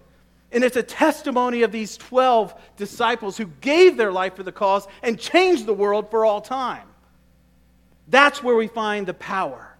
And 0.51 0.63
it's 0.63 0.77
a 0.77 0.83
testimony 0.83 1.61
of 1.61 1.71
these 1.71 1.97
12 1.97 2.53
disciples 2.75 3.37
who 3.37 3.45
gave 3.61 3.97
their 3.97 4.11
life 4.11 4.35
for 4.35 4.43
the 4.43 4.51
cause 4.51 4.87
and 5.03 5.19
changed 5.19 5.65
the 5.65 5.73
world 5.73 6.09
for 6.09 6.25
all 6.25 6.41
time. 6.41 6.87
That's 8.07 8.41
where 8.41 8.55
we 8.55 8.67
find 8.67 9.05
the 9.05 9.13
power. 9.13 9.75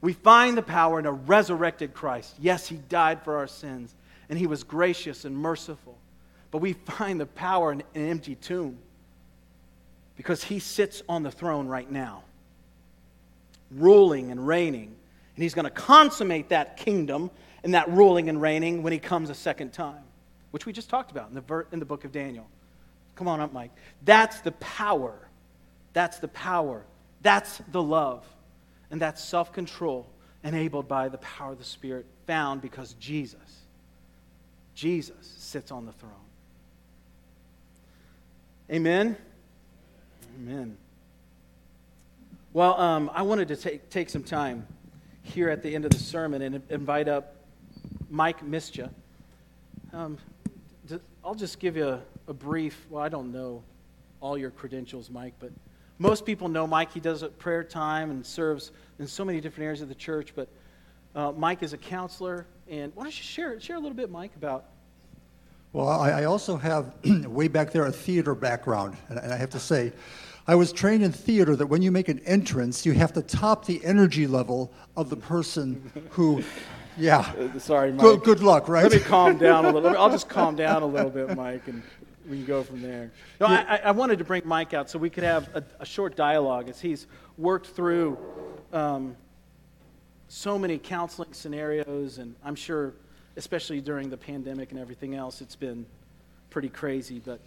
We 0.00 0.12
find 0.12 0.56
the 0.56 0.62
power 0.62 0.98
in 0.98 1.06
a 1.06 1.12
resurrected 1.12 1.94
Christ. 1.94 2.34
Yes, 2.40 2.66
he 2.66 2.76
died 2.88 3.22
for 3.22 3.36
our 3.36 3.46
sins, 3.46 3.94
and 4.28 4.38
he 4.38 4.46
was 4.46 4.64
gracious 4.64 5.24
and 5.24 5.36
merciful. 5.36 5.96
But 6.50 6.58
we 6.58 6.72
find 6.72 7.20
the 7.20 7.26
power 7.26 7.72
in 7.72 7.82
an 7.94 8.08
empty 8.08 8.34
tomb 8.34 8.78
because 10.16 10.42
he 10.42 10.58
sits 10.58 11.02
on 11.08 11.22
the 11.22 11.30
throne 11.30 11.68
right 11.68 11.90
now, 11.90 12.24
ruling 13.70 14.30
and 14.30 14.46
reigning. 14.46 14.94
And 15.34 15.42
he's 15.42 15.54
going 15.54 15.64
to 15.64 15.70
consummate 15.70 16.48
that 16.48 16.76
kingdom 16.76 17.30
and 17.66 17.74
that 17.74 17.90
ruling 17.90 18.28
and 18.28 18.40
reigning 18.40 18.84
when 18.84 18.92
he 18.92 18.98
comes 19.00 19.28
a 19.28 19.34
second 19.34 19.72
time, 19.72 20.04
which 20.52 20.66
we 20.66 20.72
just 20.72 20.88
talked 20.88 21.10
about 21.10 21.30
in 21.30 21.34
the, 21.34 21.40
ver- 21.40 21.66
in 21.72 21.80
the 21.80 21.84
book 21.84 22.04
of 22.04 22.12
Daniel. 22.12 22.46
Come 23.16 23.26
on 23.26 23.40
up, 23.40 23.52
Mike. 23.52 23.72
That's 24.04 24.40
the 24.42 24.52
power. 24.52 25.18
That's 25.92 26.20
the 26.20 26.28
power. 26.28 26.84
That's 27.22 27.60
the 27.72 27.82
love. 27.82 28.24
And 28.92 29.02
that's 29.02 29.20
self 29.20 29.52
control 29.52 30.06
enabled 30.44 30.86
by 30.86 31.08
the 31.08 31.18
power 31.18 31.50
of 31.54 31.58
the 31.58 31.64
Spirit 31.64 32.06
found 32.24 32.62
because 32.62 32.94
Jesus, 33.00 33.40
Jesus 34.76 35.26
sits 35.36 35.72
on 35.72 35.86
the 35.86 35.92
throne. 35.92 36.12
Amen? 38.70 39.16
Amen. 40.36 40.76
Well, 42.52 42.80
um, 42.80 43.10
I 43.12 43.22
wanted 43.22 43.48
to 43.48 43.56
take, 43.56 43.90
take 43.90 44.08
some 44.08 44.22
time 44.22 44.68
here 45.24 45.50
at 45.50 45.64
the 45.64 45.74
end 45.74 45.84
of 45.84 45.90
the 45.90 45.98
sermon 45.98 46.42
and 46.42 46.62
invite 46.70 47.08
up 47.08 47.32
Mike 48.10 48.44
Mischa. 48.44 48.90
Um, 49.92 50.18
I'll 51.24 51.34
just 51.34 51.58
give 51.58 51.76
you 51.76 51.88
a, 51.88 52.00
a, 52.28 52.32
brief, 52.32 52.86
well, 52.88 53.02
I 53.02 53.08
don't 53.08 53.32
know 53.32 53.62
all 54.20 54.38
your 54.38 54.50
credentials, 54.50 55.10
Mike, 55.10 55.34
but 55.40 55.50
most 55.98 56.24
people 56.24 56.48
know 56.48 56.66
Mike. 56.66 56.92
He 56.92 57.00
does 57.00 57.24
prayer 57.38 57.64
time 57.64 58.10
and 58.10 58.24
serves 58.24 58.70
in 58.98 59.06
so 59.06 59.24
many 59.24 59.40
different 59.40 59.64
areas 59.64 59.80
of 59.80 59.88
the 59.88 59.94
church. 59.94 60.34
But 60.36 60.48
uh, 61.14 61.32
Mike 61.32 61.62
is 61.62 61.72
a 61.72 61.78
counselor. 61.78 62.46
And 62.68 62.94
why 62.94 63.04
don't 63.04 63.16
you 63.16 63.24
share, 63.24 63.58
share 63.60 63.76
a 63.76 63.80
little 63.80 63.96
bit, 63.96 64.10
Mike, 64.10 64.36
about. 64.36 64.66
Well, 65.72 65.88
I, 65.88 66.10
I 66.10 66.24
also 66.24 66.56
have 66.56 66.94
way 67.26 67.48
back 67.48 67.72
there 67.72 67.86
a 67.86 67.92
theater 67.92 68.34
background. 68.34 68.96
And, 69.08 69.18
and 69.18 69.32
I 69.32 69.36
have 69.36 69.50
to 69.50 69.60
say, 69.60 69.92
I 70.46 70.54
was 70.54 70.72
trained 70.72 71.02
in 71.02 71.10
theater 71.10 71.56
that 71.56 71.66
when 71.66 71.82
you 71.82 71.90
make 71.90 72.08
an 72.08 72.20
entrance, 72.20 72.86
you 72.86 72.92
have 72.92 73.12
to 73.14 73.22
top 73.22 73.64
the 73.64 73.84
energy 73.84 74.26
level 74.26 74.72
of 74.96 75.10
the 75.10 75.16
person 75.16 75.90
who 76.10 76.44
yeah. 76.96 77.18
Uh, 77.18 77.58
sorry, 77.58 77.92
Mike. 77.92 78.00
Good, 78.00 78.22
good 78.22 78.40
luck, 78.40 78.68
right? 78.68 78.84
Let 78.84 78.92
me 78.92 78.98
calm 78.98 79.38
down 79.38 79.64
a 79.64 79.70
little. 79.70 79.90
Bit. 79.90 79.98
I'll 79.98 80.10
just 80.10 80.28
calm 80.28 80.56
down 80.56 80.82
a 80.82 80.86
little 80.86 81.10
bit, 81.10 81.36
Mike, 81.36 81.68
and 81.68 81.82
we 82.28 82.38
can 82.38 82.46
go 82.46 82.62
from 82.62 82.82
there. 82.82 83.10
No, 83.40 83.46
I, 83.46 83.80
I 83.84 83.90
wanted 83.92 84.18
to 84.18 84.24
bring 84.24 84.42
Mike 84.44 84.74
out 84.74 84.90
so 84.90 84.98
we 84.98 85.10
could 85.10 85.24
have 85.24 85.48
a, 85.54 85.64
a 85.80 85.86
short 85.86 86.16
dialogue 86.16 86.68
as 86.68 86.80
he's 86.80 87.06
worked 87.38 87.68
through 87.68 88.18
um, 88.72 89.16
so 90.28 90.58
many 90.58 90.78
counseling 90.78 91.32
scenarios, 91.32 92.18
and 92.18 92.34
I'm 92.44 92.56
sure, 92.56 92.94
especially 93.36 93.80
during 93.80 94.10
the 94.10 94.16
pandemic 94.16 94.72
and 94.72 94.80
everything 94.80 95.14
else, 95.14 95.40
it's 95.40 95.56
been 95.56 95.86
pretty 96.50 96.68
crazy. 96.68 97.20
But, 97.24 97.40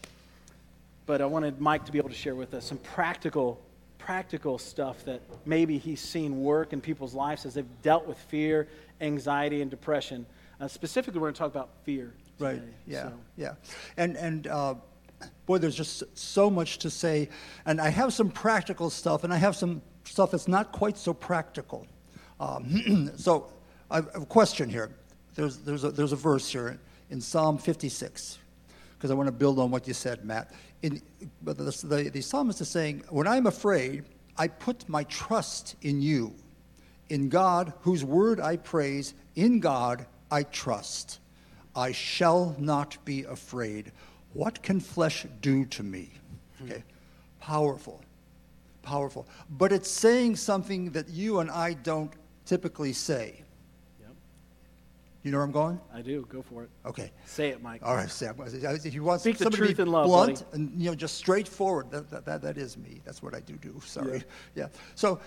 but 1.05 1.21
I 1.21 1.25
wanted 1.25 1.59
Mike 1.59 1.85
to 1.85 1.91
be 1.91 1.97
able 1.97 2.09
to 2.09 2.15
share 2.15 2.35
with 2.35 2.53
us 2.53 2.65
some 2.65 2.77
practical 2.77 3.59
practical 3.99 4.57
stuff 4.57 5.05
that 5.05 5.21
maybe 5.45 5.77
he's 5.77 5.99
seen 6.01 6.41
work 6.41 6.73
in 6.73 6.81
people's 6.81 7.13
lives 7.13 7.45
as 7.45 7.53
they've 7.53 7.81
dealt 7.83 8.07
with 8.07 8.17
fear 8.17 8.67
anxiety 9.01 9.61
and 9.61 9.69
depression. 9.69 10.25
Uh, 10.59 10.67
specifically, 10.67 11.19
we're 11.19 11.27
going 11.27 11.33
to 11.35 11.39
talk 11.39 11.51
about 11.51 11.69
fear. 11.83 12.13
Today, 12.37 12.51
right. 12.51 12.61
Yeah. 12.85 13.03
So. 13.03 13.13
Yeah. 13.37 13.53
And 13.97 14.17
and 14.17 14.47
uh, 14.47 14.75
boy, 15.45 15.57
there's 15.57 15.75
just 15.75 16.03
so 16.17 16.49
much 16.49 16.79
to 16.79 16.89
say. 16.89 17.29
And 17.65 17.79
I 17.79 17.89
have 17.89 18.13
some 18.13 18.29
practical 18.29 18.89
stuff, 18.89 19.23
and 19.23 19.33
I 19.33 19.37
have 19.37 19.55
some 19.55 19.81
stuff 20.03 20.31
that's 20.31 20.47
not 20.47 20.71
quite 20.71 20.97
so 20.97 21.13
practical. 21.13 21.87
Um, 22.39 23.11
so 23.17 23.51
I 23.91 23.97
have 23.97 24.09
a 24.15 24.25
question 24.25 24.69
here. 24.69 24.91
There's 25.35 25.57
there's 25.57 25.83
a, 25.83 25.91
there's 25.91 26.11
a 26.11 26.17
verse 26.17 26.49
here 26.49 26.79
in 27.09 27.21
Psalm 27.21 27.57
56 27.57 28.37
because 28.97 29.11
I 29.11 29.13
want 29.13 29.27
to 29.27 29.31
build 29.31 29.59
on 29.59 29.71
what 29.71 29.87
you 29.87 29.93
said, 29.93 30.25
Matt. 30.25 30.51
In, 30.81 31.01
the, 31.41 31.53
the, 31.53 32.09
the 32.13 32.21
psalmist 32.21 32.59
is 32.61 32.69
saying, 32.69 33.03
When 33.09 33.27
I'm 33.27 33.47
afraid, 33.47 34.03
I 34.37 34.47
put 34.47 34.87
my 34.89 35.03
trust 35.05 35.75
in 35.81 36.01
you. 36.01 36.33
In 37.09 37.29
God, 37.29 37.73
whose 37.81 38.05
word 38.05 38.39
I 38.39 38.57
praise, 38.57 39.13
in 39.35 39.59
God 39.59 40.05
I 40.31 40.43
trust. 40.43 41.19
I 41.75 41.91
shall 41.91 42.55
not 42.59 42.97
be 43.05 43.23
afraid. 43.23 43.91
What 44.33 44.61
can 44.61 44.79
flesh 44.79 45.25
do 45.41 45.65
to 45.65 45.83
me? 45.83 46.11
Okay. 46.63 46.83
Powerful. 47.39 48.01
Powerful. 48.83 49.27
But 49.49 49.71
it's 49.71 49.89
saying 49.89 50.35
something 50.35 50.91
that 50.91 51.09
you 51.09 51.39
and 51.39 51.49
I 51.49 51.73
don't 51.73 52.11
typically 52.45 52.93
say. 52.93 53.43
You 55.23 55.31
know 55.31 55.37
where 55.39 55.45
I'm 55.45 55.51
going? 55.51 55.79
I 55.93 56.01
do. 56.01 56.25
Go 56.29 56.41
for 56.41 56.63
it. 56.63 56.69
Okay. 56.85 57.11
Say 57.25 57.49
it, 57.49 57.61
Mike. 57.61 57.81
All 57.83 57.93
right, 57.93 58.09
say 58.09 58.27
it. 58.27 58.85
If 58.85 58.93
you 58.93 59.03
want 59.03 59.19
Speak 59.19 59.35
somebody 59.35 59.57
the 59.57 59.65
truth 59.65 59.77
to 59.77 59.85
be 59.85 59.91
love, 59.91 60.05
blunt 60.05 60.35
buddy. 60.35 60.45
and 60.53 60.81
you 60.81 60.89
know 60.89 60.95
just 60.95 61.15
straightforward, 61.15 61.91
that, 61.91 62.09
that, 62.09 62.25
that, 62.25 62.41
that 62.41 62.57
is 62.57 62.77
me. 62.77 63.01
That's 63.03 63.21
what 63.21 63.35
I 63.35 63.41
do 63.41 63.55
do. 63.55 63.81
Sorry. 63.85 64.23
Yeah. 64.55 64.63
yeah. 64.63 64.67
So, 64.95 65.19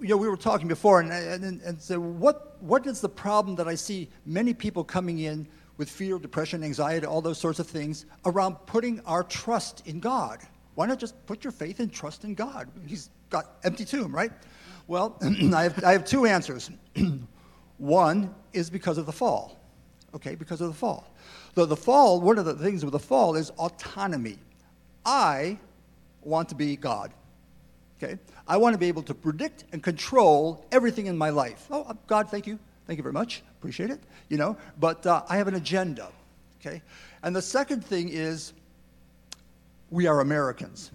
you 0.00 0.08
know, 0.08 0.16
we 0.16 0.28
were 0.28 0.36
talking 0.36 0.66
before, 0.66 1.00
and 1.00 1.12
and 1.12 1.60
and 1.60 1.80
so 1.80 2.00
what 2.00 2.56
what 2.62 2.86
is 2.86 3.02
the 3.02 3.08
problem 3.08 3.54
that 3.56 3.68
I 3.68 3.74
see 3.74 4.08
many 4.24 4.54
people 4.54 4.82
coming 4.82 5.18
in 5.18 5.46
with 5.76 5.90
fear, 5.90 6.18
depression, 6.18 6.64
anxiety, 6.64 7.06
all 7.06 7.20
those 7.20 7.38
sorts 7.38 7.58
of 7.58 7.66
things 7.66 8.06
around 8.24 8.54
putting 8.64 9.00
our 9.00 9.24
trust 9.24 9.86
in 9.86 10.00
God? 10.00 10.38
Why 10.74 10.86
not 10.86 10.98
just 10.98 11.14
put 11.26 11.44
your 11.44 11.52
faith 11.52 11.80
and 11.80 11.92
trust 11.92 12.24
in 12.24 12.34
God? 12.34 12.70
He's 12.86 13.10
got 13.28 13.56
empty 13.62 13.84
tomb, 13.84 14.14
right? 14.14 14.32
Well, 14.86 15.18
I 15.54 15.64
have 15.64 15.84
I 15.84 15.92
have 15.92 16.06
two 16.06 16.24
answers. 16.24 16.70
One 17.78 18.34
is 18.52 18.70
because 18.70 18.98
of 18.98 19.06
the 19.06 19.12
fall. 19.12 19.58
Okay, 20.14 20.34
because 20.34 20.60
of 20.60 20.68
the 20.68 20.74
fall. 20.74 21.08
The, 21.54 21.66
the 21.66 21.76
fall, 21.76 22.20
one 22.20 22.38
of 22.38 22.44
the 22.44 22.54
things 22.54 22.84
with 22.84 22.92
the 22.92 22.98
fall 22.98 23.36
is 23.36 23.50
autonomy. 23.50 24.38
I 25.04 25.58
want 26.22 26.48
to 26.50 26.54
be 26.54 26.76
God. 26.76 27.12
Okay? 28.02 28.18
I 28.46 28.56
want 28.56 28.74
to 28.74 28.78
be 28.78 28.86
able 28.86 29.02
to 29.02 29.14
predict 29.14 29.64
and 29.72 29.82
control 29.82 30.64
everything 30.72 31.06
in 31.06 31.18
my 31.18 31.30
life. 31.30 31.66
Oh, 31.70 31.82
uh, 31.82 31.94
God, 32.06 32.30
thank 32.30 32.46
you. 32.46 32.58
Thank 32.86 32.96
you 32.96 33.02
very 33.02 33.12
much. 33.12 33.42
Appreciate 33.58 33.90
it. 33.90 34.00
You 34.28 34.38
know, 34.38 34.56
but 34.78 35.04
uh, 35.06 35.22
I 35.28 35.36
have 35.36 35.48
an 35.48 35.54
agenda. 35.54 36.08
Okay? 36.60 36.80
And 37.22 37.34
the 37.34 37.42
second 37.42 37.84
thing 37.84 38.08
is 38.08 38.52
we 39.90 40.06
are 40.06 40.20
Americans. 40.20 40.90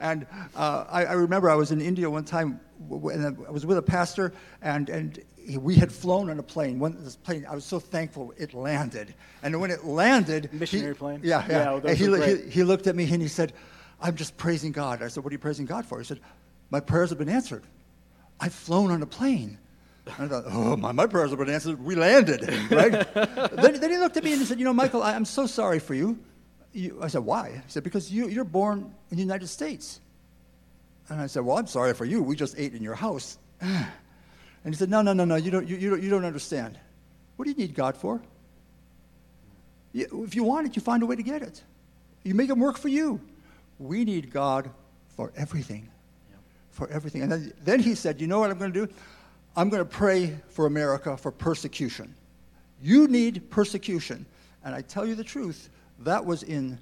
And 0.00 0.26
uh, 0.56 0.84
I, 0.88 1.04
I 1.04 1.12
remember 1.12 1.50
I 1.50 1.54
was 1.54 1.70
in 1.70 1.80
India 1.80 2.08
one 2.10 2.24
time 2.24 2.60
and 2.90 3.46
I 3.46 3.50
was 3.50 3.66
with 3.66 3.78
a 3.78 3.82
pastor, 3.82 4.32
and, 4.62 4.88
and 4.88 5.22
we 5.58 5.74
had 5.74 5.92
flown 5.92 6.30
on 6.30 6.38
a 6.38 6.42
plane. 6.42 6.78
When 6.78 7.02
this 7.04 7.16
plane, 7.16 7.46
I 7.48 7.54
was 7.54 7.64
so 7.64 7.78
thankful 7.78 8.32
it 8.36 8.54
landed. 8.54 9.14
And 9.42 9.60
when 9.60 9.70
it 9.70 9.84
landed, 9.84 10.52
missionary 10.52 10.94
he, 10.94 10.98
plane. 10.98 11.20
Yeah, 11.22 11.44
yeah. 11.48 11.80
yeah 11.84 11.92
he, 11.94 12.04
he, 12.06 12.50
he, 12.50 12.64
looked 12.64 12.86
at 12.86 12.96
me 12.96 13.10
and 13.12 13.20
he 13.20 13.28
said, 13.28 13.52
"I'm 14.00 14.16
just 14.16 14.36
praising 14.36 14.72
God." 14.72 15.02
I 15.02 15.08
said, 15.08 15.22
"What 15.24 15.30
are 15.30 15.34
you 15.34 15.38
praising 15.38 15.66
God 15.66 15.84
for?" 15.84 15.98
He 15.98 16.04
said, 16.04 16.20
"My 16.70 16.80
prayers 16.80 17.10
have 17.10 17.18
been 17.18 17.28
answered. 17.28 17.64
I've 18.40 18.54
flown 18.54 18.90
on 18.90 19.02
a 19.02 19.06
plane." 19.06 19.58
And 20.06 20.24
I 20.24 20.28
thought, 20.28 20.44
"Oh, 20.46 20.76
my, 20.76 20.92
my 20.92 21.06
prayers 21.06 21.30
have 21.30 21.38
been 21.38 21.50
answered. 21.50 21.82
We 21.82 21.94
landed, 21.94 22.42
right?" 22.70 23.14
then, 23.14 23.80
then 23.80 23.90
he 23.90 23.98
looked 23.98 24.16
at 24.16 24.24
me 24.24 24.32
and 24.32 24.40
he 24.40 24.46
said, 24.46 24.58
"You 24.58 24.64
know, 24.64 24.72
Michael, 24.72 25.02
I, 25.02 25.12
am 25.12 25.24
so 25.24 25.46
sorry 25.46 25.78
for 25.78 25.94
you. 25.94 26.18
You." 26.72 26.98
I 27.02 27.08
said, 27.08 27.24
"Why?" 27.24 27.50
He 27.64 27.70
said, 27.70 27.84
"Because 27.84 28.10
you, 28.12 28.28
you're 28.28 28.44
born 28.44 28.92
in 29.10 29.16
the 29.16 29.22
United 29.22 29.48
States." 29.48 30.00
And 31.08 31.20
I 31.20 31.26
said, 31.26 31.44
Well, 31.44 31.58
I'm 31.58 31.66
sorry 31.66 31.92
for 31.92 32.04
you. 32.04 32.22
We 32.22 32.36
just 32.36 32.54
ate 32.56 32.72
in 32.74 32.82
your 32.82 32.94
house. 32.94 33.36
And 34.62 34.74
he 34.74 34.78
said, 34.78 34.90
No, 34.90 35.00
no, 35.02 35.12
no, 35.14 35.24
no. 35.24 35.36
You 35.36 35.50
don't, 35.50 35.66
you, 35.66 35.76
you, 35.76 35.90
don't, 35.90 36.02
you 36.02 36.10
don't 36.10 36.24
understand. 36.26 36.78
What 37.36 37.46
do 37.46 37.50
you 37.50 37.56
need 37.56 37.74
God 37.74 37.96
for? 37.96 38.20
You- 39.92 40.22
If 40.24 40.34
you 40.34 40.44
want 40.44 40.66
it, 40.66 40.76
you 40.76 40.82
find 40.82 41.02
a 41.02 41.06
way 41.06 41.16
to 41.16 41.22
get 41.22 41.42
it. 41.42 41.62
You 42.22 42.34
make 42.34 42.48
them 42.48 42.60
work 42.60 42.76
for 42.78 42.88
you. 42.88 43.20
We 43.78 44.04
need 44.04 44.30
God 44.30 44.70
for 45.16 45.32
everything. 45.34 45.88
For 46.70 46.88
everything. 46.90 47.22
And 47.22 47.32
then, 47.32 47.52
then 47.64 47.80
he 47.80 47.94
said, 47.94 48.20
You 48.20 48.26
know 48.26 48.38
what 48.38 48.50
I'm 48.50 48.58
going 48.58 48.72
to 48.72 48.86
do? 48.86 48.92
I'm 49.56 49.68
going 49.68 49.82
to 49.82 49.88
pray 49.88 50.36
for 50.50 50.66
America 50.66 51.16
for 51.16 51.32
persecution. 51.32 52.14
You 52.82 53.08
need 53.08 53.50
persecution. 53.50 54.26
And 54.62 54.74
I 54.74 54.82
tell 54.82 55.06
you 55.06 55.14
the 55.14 55.24
truth, 55.24 55.70
that 56.00 56.24
was 56.24 56.42
in 56.42 56.78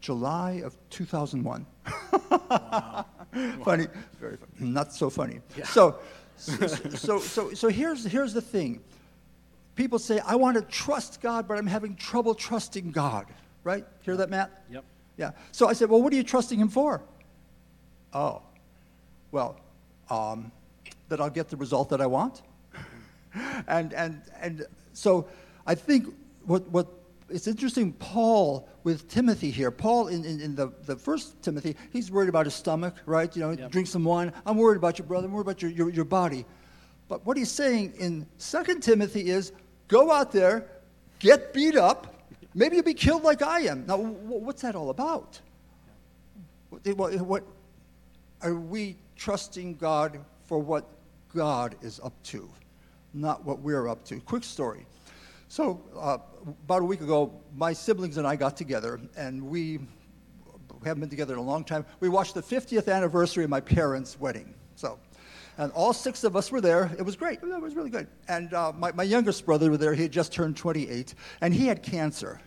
July 0.00 0.62
of 0.64 0.76
2001. 0.90 1.66
funny, 3.64 3.86
very 4.20 4.36
funny. 4.36 4.52
Not 4.60 4.92
so 4.92 5.10
funny. 5.10 5.40
So, 5.64 5.98
so, 6.36 6.66
so, 6.66 7.18
so, 7.18 7.52
so 7.52 7.68
here's, 7.68 8.04
here's 8.04 8.32
the 8.32 8.40
thing. 8.40 8.80
People 9.74 9.98
say, 9.98 10.20
I 10.20 10.36
want 10.36 10.56
to 10.56 10.62
trust 10.62 11.20
God, 11.20 11.48
but 11.48 11.58
I'm 11.58 11.66
having 11.66 11.96
trouble 11.96 12.34
trusting 12.34 12.90
God. 12.92 13.26
Right? 13.64 13.84
Hear 14.02 14.16
that, 14.16 14.30
Matt? 14.30 14.64
Yep. 14.70 14.84
Yeah. 15.16 15.30
So 15.52 15.68
I 15.68 15.72
said, 15.72 15.90
Well, 15.90 16.00
what 16.00 16.12
are 16.12 16.16
you 16.16 16.22
trusting 16.22 16.58
Him 16.58 16.68
for? 16.68 17.02
Oh, 18.14 18.42
well, 19.30 19.60
um, 20.10 20.52
that 21.08 21.20
I'll 21.20 21.30
get 21.30 21.48
the 21.48 21.56
result 21.56 21.90
that 21.90 22.00
I 22.00 22.06
want. 22.06 22.42
and, 23.66 23.92
and, 23.92 24.22
and 24.40 24.66
so 24.92 25.28
I 25.66 25.74
think 25.74 26.14
what, 26.44 26.68
what 26.70 26.86
it's 27.30 27.46
interesting, 27.46 27.92
Paul 27.92 28.68
with 28.84 29.08
Timothy 29.08 29.50
here. 29.50 29.70
Paul 29.70 30.08
in, 30.08 30.24
in, 30.24 30.40
in 30.40 30.54
the, 30.54 30.72
the 30.86 30.96
first 30.96 31.40
Timothy, 31.42 31.76
he's 31.92 32.10
worried 32.10 32.28
about 32.28 32.46
his 32.46 32.54
stomach, 32.54 32.96
right? 33.06 33.34
You 33.36 33.42
know, 33.42 33.50
Yep. 33.50 33.70
drink 33.70 33.86
some 33.86 34.04
wine. 34.04 34.32
I'm 34.46 34.56
worried 34.56 34.76
about 34.78 34.98
your 34.98 35.06
brother. 35.06 35.26
I'm 35.26 35.32
worried 35.32 35.42
about 35.46 35.62
your, 35.62 35.70
your, 35.70 35.90
your 35.90 36.04
body. 36.04 36.46
But 37.08 37.24
what 37.26 37.36
he's 37.36 37.50
saying 37.50 37.94
in 37.98 38.26
Second 38.38 38.82
Timothy 38.82 39.28
is 39.30 39.52
go 39.88 40.12
out 40.12 40.32
there, 40.32 40.66
get 41.18 41.52
beat 41.52 41.76
up. 41.76 42.14
Maybe 42.54 42.76
you'll 42.76 42.84
be 42.84 42.94
killed 42.94 43.22
like 43.24 43.42
I 43.42 43.60
am. 43.60 43.86
Now, 43.86 43.98
wh- 43.98 44.42
what's 44.42 44.62
that 44.62 44.74
all 44.74 44.90
about? 44.90 45.40
What, 46.70 47.14
what, 47.20 47.44
are 48.42 48.54
we 48.54 48.96
trusting 49.16 49.76
God 49.76 50.18
for 50.44 50.58
what 50.58 50.86
God 51.34 51.76
is 51.82 52.00
up 52.02 52.12
to, 52.24 52.48
not 53.14 53.44
what 53.44 53.60
we're 53.60 53.88
up 53.88 54.04
to? 54.06 54.20
Quick 54.20 54.44
story. 54.44 54.86
So, 55.48 55.80
uh, 55.98 56.18
about 56.64 56.82
a 56.82 56.84
week 56.84 57.00
ago, 57.00 57.32
my 57.56 57.72
siblings 57.72 58.18
and 58.18 58.26
I 58.26 58.36
got 58.36 58.56
together, 58.56 59.00
and 59.16 59.42
we, 59.42 59.80
haven't 60.84 61.00
been 61.00 61.10
together 61.10 61.34
in 61.34 61.38
a 61.38 61.42
long 61.42 61.64
time. 61.64 61.84
We 62.00 62.08
watched 62.08 62.34
the 62.34 62.42
50th 62.42 62.92
anniversary 62.92 63.44
of 63.44 63.50
my 63.50 63.60
parents' 63.60 64.18
wedding. 64.18 64.54
So, 64.76 64.98
and 65.56 65.72
all 65.72 65.92
six 65.92 66.22
of 66.24 66.36
us 66.36 66.52
were 66.52 66.60
there. 66.60 66.90
It 66.98 67.02
was 67.02 67.16
great. 67.16 67.40
It 67.42 67.60
was 67.60 67.74
really 67.74 67.90
good. 67.90 68.06
And 68.28 68.54
uh, 68.54 68.72
my, 68.72 68.92
my 68.92 69.02
youngest 69.02 69.44
brother 69.44 69.70
was 69.70 69.80
there. 69.80 69.94
He 69.94 70.02
had 70.02 70.12
just 70.12 70.32
turned 70.32 70.56
28, 70.56 71.14
and 71.40 71.52
he 71.52 71.66
had 71.66 71.82
cancer. 71.82 72.40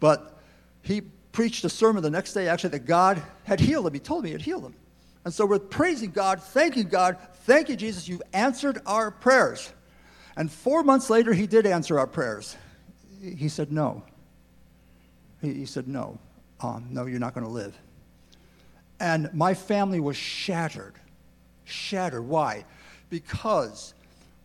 But 0.00 0.38
he 0.82 1.02
preached 1.32 1.64
a 1.64 1.68
sermon 1.68 2.02
the 2.02 2.10
next 2.10 2.32
day, 2.32 2.48
actually, 2.48 2.70
that 2.70 2.86
God 2.86 3.22
had 3.44 3.60
healed 3.60 3.86
him. 3.86 3.92
He 3.92 4.00
told 4.00 4.24
me 4.24 4.30
he 4.30 4.32
had 4.32 4.42
healed 4.42 4.64
him. 4.64 4.74
And 5.24 5.32
so 5.32 5.44
we're 5.46 5.58
praising 5.58 6.10
God, 6.10 6.42
thanking 6.42 6.88
God. 6.88 7.18
Thank 7.44 7.68
you, 7.68 7.76
Jesus. 7.76 8.08
You've 8.08 8.22
answered 8.32 8.80
our 8.86 9.10
prayers. 9.10 9.72
And 10.36 10.50
four 10.50 10.82
months 10.82 11.10
later, 11.10 11.32
he 11.32 11.46
did 11.46 11.66
answer 11.66 11.98
our 11.98 12.06
prayers. 12.06 12.56
He 13.20 13.48
said, 13.48 13.72
No. 13.72 14.02
He, 15.40 15.66
said, 15.66 15.88
No. 15.88 16.18
Um, 16.60 16.86
no, 16.90 17.06
you're 17.06 17.20
not 17.20 17.34
going 17.34 17.46
to 17.46 17.52
live. 17.52 17.76
And 18.98 19.32
my 19.32 19.54
family 19.54 20.00
was 20.00 20.16
shattered. 20.16 20.94
Shattered. 21.64 22.26
Why? 22.26 22.64
Because 23.08 23.94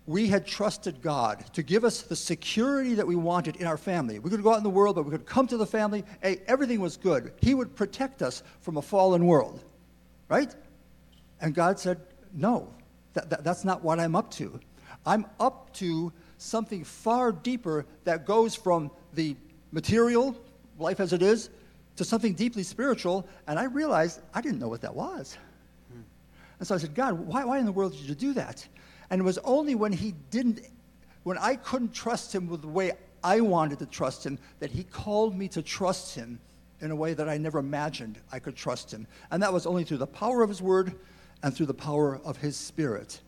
we 0.07 0.28
had 0.28 0.45
trusted 0.45 1.01
God 1.01 1.43
to 1.53 1.63
give 1.63 1.84
us 1.84 2.03
the 2.03 2.15
security 2.15 2.93
that 2.93 3.07
we 3.07 3.15
wanted 3.15 3.55
in 3.57 3.67
our 3.67 3.78
family. 3.78 4.19
We 4.19 4.30
could 4.30 4.43
go 4.43 4.53
out 4.53 4.57
in 4.57 4.63
the 4.63 4.69
world, 4.69 4.95
but 4.95 5.05
we 5.05 5.11
could 5.11 5.26
come 5.26 5.47
to 5.47 5.57
the 5.57 5.65
family. 5.65 6.03
Hey, 6.21 6.41
everything 6.47 6.80
was 6.80 6.95
good. 6.95 7.34
He 7.41 7.53
would 7.53 7.76
protect 7.76 8.21
us 8.21 8.43
from 8.61 8.78
a 8.78 8.82
fallen 8.82 9.26
world. 9.26 9.63
Right? 10.30 10.53
And 11.41 11.53
God 11.53 11.80
said, 11.80 11.99
No, 12.34 12.69
that, 13.13 13.30
that, 13.30 13.43
that's 13.43 13.65
not 13.65 13.84
what 13.84 13.99
I'm 13.99 14.15
up 14.15 14.32
to. 14.32 14.59
I'm 15.05 15.26
up 15.39 15.73
to 15.76 16.11
something 16.38 16.83
far 16.83 17.31
deeper 17.31 17.86
that 18.03 18.25
goes 18.25 18.55
from 18.55 18.91
the 19.13 19.36
material, 19.71 20.36
life 20.77 20.99
as 20.99 21.13
it 21.13 21.21
is, 21.21 21.49
to 21.95 22.03
something 22.03 22.33
deeply 22.33 22.63
spiritual. 22.63 23.27
And 23.47 23.57
I 23.57 23.65
realized 23.65 24.21
I 24.33 24.41
didn't 24.41 24.59
know 24.59 24.67
what 24.67 24.81
that 24.81 24.95
was. 24.95 25.38
Hmm. 25.91 26.01
And 26.59 26.67
so 26.67 26.75
I 26.75 26.77
said, 26.77 26.93
God, 26.93 27.13
why, 27.13 27.45
why 27.45 27.59
in 27.59 27.65
the 27.65 27.71
world 27.71 27.93
did 27.93 28.01
you 28.01 28.15
do 28.15 28.33
that? 28.33 28.67
And 29.09 29.21
it 29.21 29.23
was 29.23 29.38
only 29.39 29.75
when 29.75 29.91
he 29.91 30.13
didn't, 30.31 30.61
when 31.23 31.38
I 31.38 31.55
couldn't 31.55 31.93
trust 31.93 32.33
him 32.33 32.47
with 32.47 32.61
the 32.61 32.67
way 32.67 32.93
I 33.23 33.41
wanted 33.41 33.79
to 33.79 33.86
trust 33.86 34.25
him, 34.25 34.38
that 34.59 34.71
he 34.71 34.83
called 34.83 35.36
me 35.36 35.47
to 35.49 35.61
trust 35.61 36.15
him 36.15 36.39
in 36.81 36.91
a 36.91 36.95
way 36.95 37.13
that 37.13 37.29
I 37.29 37.38
never 37.38 37.59
imagined 37.59 38.19
I 38.31 38.39
could 38.39 38.55
trust 38.55 38.93
him. 38.93 39.07
And 39.31 39.41
that 39.41 39.53
was 39.53 39.65
only 39.65 39.83
through 39.83 39.97
the 39.97 40.07
power 40.07 40.43
of 40.43 40.49
his 40.49 40.61
word 40.61 40.95
and 41.41 41.55
through 41.55 41.65
the 41.67 41.73
power 41.73 42.19
of 42.23 42.38
his 42.38 42.55
spirit. 42.55 43.21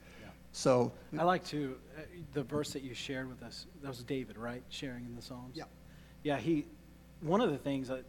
So, 0.57 0.91
I 1.15 1.23
like 1.23 1.45
to 1.49 1.77
uh, 1.95 2.01
the 2.33 2.41
verse 2.41 2.73
that 2.73 2.81
you 2.81 2.95
shared 2.95 3.29
with 3.29 3.43
us. 3.43 3.67
That 3.83 3.89
was 3.89 4.03
David, 4.03 4.39
right? 4.39 4.63
Sharing 4.69 5.05
in 5.05 5.15
the 5.15 5.21
Psalms. 5.21 5.55
Yeah. 5.55 5.65
Yeah. 6.23 6.37
He. 6.37 6.65
One 7.21 7.41
of 7.41 7.51
the 7.51 7.59
things 7.59 7.89
that 7.89 8.05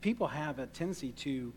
people 0.00 0.28
have 0.28 0.58
a 0.58 0.66
tendency 0.66 1.12
to 1.12 1.52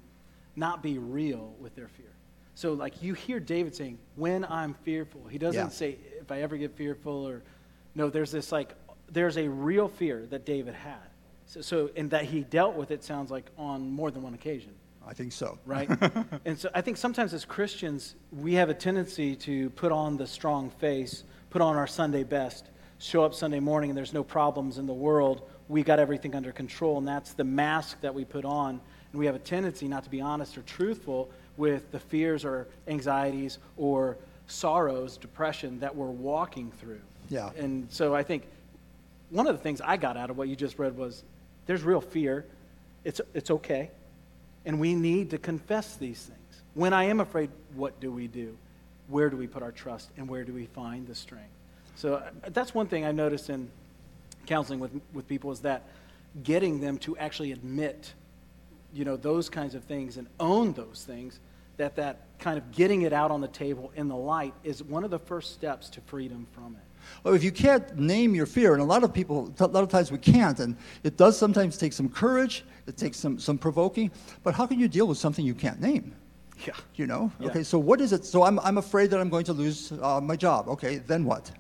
not 0.58 0.84
be 0.84 0.98
real 0.98 1.56
with 1.62 1.76
their 1.76 1.88
fear. 1.88 2.12
So, 2.56 2.74
like 2.74 3.02
you 3.02 3.14
hear 3.14 3.40
David 3.40 3.74
saying, 3.74 4.00
"When 4.18 4.44
I'm 4.44 4.74
fearful," 4.74 5.28
he 5.30 5.38
doesn't 5.38 5.62
Yeah. 5.62 5.70
say, 5.70 5.98
"If 6.20 6.30
I 6.30 6.42
ever 6.42 6.58
get 6.58 6.76
fearful," 6.76 7.26
or 7.26 7.42
no. 7.96 8.10
There's 8.10 8.32
this 8.32 8.52
like, 8.52 8.76
there's 9.10 9.38
a 9.38 9.48
real 9.48 9.88
fear 9.88 10.26
that 10.26 10.46
David 10.46 10.74
had. 10.74 11.08
So, 11.46 11.62
so 11.62 11.90
and 11.96 12.10
that 12.10 12.26
he 12.26 12.42
dealt 12.42 12.76
with 12.76 12.92
it 12.92 13.02
sounds 13.02 13.32
like 13.32 13.50
on 13.58 13.90
more 13.90 14.12
than 14.12 14.24
one 14.24 14.34
occasion 14.34 14.74
I 15.08 15.14
think 15.14 15.32
so. 15.32 15.58
right? 15.66 15.90
and 16.46 16.58
so 16.58 16.70
I 16.74 16.82
think 16.82 16.98
sometimes 16.98 17.34
as 17.34 17.46
Christians, 17.46 18.16
we 18.32 18.54
have 18.54 18.70
a 18.70 18.74
tendency 18.74 19.36
to 19.38 19.70
put 19.72 19.92
on 19.92 20.18
the 20.18 20.28
strong 20.28 20.70
face, 20.70 21.24
put 21.50 21.62
on 21.62 21.76
our 21.76 21.88
Sunday 21.88 22.24
best, 22.24 22.70
show 23.00 23.24
up 23.24 23.34
Sunday 23.34 23.60
morning 23.60 23.90
and 23.90 23.98
there's 23.98 24.14
no 24.14 24.24
problems 24.24 24.78
in 24.78 24.86
the 24.86 24.94
world. 24.94 25.50
We 25.68 25.84
got 25.84 26.00
everything 26.00 26.36
under 26.36 26.52
control, 26.52 26.98
and 26.98 27.08
that's 27.08 27.34
the 27.34 27.44
mask 27.44 28.02
that 28.02 28.14
we 28.14 28.26
put 28.26 28.46
on. 28.46 28.80
And 29.12 29.20
we 29.20 29.26
have 29.26 29.36
a 29.36 29.40
tendency 29.40 29.88
not 29.88 30.04
to 30.04 30.10
be 30.10 30.22
honest 30.22 30.58
or 30.58 30.62
truthful 30.62 31.32
with 31.58 31.92
the 31.92 32.00
fears 32.00 32.46
or 32.46 32.68
anxieties 32.88 33.58
or 33.78 34.18
sorrows, 34.48 35.18
depression 35.18 35.80
that 35.80 35.96
we're 35.96 36.08
walking 36.08 36.72
through. 36.80 37.02
Yeah. 37.30 37.52
And 37.58 37.92
so 37.92 38.14
I 38.14 38.24
think 38.24 38.44
one 39.30 39.48
of 39.48 39.56
the 39.56 39.64
things 39.64 39.82
I 39.82 39.98
got 39.98 40.18
out 40.18 40.30
of 40.30 40.38
what 40.38 40.48
you 40.48 40.56
just 40.56 40.78
read 40.78 40.96
was 40.96 41.24
there's 41.66 41.84
real 41.84 42.02
fear. 42.02 42.46
It's, 43.04 43.22
it's 43.34 43.50
okay. 43.50 43.92
And 44.66 44.80
we 44.80 44.94
need 44.94 45.32
to 45.32 45.38
confess 45.38 45.96
these 45.96 46.22
things. 46.22 46.62
When 46.74 46.94
I 46.94 47.06
am 47.06 47.20
afraid, 47.20 47.50
what 47.76 48.00
do 48.00 48.12
we 48.12 48.28
do? 48.28 48.58
Where 49.08 49.30
do 49.30 49.38
we 49.38 49.48
put 49.48 49.64
our 49.64 49.72
trust? 49.72 50.10
And 50.18 50.30
where 50.30 50.44
do 50.44 50.54
we 50.54 50.68
find 50.68 51.08
the 51.08 51.16
strength? 51.16 51.50
So 51.96 52.16
uh, 52.16 52.30
that's 52.50 52.74
one 52.74 52.88
thing 52.88 53.06
I 53.06 53.12
noticed 53.12 53.50
in 53.50 53.70
counseling 54.46 54.80
with, 54.80 54.92
with 55.14 55.28
people 55.28 55.52
is 55.52 55.60
that 55.62 55.84
getting 56.44 56.80
them 56.80 56.98
to 57.00 57.18
actually 57.18 57.52
admit, 57.52 58.14
you 58.94 59.06
know, 59.06 59.18
those 59.18 59.50
kinds 59.50 59.76
of 59.76 59.84
things 59.84 60.18
and 60.18 60.28
own 60.40 60.74
those 60.74 61.04
things, 61.06 61.40
that 61.78 61.96
that 61.96 62.22
kind 62.40 62.58
of 62.58 62.72
getting 62.72 63.02
it 63.02 63.14
out 63.14 63.32
on 63.32 63.42
the 63.42 63.48
table 63.48 63.92
in 63.96 64.08
the 64.08 64.16
light 64.16 64.54
is 64.64 64.84
one 64.84 65.04
of 65.04 65.12
the 65.12 65.20
first 65.20 65.54
steps 65.54 65.90
to 65.90 66.02
freedom 66.02 66.48
from 66.52 66.76
it. 66.76 66.91
Well, 67.24 67.34
if 67.34 67.44
you 67.44 67.52
can't 67.52 67.98
name 67.98 68.36
your 68.36 68.46
fear, 68.46 68.74
and 68.74 68.82
a 68.82 68.86
lot 68.86 69.04
of 69.04 69.14
people, 69.14 69.54
a 69.60 69.68
lot 69.68 69.84
of 69.84 69.90
times 69.90 70.12
we 70.12 70.18
can't, 70.18 70.60
and 70.60 70.76
it 71.04 71.18
does 71.18 71.38
sometimes 71.38 71.78
take 71.78 71.94
some 71.94 72.10
courage, 72.10 72.64
it 72.88 72.98
takes 72.98 73.18
some, 73.18 73.40
some 73.40 73.58
provoking, 73.58 74.12
but 74.44 74.54
how 74.54 74.66
can 74.66 74.80
you 74.80 74.88
deal 74.88 75.08
with 75.08 75.18
something 75.18 75.46
you 75.46 75.54
can't 75.54 75.80
name? 75.80 76.14
Yeah. 76.66 76.74
You 76.96 77.08
know? 77.08 77.32
Yeah. 77.40 77.48
Okay, 77.48 77.64
so 77.64 77.80
what 77.80 78.02
is 78.02 78.14
it? 78.14 78.26
So 78.26 78.44
I'm, 78.44 78.60
I'm 78.60 78.78
afraid 78.78 79.10
that 79.12 79.20
I'm 79.20 79.30
going 79.30 79.46
to 79.46 79.54
lose 79.54 79.92
uh, 80.02 80.22
my 80.22 80.36
job. 80.36 80.68
Okay, 80.68 80.98
then 80.98 81.26
what? 81.26 81.52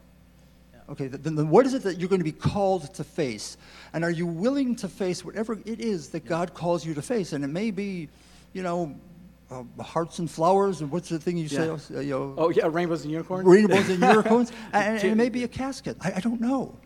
Okay, 0.89 1.08
then, 1.08 1.36
then 1.36 1.50
what 1.50 1.66
is 1.66 1.74
it 1.74 1.84
that 1.84 2.00
you're 2.00 2.10
going 2.10 2.20
to 2.20 2.26
be 2.26 2.32
called 2.34 2.94
to 2.94 3.04
face? 3.04 3.58
And 3.94 4.04
are 4.04 4.12
you 4.12 4.28
willing 4.28 4.76
to 4.76 4.89
face 4.89 5.24
whatever 5.24 5.58
it 5.66 5.80
is 5.80 6.10
that 6.10 6.26
God 6.26 6.54
calls 6.54 6.86
you 6.86 6.94
to 6.94 7.02
face? 7.02 7.34
And 7.34 7.44
it 7.44 7.48
may 7.48 7.72
be, 7.72 8.10
you 8.54 8.62
know, 8.62 8.94
uh, 9.52 9.84
hearts 9.84 10.20
and 10.20 10.32
flowers, 10.32 10.82
and 10.82 10.89
what's 10.89 11.10
the 11.10 11.20
thing 11.20 11.38
you 11.38 11.47
say? 11.47 11.66
Yeah. 11.66 11.78
Uh, 11.97 11.99
you 11.99 12.10
know, 12.12 12.34
Oh, 12.38 12.49
yeah, 12.49 12.68
rainbows 12.70 13.04
and 13.04 13.12
unicorns? 13.12 13.45
rainbows 13.45 13.89
and 13.89 14.02
unicorns, 14.04 14.52
and, 14.74 14.97
and 14.97 15.04
it 15.04 15.16
may 15.16 15.30
be 15.30 15.43
a 15.43 15.47
casket. 15.47 15.97
I, 16.02 16.14
I 16.14 16.20
don't 16.20 16.39
know. 16.39 16.78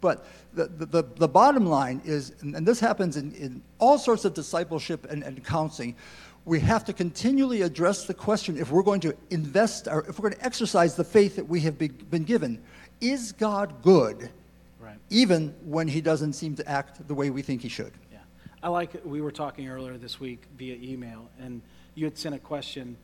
But 0.00 0.26
the, 0.52 0.66
the, 0.66 1.02
the, 1.02 1.28
bottom 1.28 1.64
line 1.64 2.02
is, 2.04 2.34
and, 2.40 2.54
and 2.54 2.66
this 2.66 2.78
happens 2.78 3.16
in, 3.16 3.32
in 3.32 3.62
all 3.78 3.96
sorts 3.98 4.26
of 4.26 4.34
discipleship 4.34 5.06
and, 5.10 5.22
and 5.22 5.42
counseling, 5.42 5.96
we 6.44 6.60
have 6.60 6.84
to 6.84 6.92
continually 6.92 7.62
address 7.62 8.04
the 8.04 8.12
question 8.12 8.58
if 8.58 8.70
we're 8.70 8.82
going 8.82 9.00
to 9.00 9.16
invest, 9.30 9.88
or 9.88 10.00
if 10.06 10.18
we're 10.18 10.28
going 10.28 10.38
to 10.38 10.44
exercise 10.44 10.94
the 10.94 11.04
faith 11.04 11.36
that 11.36 11.48
we 11.48 11.60
have 11.60 11.78
be, 11.78 11.88
been 11.88 12.24
given, 12.24 12.60
is 13.00 13.32
God 13.32 13.82
good, 13.82 14.30
Right. 14.78 14.98
even 15.08 15.54
when 15.64 15.88
he 15.88 16.02
doesn't 16.02 16.34
seem 16.34 16.54
to 16.56 16.68
act 16.68 17.06
the 17.08 17.14
way 17.14 17.30
we 17.30 17.40
think 17.40 17.62
he 17.62 17.70
should? 17.70 17.92
Yeah. 18.12 18.18
I 18.62 18.68
like, 18.68 19.00
we 19.06 19.22
were 19.22 19.32
talking 19.32 19.68
earlier 19.68 19.96
this 19.96 20.20
week 20.20 20.42
via 20.58 20.76
email, 20.76 21.30
and 21.40 21.62
you 21.94 22.04
had 22.04 22.18
sent 22.18 22.34
a 22.34 22.38
question 22.38 22.96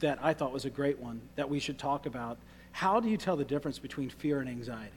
that 0.00 0.18
I 0.22 0.34
thought 0.34 0.52
was 0.52 0.64
a 0.64 0.70
great 0.70 0.98
one 0.98 1.20
that 1.36 1.48
we 1.48 1.58
should 1.58 1.78
talk 1.78 2.06
about. 2.06 2.38
How 2.72 3.00
do 3.00 3.08
you 3.08 3.16
tell 3.16 3.36
the 3.36 3.44
difference 3.44 3.78
between 3.78 4.10
fear 4.10 4.40
and 4.40 4.48
anxiety? 4.48 4.92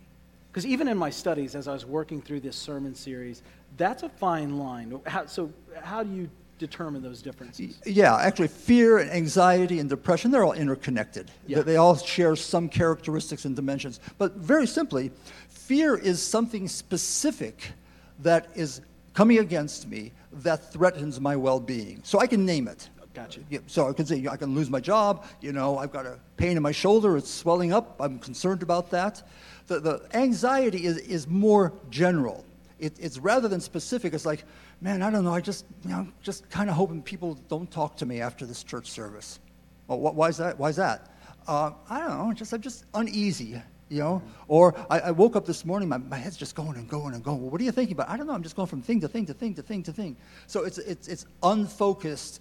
Because 0.51 0.65
even 0.65 0.87
in 0.87 0.97
my 0.97 1.09
studies, 1.09 1.55
as 1.55 1.67
I 1.67 1.73
was 1.73 1.85
working 1.85 2.21
through 2.21 2.39
this 2.41 2.55
sermon 2.55 2.95
series, 2.95 3.43
that's 3.77 4.03
a 4.03 4.09
fine 4.09 4.57
line. 4.57 4.99
How, 5.05 5.25
so, 5.27 5.51
how 5.81 6.03
do 6.03 6.11
you 6.11 6.29
determine 6.57 7.01
those 7.01 7.21
differences? 7.21 7.79
Yeah, 7.85 8.15
actually, 8.17 8.47
fear 8.47 8.97
and 8.97 9.11
anxiety 9.11 9.79
and 9.79 9.87
depression, 9.87 10.31
they're 10.31 10.43
all 10.43 10.53
interconnected. 10.53 11.31
Yeah. 11.45 11.57
They, 11.57 11.63
they 11.63 11.75
all 11.77 11.95
share 11.95 12.35
some 12.35 12.67
characteristics 12.67 13.45
and 13.45 13.55
dimensions. 13.55 13.99
But 14.17 14.35
very 14.35 14.65
simply, 14.65 15.11
fear 15.49 15.95
is 15.95 16.21
something 16.21 16.67
specific 16.67 17.71
that 18.19 18.47
is 18.55 18.81
coming 19.13 19.37
against 19.37 19.87
me 19.87 20.11
that 20.31 20.73
threatens 20.73 21.19
my 21.19 21.35
well 21.35 21.59
being. 21.59 22.01
So 22.03 22.19
I 22.19 22.27
can 22.27 22.45
name 22.45 22.67
it. 22.67 22.89
Gotcha. 23.19 23.41
Yeah, 23.49 23.59
so 23.67 23.89
I 23.89 23.93
can 23.93 24.05
say 24.05 24.25
I 24.31 24.37
can 24.37 24.55
lose 24.55 24.69
my 24.69 24.79
job. 24.79 25.25
You 25.41 25.51
know, 25.51 25.77
I've 25.77 25.91
got 25.91 26.05
a 26.05 26.19
pain 26.37 26.55
in 26.55 26.63
my 26.63 26.71
shoulder. 26.71 27.17
It's 27.17 27.29
swelling 27.29 27.73
up. 27.73 27.97
I'm 27.99 28.17
concerned 28.17 28.63
about 28.63 28.91
that. 28.91 29.27
The, 29.67 29.81
the 29.81 30.07
anxiety 30.13 30.85
is, 30.85 30.97
is 30.99 31.27
more 31.27 31.73
general. 31.89 32.45
It, 32.79 32.93
it's 32.97 33.17
rather 33.17 33.49
than 33.49 33.59
specific. 33.59 34.13
It's 34.13 34.25
like, 34.25 34.45
man, 34.79 35.01
I 35.01 35.11
don't 35.11 35.25
know. 35.25 35.33
I 35.33 35.41
just, 35.41 35.65
you 35.83 35.89
know, 35.89 36.07
just 36.23 36.49
kind 36.49 36.69
of 36.69 36.77
hoping 36.77 37.01
people 37.01 37.37
don't 37.49 37.69
talk 37.69 37.97
to 37.97 38.05
me 38.05 38.21
after 38.21 38.45
this 38.45 38.63
church 38.63 38.89
service. 38.89 39.41
Well, 39.87 39.97
wh- 39.97 40.15
why 40.15 40.29
is 40.29 40.37
that? 40.37 40.57
Why 40.57 40.69
is 40.69 40.77
that? 40.77 41.11
Uh, 41.45 41.71
I 41.89 41.99
don't 41.99 42.17
know. 42.17 42.33
Just 42.33 42.53
I'm 42.53 42.61
just 42.61 42.85
uneasy. 42.93 43.61
You 43.89 43.99
know, 43.99 44.21
or 44.47 44.75
I, 44.89 44.99
I 44.99 45.11
woke 45.11 45.35
up 45.35 45.45
this 45.45 45.65
morning, 45.65 45.89
my, 45.89 45.97
my 45.97 46.15
head's 46.15 46.37
just 46.37 46.55
going 46.55 46.77
and 46.77 46.87
going 46.87 47.15
and 47.15 47.23
going. 47.23 47.41
Well, 47.41 47.49
what 47.49 47.59
are 47.59 47.63
you 47.63 47.71
thinking 47.71 47.95
about? 47.95 48.07
I 48.07 48.15
don't 48.15 48.27
know. 48.27 48.33
I'm 48.33 48.43
just 48.43 48.55
going 48.55 48.67
from 48.67 48.81
thing 48.81 49.01
to 49.01 49.07
thing 49.07 49.25
to 49.25 49.33
thing 49.33 49.55
to 49.55 49.63
thing 49.63 49.83
to 49.83 49.91
thing. 49.91 50.15
So 50.45 50.63
it's, 50.63 50.77
it's, 50.77 51.07
it's 51.07 51.25
unfocused 51.41 52.39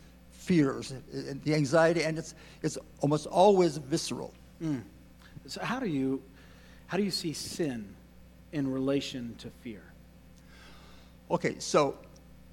fears, 0.49 0.95
the 1.45 1.55
anxiety, 1.55 2.05
and 2.05 2.17
it's, 2.17 2.35
it's 2.63 2.79
almost 3.01 3.27
always 3.27 3.77
visceral. 3.77 4.33
So, 5.47 5.61
how 5.63 5.79
do 5.79 5.87
you, 5.87 6.23
how 6.87 6.97
do 6.97 7.03
you 7.03 7.11
see 7.11 7.35
sin 7.35 7.95
in 8.53 8.73
relation 8.73 9.35
to 9.39 9.51
fear? 9.63 9.83
Okay, 11.31 11.57
so 11.59 11.99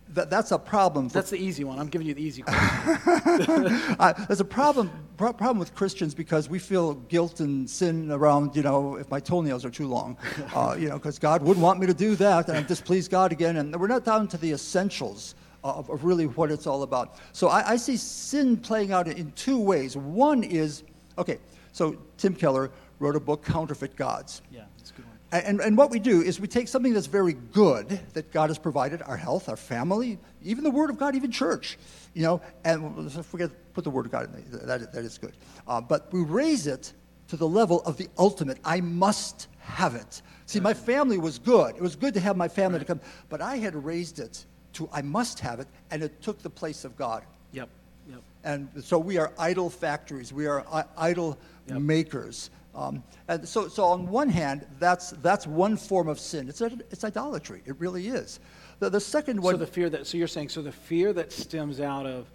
that, 0.10 0.30
that's 0.30 0.52
a 0.52 0.60
problem. 0.60 1.08
For, 1.10 1.14
That's 1.14 1.30
the 1.30 1.38
easy 1.38 1.64
one. 1.64 1.80
I'm 1.80 1.88
giving 1.88 2.06
you 2.06 2.14
the 2.14 2.22
easy 2.22 2.42
question. 2.42 3.96
uh, 4.00 4.14
there's 4.28 4.42
a 4.42 4.46
problem, 4.46 4.92
pro- 5.16 5.32
problem 5.32 5.58
with 5.58 5.74
Christians 5.74 6.14
because 6.14 6.50
we 6.50 6.60
feel 6.60 6.96
guilt 6.96 7.40
and 7.40 7.70
sin 7.70 8.12
around, 8.12 8.58
you 8.58 8.62
know, 8.62 8.98
if 8.98 9.10
my 9.10 9.22
toenails 9.22 9.64
are 9.64 9.70
too 9.70 9.88
long, 9.88 10.18
uh, 10.54 10.76
you 10.78 10.90
know, 10.90 10.96
because 10.96 11.18
God 11.18 11.42
wouldn't 11.42 11.64
want 11.64 11.80
me 11.80 11.88
to 11.88 11.94
do 11.94 12.16
that, 12.18 12.50
and 12.50 12.58
I've 12.58 12.68
displeased 12.68 13.10
God 13.10 13.32
again. 13.32 13.56
And 13.56 13.74
we're 13.80 13.88
not 13.88 14.04
down 14.04 14.28
to 14.30 14.38
the 14.38 14.52
essentials 14.52 15.36
of, 15.66 15.90
of 15.90 16.04
really 16.04 16.28
what 16.28 16.52
it's 16.52 16.68
all 16.68 16.84
about. 16.84 17.16
So 17.34 17.48
I, 17.48 17.72
I 17.72 17.76
see 17.78 17.98
sin 17.98 18.58
playing 18.58 18.92
out 18.92 19.08
in 19.08 19.32
two 19.32 19.60
ways. 19.60 19.98
One 19.98 20.44
is, 20.44 20.84
okay, 21.18 21.40
so 21.72 21.98
Tim 22.18 22.36
Keller 22.36 22.72
wrote 23.00 23.16
a 23.16 23.20
book, 23.20 23.44
Counterfeit 23.44 23.96
Gods. 23.96 24.42
yeah, 24.52 24.66
that's 24.78 24.92
a 24.92 24.94
good 24.94 25.06
one. 25.06 25.16
And, 25.32 25.60
and 25.60 25.76
what 25.76 25.90
we 25.90 26.00
do 26.00 26.22
is 26.22 26.40
we 26.40 26.48
take 26.48 26.68
something 26.68 26.94
that's 26.94 27.08
very 27.08 27.34
good 27.34 28.00
that 28.14 28.32
God 28.32 28.50
has 28.50 28.60
provided, 28.60 29.02
our 29.02 29.18
health, 29.18 29.50
our 29.50 29.58
family, 29.58 30.18
even 30.44 30.64
the 30.64 30.72
Word 30.72 30.90
of 30.90 30.98
God, 30.98 31.16
even 31.16 31.32
church, 31.32 31.78
you 32.14 32.22
know, 32.22 32.42
and 32.64 32.96
let's 32.98 33.28
forget, 33.28 33.50
put 33.74 33.84
the 33.84 33.90
Word 33.90 34.06
of 34.06 34.12
God 34.12 34.26
in 34.26 34.32
there. 34.52 34.60
That, 34.62 34.94
that 34.94 35.04
is 35.04 35.18
good. 35.18 35.34
Uh, 35.68 35.82
but 35.82 36.14
we 36.14 36.22
raise 36.22 36.68
it 36.68 36.94
to 37.28 37.38
the 37.38 37.48
level 37.48 37.82
of 37.82 37.98
the 37.98 38.08
ultimate. 38.18 38.60
I 38.64 38.82
must 38.82 39.48
have 39.60 39.96
it. 39.96 40.22
See, 40.46 40.60
my 40.60 40.76
family 40.76 41.18
was 41.18 41.40
good. 41.40 41.76
It 41.76 41.82
was 41.82 41.96
good 41.96 42.14
to 42.14 42.20
have 42.20 42.38
my 42.38 42.48
family 42.48 42.78
to 42.78 42.86
come, 42.86 43.02
but 43.28 43.42
I 43.42 43.58
had 43.58 43.76
raised 43.76 44.20
it 44.20 44.46
to 44.76 44.90
I 44.94 45.02
must 45.02 45.40
have 45.40 45.60
it, 45.60 45.68
and 45.92 46.04
it 46.04 46.22
took 46.22 46.42
the 46.42 46.50
place 46.50 46.86
of 46.86 46.96
God. 46.98 47.24
Yep, 47.52 47.70
yep. 48.10 48.22
And 48.44 48.70
so 48.84 48.98
we 49.00 49.18
are 49.18 49.32
idol 49.38 49.70
factories. 49.70 50.32
We 50.32 50.46
are 50.48 50.66
I- 50.72 50.86
idol 50.98 51.38
Yep. 51.68 51.82
makers. 51.82 52.52
Um, 52.76 53.04
and 53.28 53.48
so, 53.48 53.68
so 53.70 53.86
on 53.86 54.06
one 54.08 54.30
hand, 54.30 54.68
that's, 54.80 55.12
that's 55.24 55.48
one 55.48 55.78
form 55.78 56.08
of 56.08 56.20
sin. 56.20 56.48
It's, 56.50 56.62
a, 56.62 56.66
it's 56.92 57.04
idolatry. 57.04 57.64
It 57.66 57.76
really 57.80 58.08
is. 58.10 58.40
The, 58.80 58.90
the 58.90 59.00
second 59.00 59.42
one, 59.42 59.56
So 59.56 59.58
the 59.58 59.66
fear 59.66 59.90
that, 59.90 60.06
so 60.06 60.18
you're 60.18 60.28
saying, 60.28 60.50
so 60.50 60.62
the 60.62 60.72
fear 60.72 61.14
that 61.14 61.32
stems 61.32 61.80
out 61.80 62.06
of, 62.06 62.30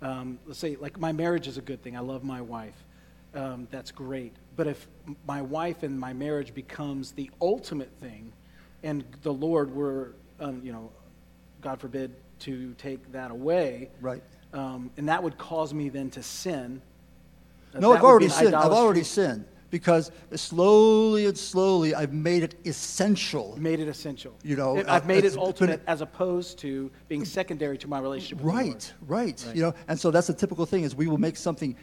um, 0.00 0.38
let's 0.46 0.58
say, 0.58 0.76
like 0.80 0.98
my 0.98 1.12
marriage 1.12 1.46
is 1.46 1.58
a 1.58 1.60
good 1.60 1.82
thing. 1.82 1.96
I 1.96 2.00
love 2.00 2.24
my 2.24 2.40
wife. 2.40 2.74
Um, 3.34 3.68
that's 3.70 3.90
great. 3.90 4.32
But 4.56 4.66
if 4.66 4.88
my 5.26 5.42
wife 5.42 5.82
and 5.82 6.00
my 6.00 6.12
marriage 6.12 6.54
becomes 6.54 7.12
the 7.12 7.30
ultimate 7.40 7.92
thing, 8.00 8.32
and 8.82 9.04
the 9.22 9.32
Lord 9.32 9.72
were, 9.72 10.14
um, 10.40 10.60
you 10.64 10.72
know, 10.72 10.90
God 11.62 11.80
forbid, 11.80 12.14
to 12.40 12.74
take 12.74 13.12
that 13.12 13.30
away, 13.30 13.88
right? 14.00 14.22
um, 14.52 14.90
and 14.96 15.08
that 15.08 15.22
would 15.22 15.38
cause 15.38 15.72
me 15.72 15.88
then 15.88 16.10
to 16.10 16.22
sin. 16.22 16.82
uh, 17.74 17.78
No, 17.80 17.92
that 17.92 17.98
I've 17.98 18.04
already 18.04 18.28
sinned. 18.28 18.54
I've 18.54 18.72
already 18.72 19.04
sinned 19.04 19.44
because 19.70 20.10
slowly 20.34 21.24
and 21.26 21.38
slowly 21.38 21.94
I've 21.94 22.12
made 22.12 22.42
it 22.42 22.56
essential. 22.66 23.56
made 23.58 23.80
it 23.80 23.88
essential. 23.88 24.34
You 24.42 24.56
know, 24.56 24.76
It- 24.76 24.88
uh, 24.88 24.92
I've 24.94 25.06
made 25.06 25.24
it 25.24 25.32
been- 25.32 25.38
ultimate 25.40 25.80
as 25.86 26.00
opposed 26.02 26.58
to 26.58 26.90
being 27.08 27.24
secondary 27.24 27.78
to 27.78 27.88
my 27.88 27.98
relationship 28.00 28.38
the. 28.38 28.44
Right, 28.44 28.92
right, 29.06 29.44
Right. 29.46 29.56
You 29.56 29.62
know, 29.62 29.74
and 29.88 29.98
so 29.98 30.10
that's 30.10 30.28
a 30.28 30.34
typical 30.34 30.66
thing 30.66 30.82
is 30.84 30.94
we 30.96 31.06
will 31.06 31.16
make 31.18 31.36
something 31.36 31.74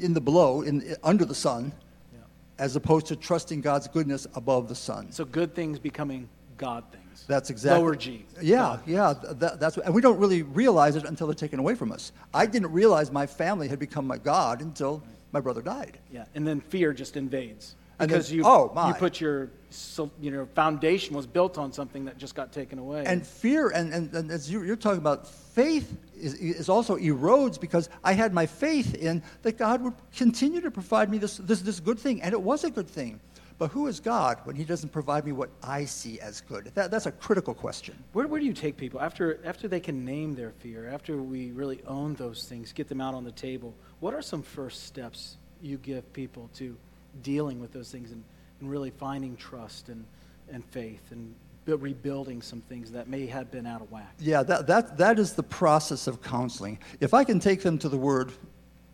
in 0.00 0.14
the 0.14 0.20
below, 0.20 0.62
in 0.62 0.96
under 1.04 1.24
the 1.24 1.34
sun, 1.34 1.72
Yeah. 2.12 2.20
as 2.58 2.74
opposed 2.76 3.06
to 3.08 3.16
trusting 3.16 3.60
God's 3.60 3.86
goodness 3.88 4.26
above 4.34 4.68
the 4.68 4.74
sun. 4.74 5.12
So 5.12 5.24
good 5.24 5.54
things 5.54 5.78
becoming 5.78 6.28
God 6.56 6.82
things. 6.90 7.04
That's 7.26 7.50
exactly 7.50 7.82
Lower 7.82 7.96
G. 7.96 8.24
Yeah, 8.40 8.78
yeah. 8.86 9.14
th- 9.20 9.36
That, 9.38 9.60
that's 9.60 9.76
and 9.78 9.94
we 9.94 10.00
don't 10.00 10.18
really 10.18 10.42
realize 10.42 10.96
it 10.96 11.04
until 11.04 11.26
they're 11.26 11.34
taken 11.34 11.58
away 11.58 11.74
from 11.74 11.92
us. 11.92 12.12
I 12.32 12.46
didn't 12.46 12.72
realize 12.72 13.10
my 13.12 13.26
family 13.26 13.68
had 13.68 13.78
become 13.78 14.06
my 14.06 14.18
God 14.18 14.60
until 14.62 15.02
my 15.32 15.40
brother 15.40 15.60
died. 15.62 15.98
Yeah, 16.10 16.24
and 16.34 16.46
then 16.46 16.60
fear 16.60 16.92
just 16.94 17.16
invades 17.16 17.74
And 17.98 18.10
then- 18.10 18.18
because 18.18 18.32
you 18.32 18.42
oh, 18.46 18.72
my. 18.74 18.88
you 18.88 18.94
put 18.94 19.20
your 19.20 19.50
so, 19.70 20.10
you 20.18 20.30
know 20.30 20.46
foundation 20.54 21.14
was 21.14 21.26
built 21.26 21.58
on 21.58 21.72
something 21.74 22.06
that 22.06 22.16
just 22.16 22.34
got 22.34 22.52
taken 22.52 22.78
away. 22.78 23.04
And 23.04 23.26
fear, 23.26 23.68
and, 23.68 23.92
and, 23.92 24.10
and 24.14 24.30
as 24.30 24.50
you, 24.50 24.62
you're 24.62 24.76
talking 24.76 24.98
about, 24.98 25.26
faith 25.28 25.94
is, 26.18 26.32
is 26.34 26.70
also 26.70 26.96
erodes 26.96 27.60
because 27.60 27.90
I 28.02 28.14
had 28.14 28.32
my 28.32 28.46
faith 28.46 28.94
in 28.94 29.22
that 29.42 29.58
God 29.58 29.82
would 29.82 29.92
continue 30.16 30.62
to 30.62 30.70
provide 30.70 31.10
me 31.10 31.18
this, 31.18 31.36
this, 31.36 31.60
this 31.60 31.80
good 31.80 31.98
thing, 31.98 32.22
and 32.22 32.32
it 32.32 32.40
was 32.40 32.64
a 32.64 32.70
good 32.70 32.88
thing. 32.88 33.20
But 33.58 33.72
who 33.72 33.88
is 33.88 33.98
God 33.98 34.38
when 34.44 34.54
He 34.54 34.64
doesn't 34.64 34.90
provide 34.90 35.24
me 35.24 35.32
what 35.32 35.50
I 35.62 35.84
see 35.84 36.20
as 36.20 36.40
good? 36.40 36.70
That, 36.74 36.90
that's 36.90 37.06
a 37.06 37.12
critical 37.12 37.54
question. 37.54 37.96
where, 38.12 38.26
where 38.28 38.40
do 38.40 38.46
you 38.46 38.52
take 38.52 38.76
people 38.76 39.00
after 39.00 39.40
after 39.44 39.66
they 39.66 39.80
can 39.80 40.04
name 40.04 40.34
their 40.34 40.52
fear? 40.52 40.88
After 40.88 41.16
we 41.16 41.50
really 41.50 41.82
own 41.86 42.14
those 42.14 42.44
things, 42.44 42.72
get 42.72 42.88
them 42.88 43.00
out 43.00 43.14
on 43.14 43.24
the 43.24 43.32
table. 43.32 43.74
What 44.00 44.14
are 44.14 44.22
some 44.22 44.42
first 44.42 44.84
steps 44.84 45.36
you 45.60 45.76
give 45.78 46.10
people 46.12 46.48
to 46.54 46.76
dealing 47.22 47.60
with 47.60 47.72
those 47.72 47.90
things 47.90 48.12
and, 48.12 48.22
and 48.60 48.70
really 48.70 48.90
finding 48.90 49.36
trust 49.36 49.88
and, 49.88 50.04
and 50.50 50.64
faith 50.64 51.10
and 51.10 51.34
rebuilding 51.66 52.40
some 52.40 52.62
things 52.62 52.90
that 52.92 53.08
may 53.08 53.26
have 53.26 53.50
been 53.50 53.66
out 53.66 53.82
of 53.82 53.90
whack? 53.90 54.14
Yeah, 54.18 54.42
that, 54.44 54.66
that, 54.68 54.96
that 54.98 55.18
is 55.18 55.32
the 55.34 55.42
process 55.42 56.06
of 56.06 56.22
counseling. 56.22 56.78
If 57.00 57.12
I 57.12 57.24
can 57.24 57.40
take 57.40 57.62
them 57.62 57.76
to 57.78 57.88
the 57.88 57.98
Word 57.98 58.32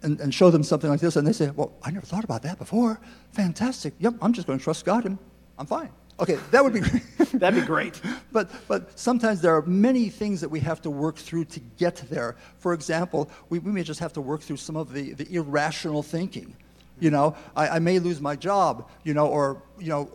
and, 0.04 0.20
and 0.20 0.32
show 0.32 0.50
them 0.50 0.62
something 0.62 0.90
like 0.90 1.00
this, 1.00 1.16
and 1.16 1.26
they 1.26 1.32
say, 1.32 1.50
Well, 1.50 1.72
I 1.82 1.90
never 1.90 2.06
thought 2.06 2.24
about 2.24 2.42
that 2.42 2.58
before. 2.58 3.00
Fantastic. 3.32 3.94
Yep, 3.98 4.14
I'm 4.22 4.32
just 4.32 4.46
going 4.46 4.58
to 4.58 4.62
trust 4.62 4.84
God 4.84 5.06
and 5.06 5.18
I'm 5.58 5.66
fine. 5.66 5.90
Okay, 6.20 6.38
that 6.52 6.62
would 6.62 6.72
be 6.72 6.80
great. 6.80 7.02
That'd 7.32 7.60
be 7.60 7.66
great. 7.66 8.00
but, 8.32 8.48
but 8.68 8.96
sometimes 8.98 9.40
there 9.40 9.56
are 9.56 9.62
many 9.62 10.08
things 10.08 10.40
that 10.40 10.48
we 10.48 10.60
have 10.60 10.80
to 10.82 10.90
work 10.90 11.16
through 11.16 11.46
to 11.46 11.60
get 11.76 11.96
there. 12.08 12.36
For 12.58 12.72
example, 12.72 13.28
we, 13.48 13.58
we 13.58 13.72
may 13.72 13.82
just 13.82 13.98
have 13.98 14.12
to 14.12 14.20
work 14.20 14.40
through 14.40 14.58
some 14.58 14.76
of 14.76 14.92
the, 14.92 15.14
the 15.14 15.34
irrational 15.34 16.04
thinking. 16.04 16.54
You 17.00 17.10
know, 17.10 17.34
I, 17.56 17.68
I 17.68 17.78
may 17.80 17.98
lose 17.98 18.20
my 18.20 18.36
job, 18.36 18.88
you 19.02 19.14
know, 19.14 19.26
or, 19.26 19.60
you 19.80 19.88
know, 19.88 20.08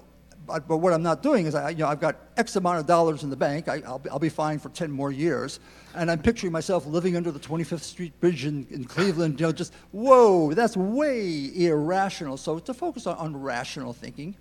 but, 0.48 0.68
but 0.68 0.78
what 0.78 0.94
I'm 0.94 1.04
not 1.04 1.22
doing 1.22 1.46
is, 1.46 1.54
I, 1.54 1.72
you 1.72 1.80
know, 1.80 1.88
I've 1.88 2.00
got 2.00 2.16
X 2.38 2.56
amount 2.56 2.80
of 2.80 2.86
dollars 2.86 3.24
in 3.24 3.30
the 3.30 3.36
bank. 3.36 3.68
I, 3.68 3.84
I'll, 3.86 4.00
be- 4.00 4.10
I'll 4.10 4.20
be 4.20 4.30
fine 4.30 4.58
for 4.58 4.70
10 4.70 4.90
more 4.90 5.12
years. 5.12 5.60
And 5.96 6.12
I'm 6.12 6.22
picturing 6.22 6.54
myself 6.54 6.86
living 6.86 7.16
under 7.16 7.32
the 7.32 7.40
25th 7.40 7.82
Street 7.82 8.20
Bridge 8.20 8.46
in, 8.46 8.68
in 8.70 8.86
Cleveland, 8.86 9.40
you 9.40 9.48
know, 9.48 9.52
just, 9.52 9.74
whoa, 9.92 10.54
that's 10.54 10.78
way 10.78 11.52
irrational. 11.56 12.38
So 12.38 12.60
to 12.60 12.74
focus 12.74 13.08
on, 13.08 13.18
on 13.18 13.36
rational 13.36 13.94
thinking. 13.94 14.36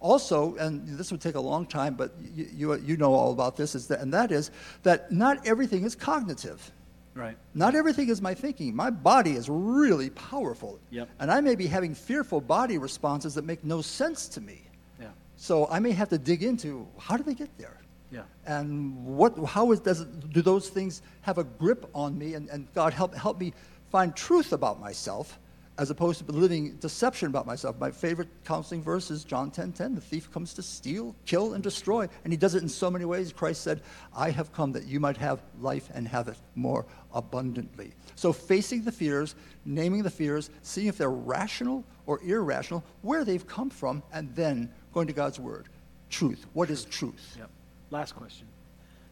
Also, 0.00 0.56
and 0.56 0.86
this 0.88 1.12
would 1.12 1.20
take 1.20 1.34
a 1.34 1.40
long 1.40 1.66
time, 1.66 1.94
but 1.94 2.12
you, 2.34 2.48
you, 2.54 2.74
you 2.80 2.96
know 2.96 3.12
all 3.12 3.32
about 3.32 3.56
this, 3.56 3.74
is 3.74 3.86
that, 3.88 4.00
and 4.00 4.12
that 4.14 4.32
is 4.32 4.50
that 4.82 5.12
not 5.12 5.46
everything 5.46 5.84
is 5.84 5.94
cognitive. 5.94 6.72
Right. 7.14 7.36
Not 7.54 7.74
everything 7.74 8.08
is 8.08 8.22
my 8.22 8.34
thinking. 8.34 8.74
My 8.74 8.88
body 8.88 9.32
is 9.32 9.48
really 9.48 10.10
powerful. 10.10 10.78
Yep. 10.90 11.08
And 11.18 11.30
I 11.30 11.40
may 11.40 11.54
be 11.54 11.66
having 11.66 11.94
fearful 11.94 12.40
body 12.40 12.78
responses 12.78 13.34
that 13.34 13.44
make 13.44 13.62
no 13.64 13.82
sense 13.82 14.28
to 14.28 14.40
me. 14.40 14.62
Yeah. 14.98 15.08
So 15.36 15.66
I 15.70 15.80
may 15.80 15.90
have 15.90 16.08
to 16.10 16.18
dig 16.18 16.42
into 16.42 16.86
how 16.98 17.16
do 17.16 17.22
they 17.22 17.34
get 17.34 17.50
there? 17.58 17.79
Yeah. 18.10 18.22
And 18.46 19.04
what, 19.04 19.38
how 19.46 19.72
is, 19.72 19.80
does 19.80 20.04
do 20.04 20.42
those 20.42 20.68
things 20.68 21.02
have 21.22 21.38
a 21.38 21.44
grip 21.44 21.88
on 21.94 22.18
me? 22.18 22.34
And, 22.34 22.48
and 22.48 22.66
God, 22.74 22.92
help, 22.92 23.14
help 23.14 23.38
me 23.38 23.52
find 23.90 24.14
truth 24.14 24.52
about 24.52 24.80
myself 24.80 25.38
as 25.80 25.88
opposed 25.88 26.24
to 26.26 26.32
living 26.32 26.76
deception 26.76 27.28
about 27.28 27.46
myself. 27.46 27.78
My 27.78 27.90
favorite 27.90 28.28
counseling 28.44 28.82
verse 28.82 29.10
is 29.10 29.24
John 29.24 29.50
10 29.50 29.72
10. 29.72 29.94
The 29.94 30.00
thief 30.00 30.30
comes 30.30 30.52
to 30.54 30.62
steal, 30.62 31.16
kill, 31.24 31.54
and 31.54 31.62
destroy. 31.62 32.06
And 32.22 32.32
he 32.32 32.36
does 32.36 32.54
it 32.54 32.62
in 32.62 32.68
so 32.68 32.90
many 32.90 33.06
ways. 33.06 33.32
Christ 33.32 33.62
said, 33.62 33.80
I 34.14 34.30
have 34.30 34.52
come 34.52 34.72
that 34.72 34.84
you 34.84 35.00
might 35.00 35.16
have 35.16 35.42
life 35.58 35.88
and 35.94 36.06
have 36.06 36.28
it 36.28 36.36
more 36.54 36.84
abundantly. 37.14 37.94
So 38.14 38.30
facing 38.30 38.82
the 38.82 38.92
fears, 38.92 39.34
naming 39.64 40.02
the 40.02 40.10
fears, 40.10 40.50
seeing 40.60 40.88
if 40.88 40.98
they're 40.98 41.10
rational 41.10 41.84
or 42.04 42.20
irrational, 42.22 42.84
where 43.00 43.24
they've 43.24 43.46
come 43.46 43.70
from, 43.70 44.02
and 44.12 44.34
then 44.34 44.70
going 44.92 45.06
to 45.06 45.14
God's 45.14 45.40
word 45.40 45.70
truth. 46.10 46.44
What 46.52 46.68
is 46.68 46.84
truth? 46.84 47.36
Yep. 47.38 47.50
Last 47.90 48.14
question. 48.14 48.46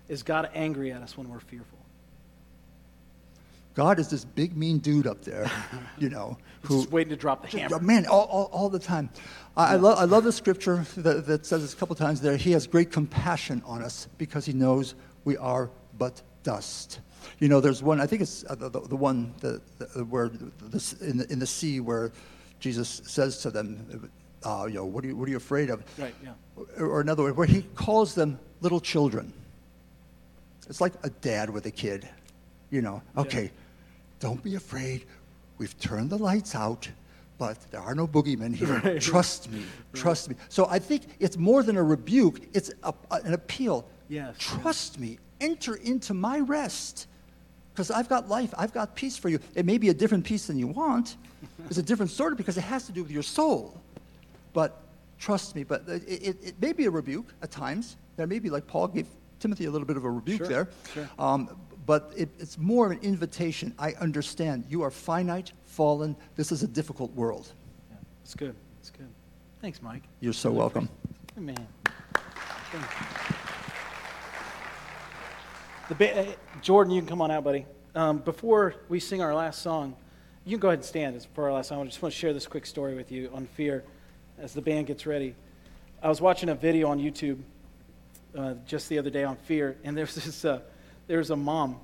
Is 0.08 0.22
God 0.22 0.50
angry 0.54 0.92
at 0.92 1.02
us 1.02 1.16
when 1.16 1.28
we're 1.28 1.40
fearful? 1.40 1.78
God 3.74 4.00
is 4.00 4.08
this 4.08 4.24
big 4.24 4.56
mean 4.56 4.78
dude 4.78 5.06
up 5.06 5.22
there, 5.22 5.48
you 5.98 6.08
know, 6.08 6.36
who 6.62 6.78
just 6.78 6.90
waiting 6.90 7.10
to 7.10 7.16
drop 7.16 7.42
the 7.42 7.58
hammer. 7.58 7.78
Man, 7.78 8.06
all, 8.06 8.24
all, 8.24 8.50
all 8.52 8.68
the 8.68 8.80
time. 8.80 9.08
I, 9.56 9.74
I, 9.74 9.76
love, 9.76 9.98
I 9.98 10.04
love 10.04 10.24
the 10.24 10.32
scripture 10.32 10.84
that, 10.96 11.26
that 11.26 11.46
says 11.46 11.62
this 11.62 11.74
a 11.74 11.76
couple 11.76 11.94
times 11.94 12.20
there. 12.20 12.36
He 12.36 12.50
has 12.52 12.66
great 12.66 12.90
compassion 12.90 13.62
on 13.64 13.82
us 13.82 14.08
because 14.18 14.44
he 14.44 14.52
knows 14.52 14.96
we 15.24 15.36
are 15.36 15.70
but 15.96 16.22
dust. 16.42 16.98
You 17.38 17.48
know, 17.48 17.60
there's 17.60 17.80
one, 17.80 18.00
I 18.00 18.06
think 18.08 18.22
it's 18.22 18.44
uh, 18.48 18.56
the, 18.56 18.68
the, 18.68 18.80
the, 18.80 18.96
one 18.96 19.32
the, 19.40 19.60
the, 19.78 20.04
where 20.04 20.28
the, 20.28 20.96
in, 21.00 21.18
the, 21.18 21.32
in 21.32 21.38
the 21.38 21.46
sea 21.46 21.78
where 21.78 22.10
Jesus 22.58 23.00
says 23.04 23.38
to 23.42 23.50
them, 23.52 24.10
uh, 24.42 24.66
you 24.68 24.74
know, 24.74 24.86
what 24.86 25.04
are 25.04 25.06
you, 25.06 25.16
what 25.16 25.28
are 25.28 25.30
you 25.30 25.36
afraid 25.36 25.70
of? 25.70 25.84
Right, 25.98 26.14
yeah. 26.24 26.32
Or, 26.78 26.86
or 26.86 27.00
another 27.00 27.22
way, 27.22 27.30
where 27.30 27.46
he 27.46 27.62
calls 27.76 28.16
them 28.16 28.40
little 28.60 28.80
children. 28.80 29.32
It's 30.68 30.80
like 30.80 30.92
a 31.02 31.10
dad 31.10 31.50
with 31.50 31.66
a 31.66 31.70
kid, 31.70 32.08
you 32.70 32.82
know, 32.82 33.02
okay, 33.16 33.44
yeah. 33.44 33.48
don't 34.20 34.42
be 34.42 34.54
afraid. 34.54 35.06
We've 35.56 35.78
turned 35.78 36.10
the 36.10 36.18
lights 36.18 36.54
out, 36.54 36.88
but 37.38 37.58
there 37.70 37.80
are 37.80 37.94
no 37.94 38.06
boogeymen 38.06 38.54
here. 38.54 38.68
Right. 38.84 39.00
Trust 39.00 39.50
me, 39.50 39.64
trust 39.94 40.28
right. 40.28 40.36
me. 40.36 40.44
So 40.50 40.66
I 40.66 40.78
think 40.78 41.04
it's 41.20 41.36
more 41.36 41.62
than 41.62 41.76
a 41.76 41.82
rebuke, 41.82 42.40
it's 42.52 42.70
a, 42.82 42.92
an 43.10 43.32
appeal. 43.32 43.86
Yes. 44.08 44.34
Trust 44.38 44.98
me, 44.98 45.18
enter 45.40 45.76
into 45.76 46.14
my 46.14 46.40
rest 46.40 47.06
because 47.72 47.90
I've 47.90 48.08
got 48.08 48.28
life, 48.28 48.52
I've 48.58 48.72
got 48.72 48.94
peace 48.94 49.16
for 49.16 49.28
you. 49.28 49.38
It 49.54 49.64
may 49.64 49.78
be 49.78 49.88
a 49.88 49.94
different 49.94 50.24
peace 50.24 50.46
than 50.46 50.58
you 50.58 50.66
want. 50.66 51.16
It's 51.68 51.78
a 51.78 51.82
different 51.82 52.10
sort 52.10 52.32
of 52.32 52.38
because 52.38 52.56
it 52.56 52.64
has 52.64 52.86
to 52.86 52.92
do 52.92 53.02
with 53.02 53.12
your 53.12 53.22
soul. 53.22 53.78
But 54.52 54.80
trust 55.18 55.54
me, 55.54 55.62
but 55.62 55.84
it, 55.86 56.02
it, 56.08 56.36
it 56.42 56.54
may 56.60 56.72
be 56.72 56.86
a 56.86 56.90
rebuke 56.90 57.26
at 57.42 57.50
times. 57.50 57.96
There 58.18 58.26
may 58.26 58.40
be, 58.40 58.50
like 58.50 58.66
Paul 58.66 58.88
gave 58.88 59.06
Timothy 59.38 59.66
a 59.66 59.70
little 59.70 59.86
bit 59.86 59.96
of 59.96 60.04
a 60.04 60.10
rebuke 60.10 60.38
sure, 60.38 60.48
there. 60.48 60.68
Sure. 60.92 61.08
Um, 61.20 61.56
but 61.86 62.12
it, 62.16 62.28
it's 62.40 62.58
more 62.58 62.86
of 62.86 62.90
an 62.90 62.98
invitation. 63.00 63.72
I 63.78 63.92
understand. 63.92 64.64
You 64.68 64.82
are 64.82 64.90
finite, 64.90 65.52
fallen. 65.66 66.16
This 66.34 66.50
is 66.50 66.64
a 66.64 66.66
difficult 66.66 67.12
world. 67.14 67.52
Yeah, 67.88 67.96
it's 68.24 68.34
good. 68.34 68.56
It's 68.80 68.90
good. 68.90 69.06
Thanks, 69.62 69.80
Mike. 69.80 70.02
You're 70.18 70.32
so 70.32 70.50
welcome. 70.50 70.88
Amen. 71.36 71.64
The 75.88 75.94
ba- 75.94 76.34
Jordan, 76.60 76.92
you 76.92 77.00
can 77.00 77.08
come 77.08 77.22
on 77.22 77.30
out, 77.30 77.44
buddy. 77.44 77.66
Um, 77.94 78.18
before 78.18 78.74
we 78.88 78.98
sing 78.98 79.22
our 79.22 79.32
last 79.32 79.62
song, 79.62 79.94
you 80.44 80.56
can 80.56 80.60
go 80.60 80.68
ahead 80.70 80.80
and 80.80 80.84
stand 80.84 81.14
It's 81.14 81.24
for 81.24 81.44
our 81.44 81.52
last 81.52 81.68
song. 81.68 81.82
I 81.82 81.84
just 81.84 82.02
want 82.02 82.12
to 82.12 82.18
share 82.18 82.32
this 82.32 82.48
quick 82.48 82.66
story 82.66 82.96
with 82.96 83.12
you 83.12 83.30
on 83.32 83.46
fear 83.46 83.84
as 84.38 84.54
the 84.54 84.60
band 84.60 84.88
gets 84.88 85.06
ready. 85.06 85.36
I 86.02 86.08
was 86.08 86.20
watching 86.20 86.48
a 86.48 86.56
video 86.56 86.88
on 86.88 86.98
YouTube 86.98 87.38
uh, 88.36 88.54
just 88.66 88.88
the 88.88 88.98
other 88.98 89.10
day 89.10 89.24
on 89.24 89.36
fear, 89.36 89.76
and 89.84 89.96
there's 89.96 90.14
this 90.24 90.44
uh, 90.44 90.60
there's 91.06 91.30
a 91.30 91.36
mom 91.36 91.80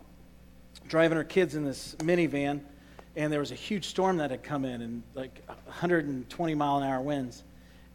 driving 0.88 1.16
her 1.16 1.24
kids 1.24 1.54
in 1.54 1.64
this 1.64 1.94
minivan, 2.00 2.60
and 3.16 3.32
there 3.32 3.40
was 3.40 3.52
a 3.52 3.56
huge 3.56 3.86
storm 3.86 4.18
that 4.18 4.30
had 4.30 4.42
come 4.42 4.64
in 4.64 4.82
and 4.82 5.02
like 5.14 5.42
120 5.46 6.54
mile 6.54 6.78
an 6.78 6.82
hour 6.82 7.00
winds, 7.00 7.42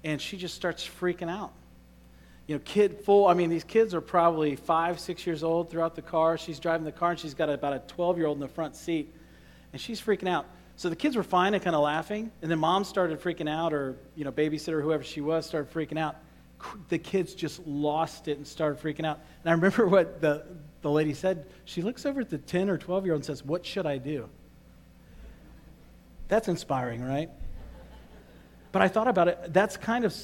and 0.03 0.21
she 0.21 0.37
just 0.37 0.55
starts 0.55 0.87
freaking 0.87 1.29
out 1.29 1.53
you 2.49 2.55
know, 2.55 2.61
kid 2.65 3.01
full. 3.01 3.27
I 3.27 3.35
mean, 3.35 3.51
these 3.51 3.63
kids 3.63 3.93
are 3.93 4.01
probably 4.01 4.55
five, 4.55 4.99
six 4.99 5.27
years 5.27 5.43
old 5.43 5.69
throughout 5.69 5.93
the 5.93 6.01
car. 6.01 6.35
She's 6.35 6.59
driving 6.59 6.83
the 6.83 6.91
car 6.91 7.11
and 7.11 7.19
she's 7.19 7.35
got 7.35 7.47
about 7.47 7.73
a 7.73 7.79
12 7.93 8.17
year 8.17 8.25
old 8.25 8.37
in 8.37 8.41
the 8.41 8.47
front 8.47 8.75
seat, 8.75 9.13
and 9.71 9.79
she's 9.79 10.01
freaking 10.01 10.27
out. 10.27 10.47
So 10.75 10.89
the 10.89 10.95
kids 10.95 11.15
were 11.15 11.21
fine 11.21 11.53
and 11.53 11.61
kind 11.61 11.75
of 11.75 11.83
laughing, 11.83 12.31
and 12.41 12.49
then 12.49 12.57
mom 12.57 12.85
started 12.85 13.21
freaking 13.21 13.47
out, 13.47 13.71
or 13.71 13.97
you 14.15 14.23
know, 14.23 14.31
babysitter, 14.31 14.81
whoever 14.81 15.03
she 15.03 15.21
was, 15.21 15.45
started 15.45 15.71
freaking 15.71 15.99
out. 15.99 16.15
The 16.89 16.97
kids 16.97 17.33
just 17.33 17.65
lost 17.65 18.27
it 18.27 18.37
and 18.37 18.45
started 18.45 18.81
freaking 18.81 19.05
out. 19.05 19.19
And 19.43 19.49
I 19.49 19.53
remember 19.53 19.87
what 19.95 20.21
the 20.21 20.45
the 20.81 20.91
lady 20.91 21.13
said. 21.13 21.45
She 21.65 21.81
looks 21.81 22.05
over 22.05 22.21
at 22.21 22.29
the 22.29 22.37
10 22.37 22.69
or 22.69 22.77
12 22.77 23.05
year 23.05 23.13
old 23.13 23.19
and 23.19 23.25
says, 23.25 23.43
"What 23.43 23.65
should 23.65 23.85
I 23.85 23.97
do?" 23.97 24.29
That's 26.27 26.47
inspiring, 26.47 27.03
right? 27.03 27.29
But 28.71 28.81
I 28.81 28.87
thought 28.87 29.07
about 29.07 29.27
it. 29.27 29.53
That's 29.53 29.77
kind 29.77 30.05
of 30.05 30.15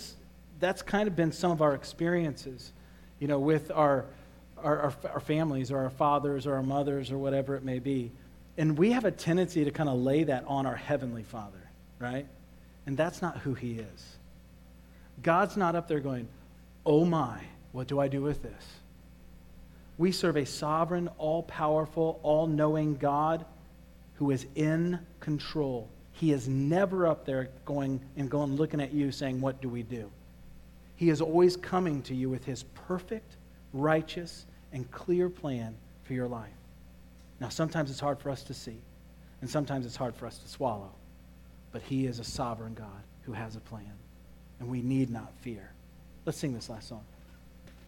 that's 0.60 0.82
kind 0.82 1.08
of 1.08 1.16
been 1.16 1.32
some 1.32 1.52
of 1.52 1.62
our 1.62 1.74
experiences, 1.74 2.72
you 3.20 3.28
know, 3.28 3.40
with 3.40 3.72
our, 3.72 4.06
our, 4.58 4.80
our, 4.80 4.94
our 5.14 5.20
families 5.20 5.72
or 5.72 5.80
our 5.80 5.90
fathers 5.90 6.48
or 6.48 6.56
our 6.56 6.64
mothers 6.64 7.12
or 7.12 7.18
whatever 7.18 7.56
it 7.56 7.64
may 7.64 7.80
be. 7.80 8.12
And 8.58 8.78
we 8.78 8.92
have 8.92 9.04
a 9.04 9.12
tendency 9.12 9.66
to 9.66 9.72
kind 9.72 9.90
of 9.90 9.98
lay 9.98 10.24
that 10.24 10.46
on 10.48 10.66
our 10.66 10.76
Heavenly 10.76 11.24
Father, 11.24 11.70
right? 12.00 12.26
And 12.86 12.96
that's 12.96 13.22
not 13.22 13.40
who 13.40 13.54
He 13.54 13.80
is. 13.80 14.15
God's 15.24 15.58
not 15.58 15.76
up 15.76 15.88
there 15.88 16.00
going, 16.00 16.28
oh 16.86 17.06
my, 17.06 17.40
what 17.72 17.88
do 17.88 18.00
I 18.00 18.08
do 18.08 18.22
with 18.22 18.44
this? 18.44 18.64
We 19.98 20.12
serve 20.12 20.36
a 20.36 20.46
sovereign, 20.46 21.10
all 21.18 21.44
powerful, 21.44 22.20
all 22.22 22.48
knowing 22.48 22.96
God 22.96 23.46
who 24.16 24.32
is 24.32 24.46
in 24.56 25.00
control. 25.20 25.90
He 26.12 26.32
is 26.32 26.48
never 26.48 27.08
up 27.08 27.26
there 27.26 27.50
going 27.66 28.00
and 28.18 28.30
going 28.30 28.56
looking 28.56 28.82
at 28.82 28.94
you 28.94 29.12
saying, 29.12 29.42
What 29.42 29.62
do 29.62 29.70
we 29.70 29.84
do? 29.84 30.10
He 30.96 31.10
is 31.10 31.22
always 31.22 31.58
coming 31.58 32.02
to 32.04 32.16
you 32.16 32.30
with 32.30 32.46
his 32.46 32.64
perfect, 32.88 33.36
righteous, 33.74 34.46
and 34.72 34.90
clear 34.92 35.30
plan 35.30 35.76
for 36.04 36.14
your 36.14 36.28
life. 36.28 36.50
Now, 37.40 37.50
sometimes 37.50 37.92
it's 37.92 38.00
hard 38.00 38.20
for 38.20 38.30
us 38.30 38.44
to 38.44 38.54
see, 38.54 38.78
and 39.42 39.50
sometimes 39.50 39.86
it's 39.86 39.96
hard 39.96 40.16
for 40.16 40.26
us 40.26 40.38
to 40.38 40.48
swallow. 40.48 40.92
But 41.72 41.82
he 41.82 42.06
is 42.06 42.20
a 42.20 42.24
sovereign 42.24 42.74
God 42.74 43.04
who 43.24 43.34
has 43.34 43.58
a 43.58 43.60
plan, 43.60 43.92
and 44.60 44.70
we 44.70 44.82
need 44.82 45.10
not 45.10 45.34
fear. 45.42 45.72
Let's 46.26 46.38
sing 46.38 46.54
this 46.54 46.70
last 46.70 46.90
song. 46.90 47.04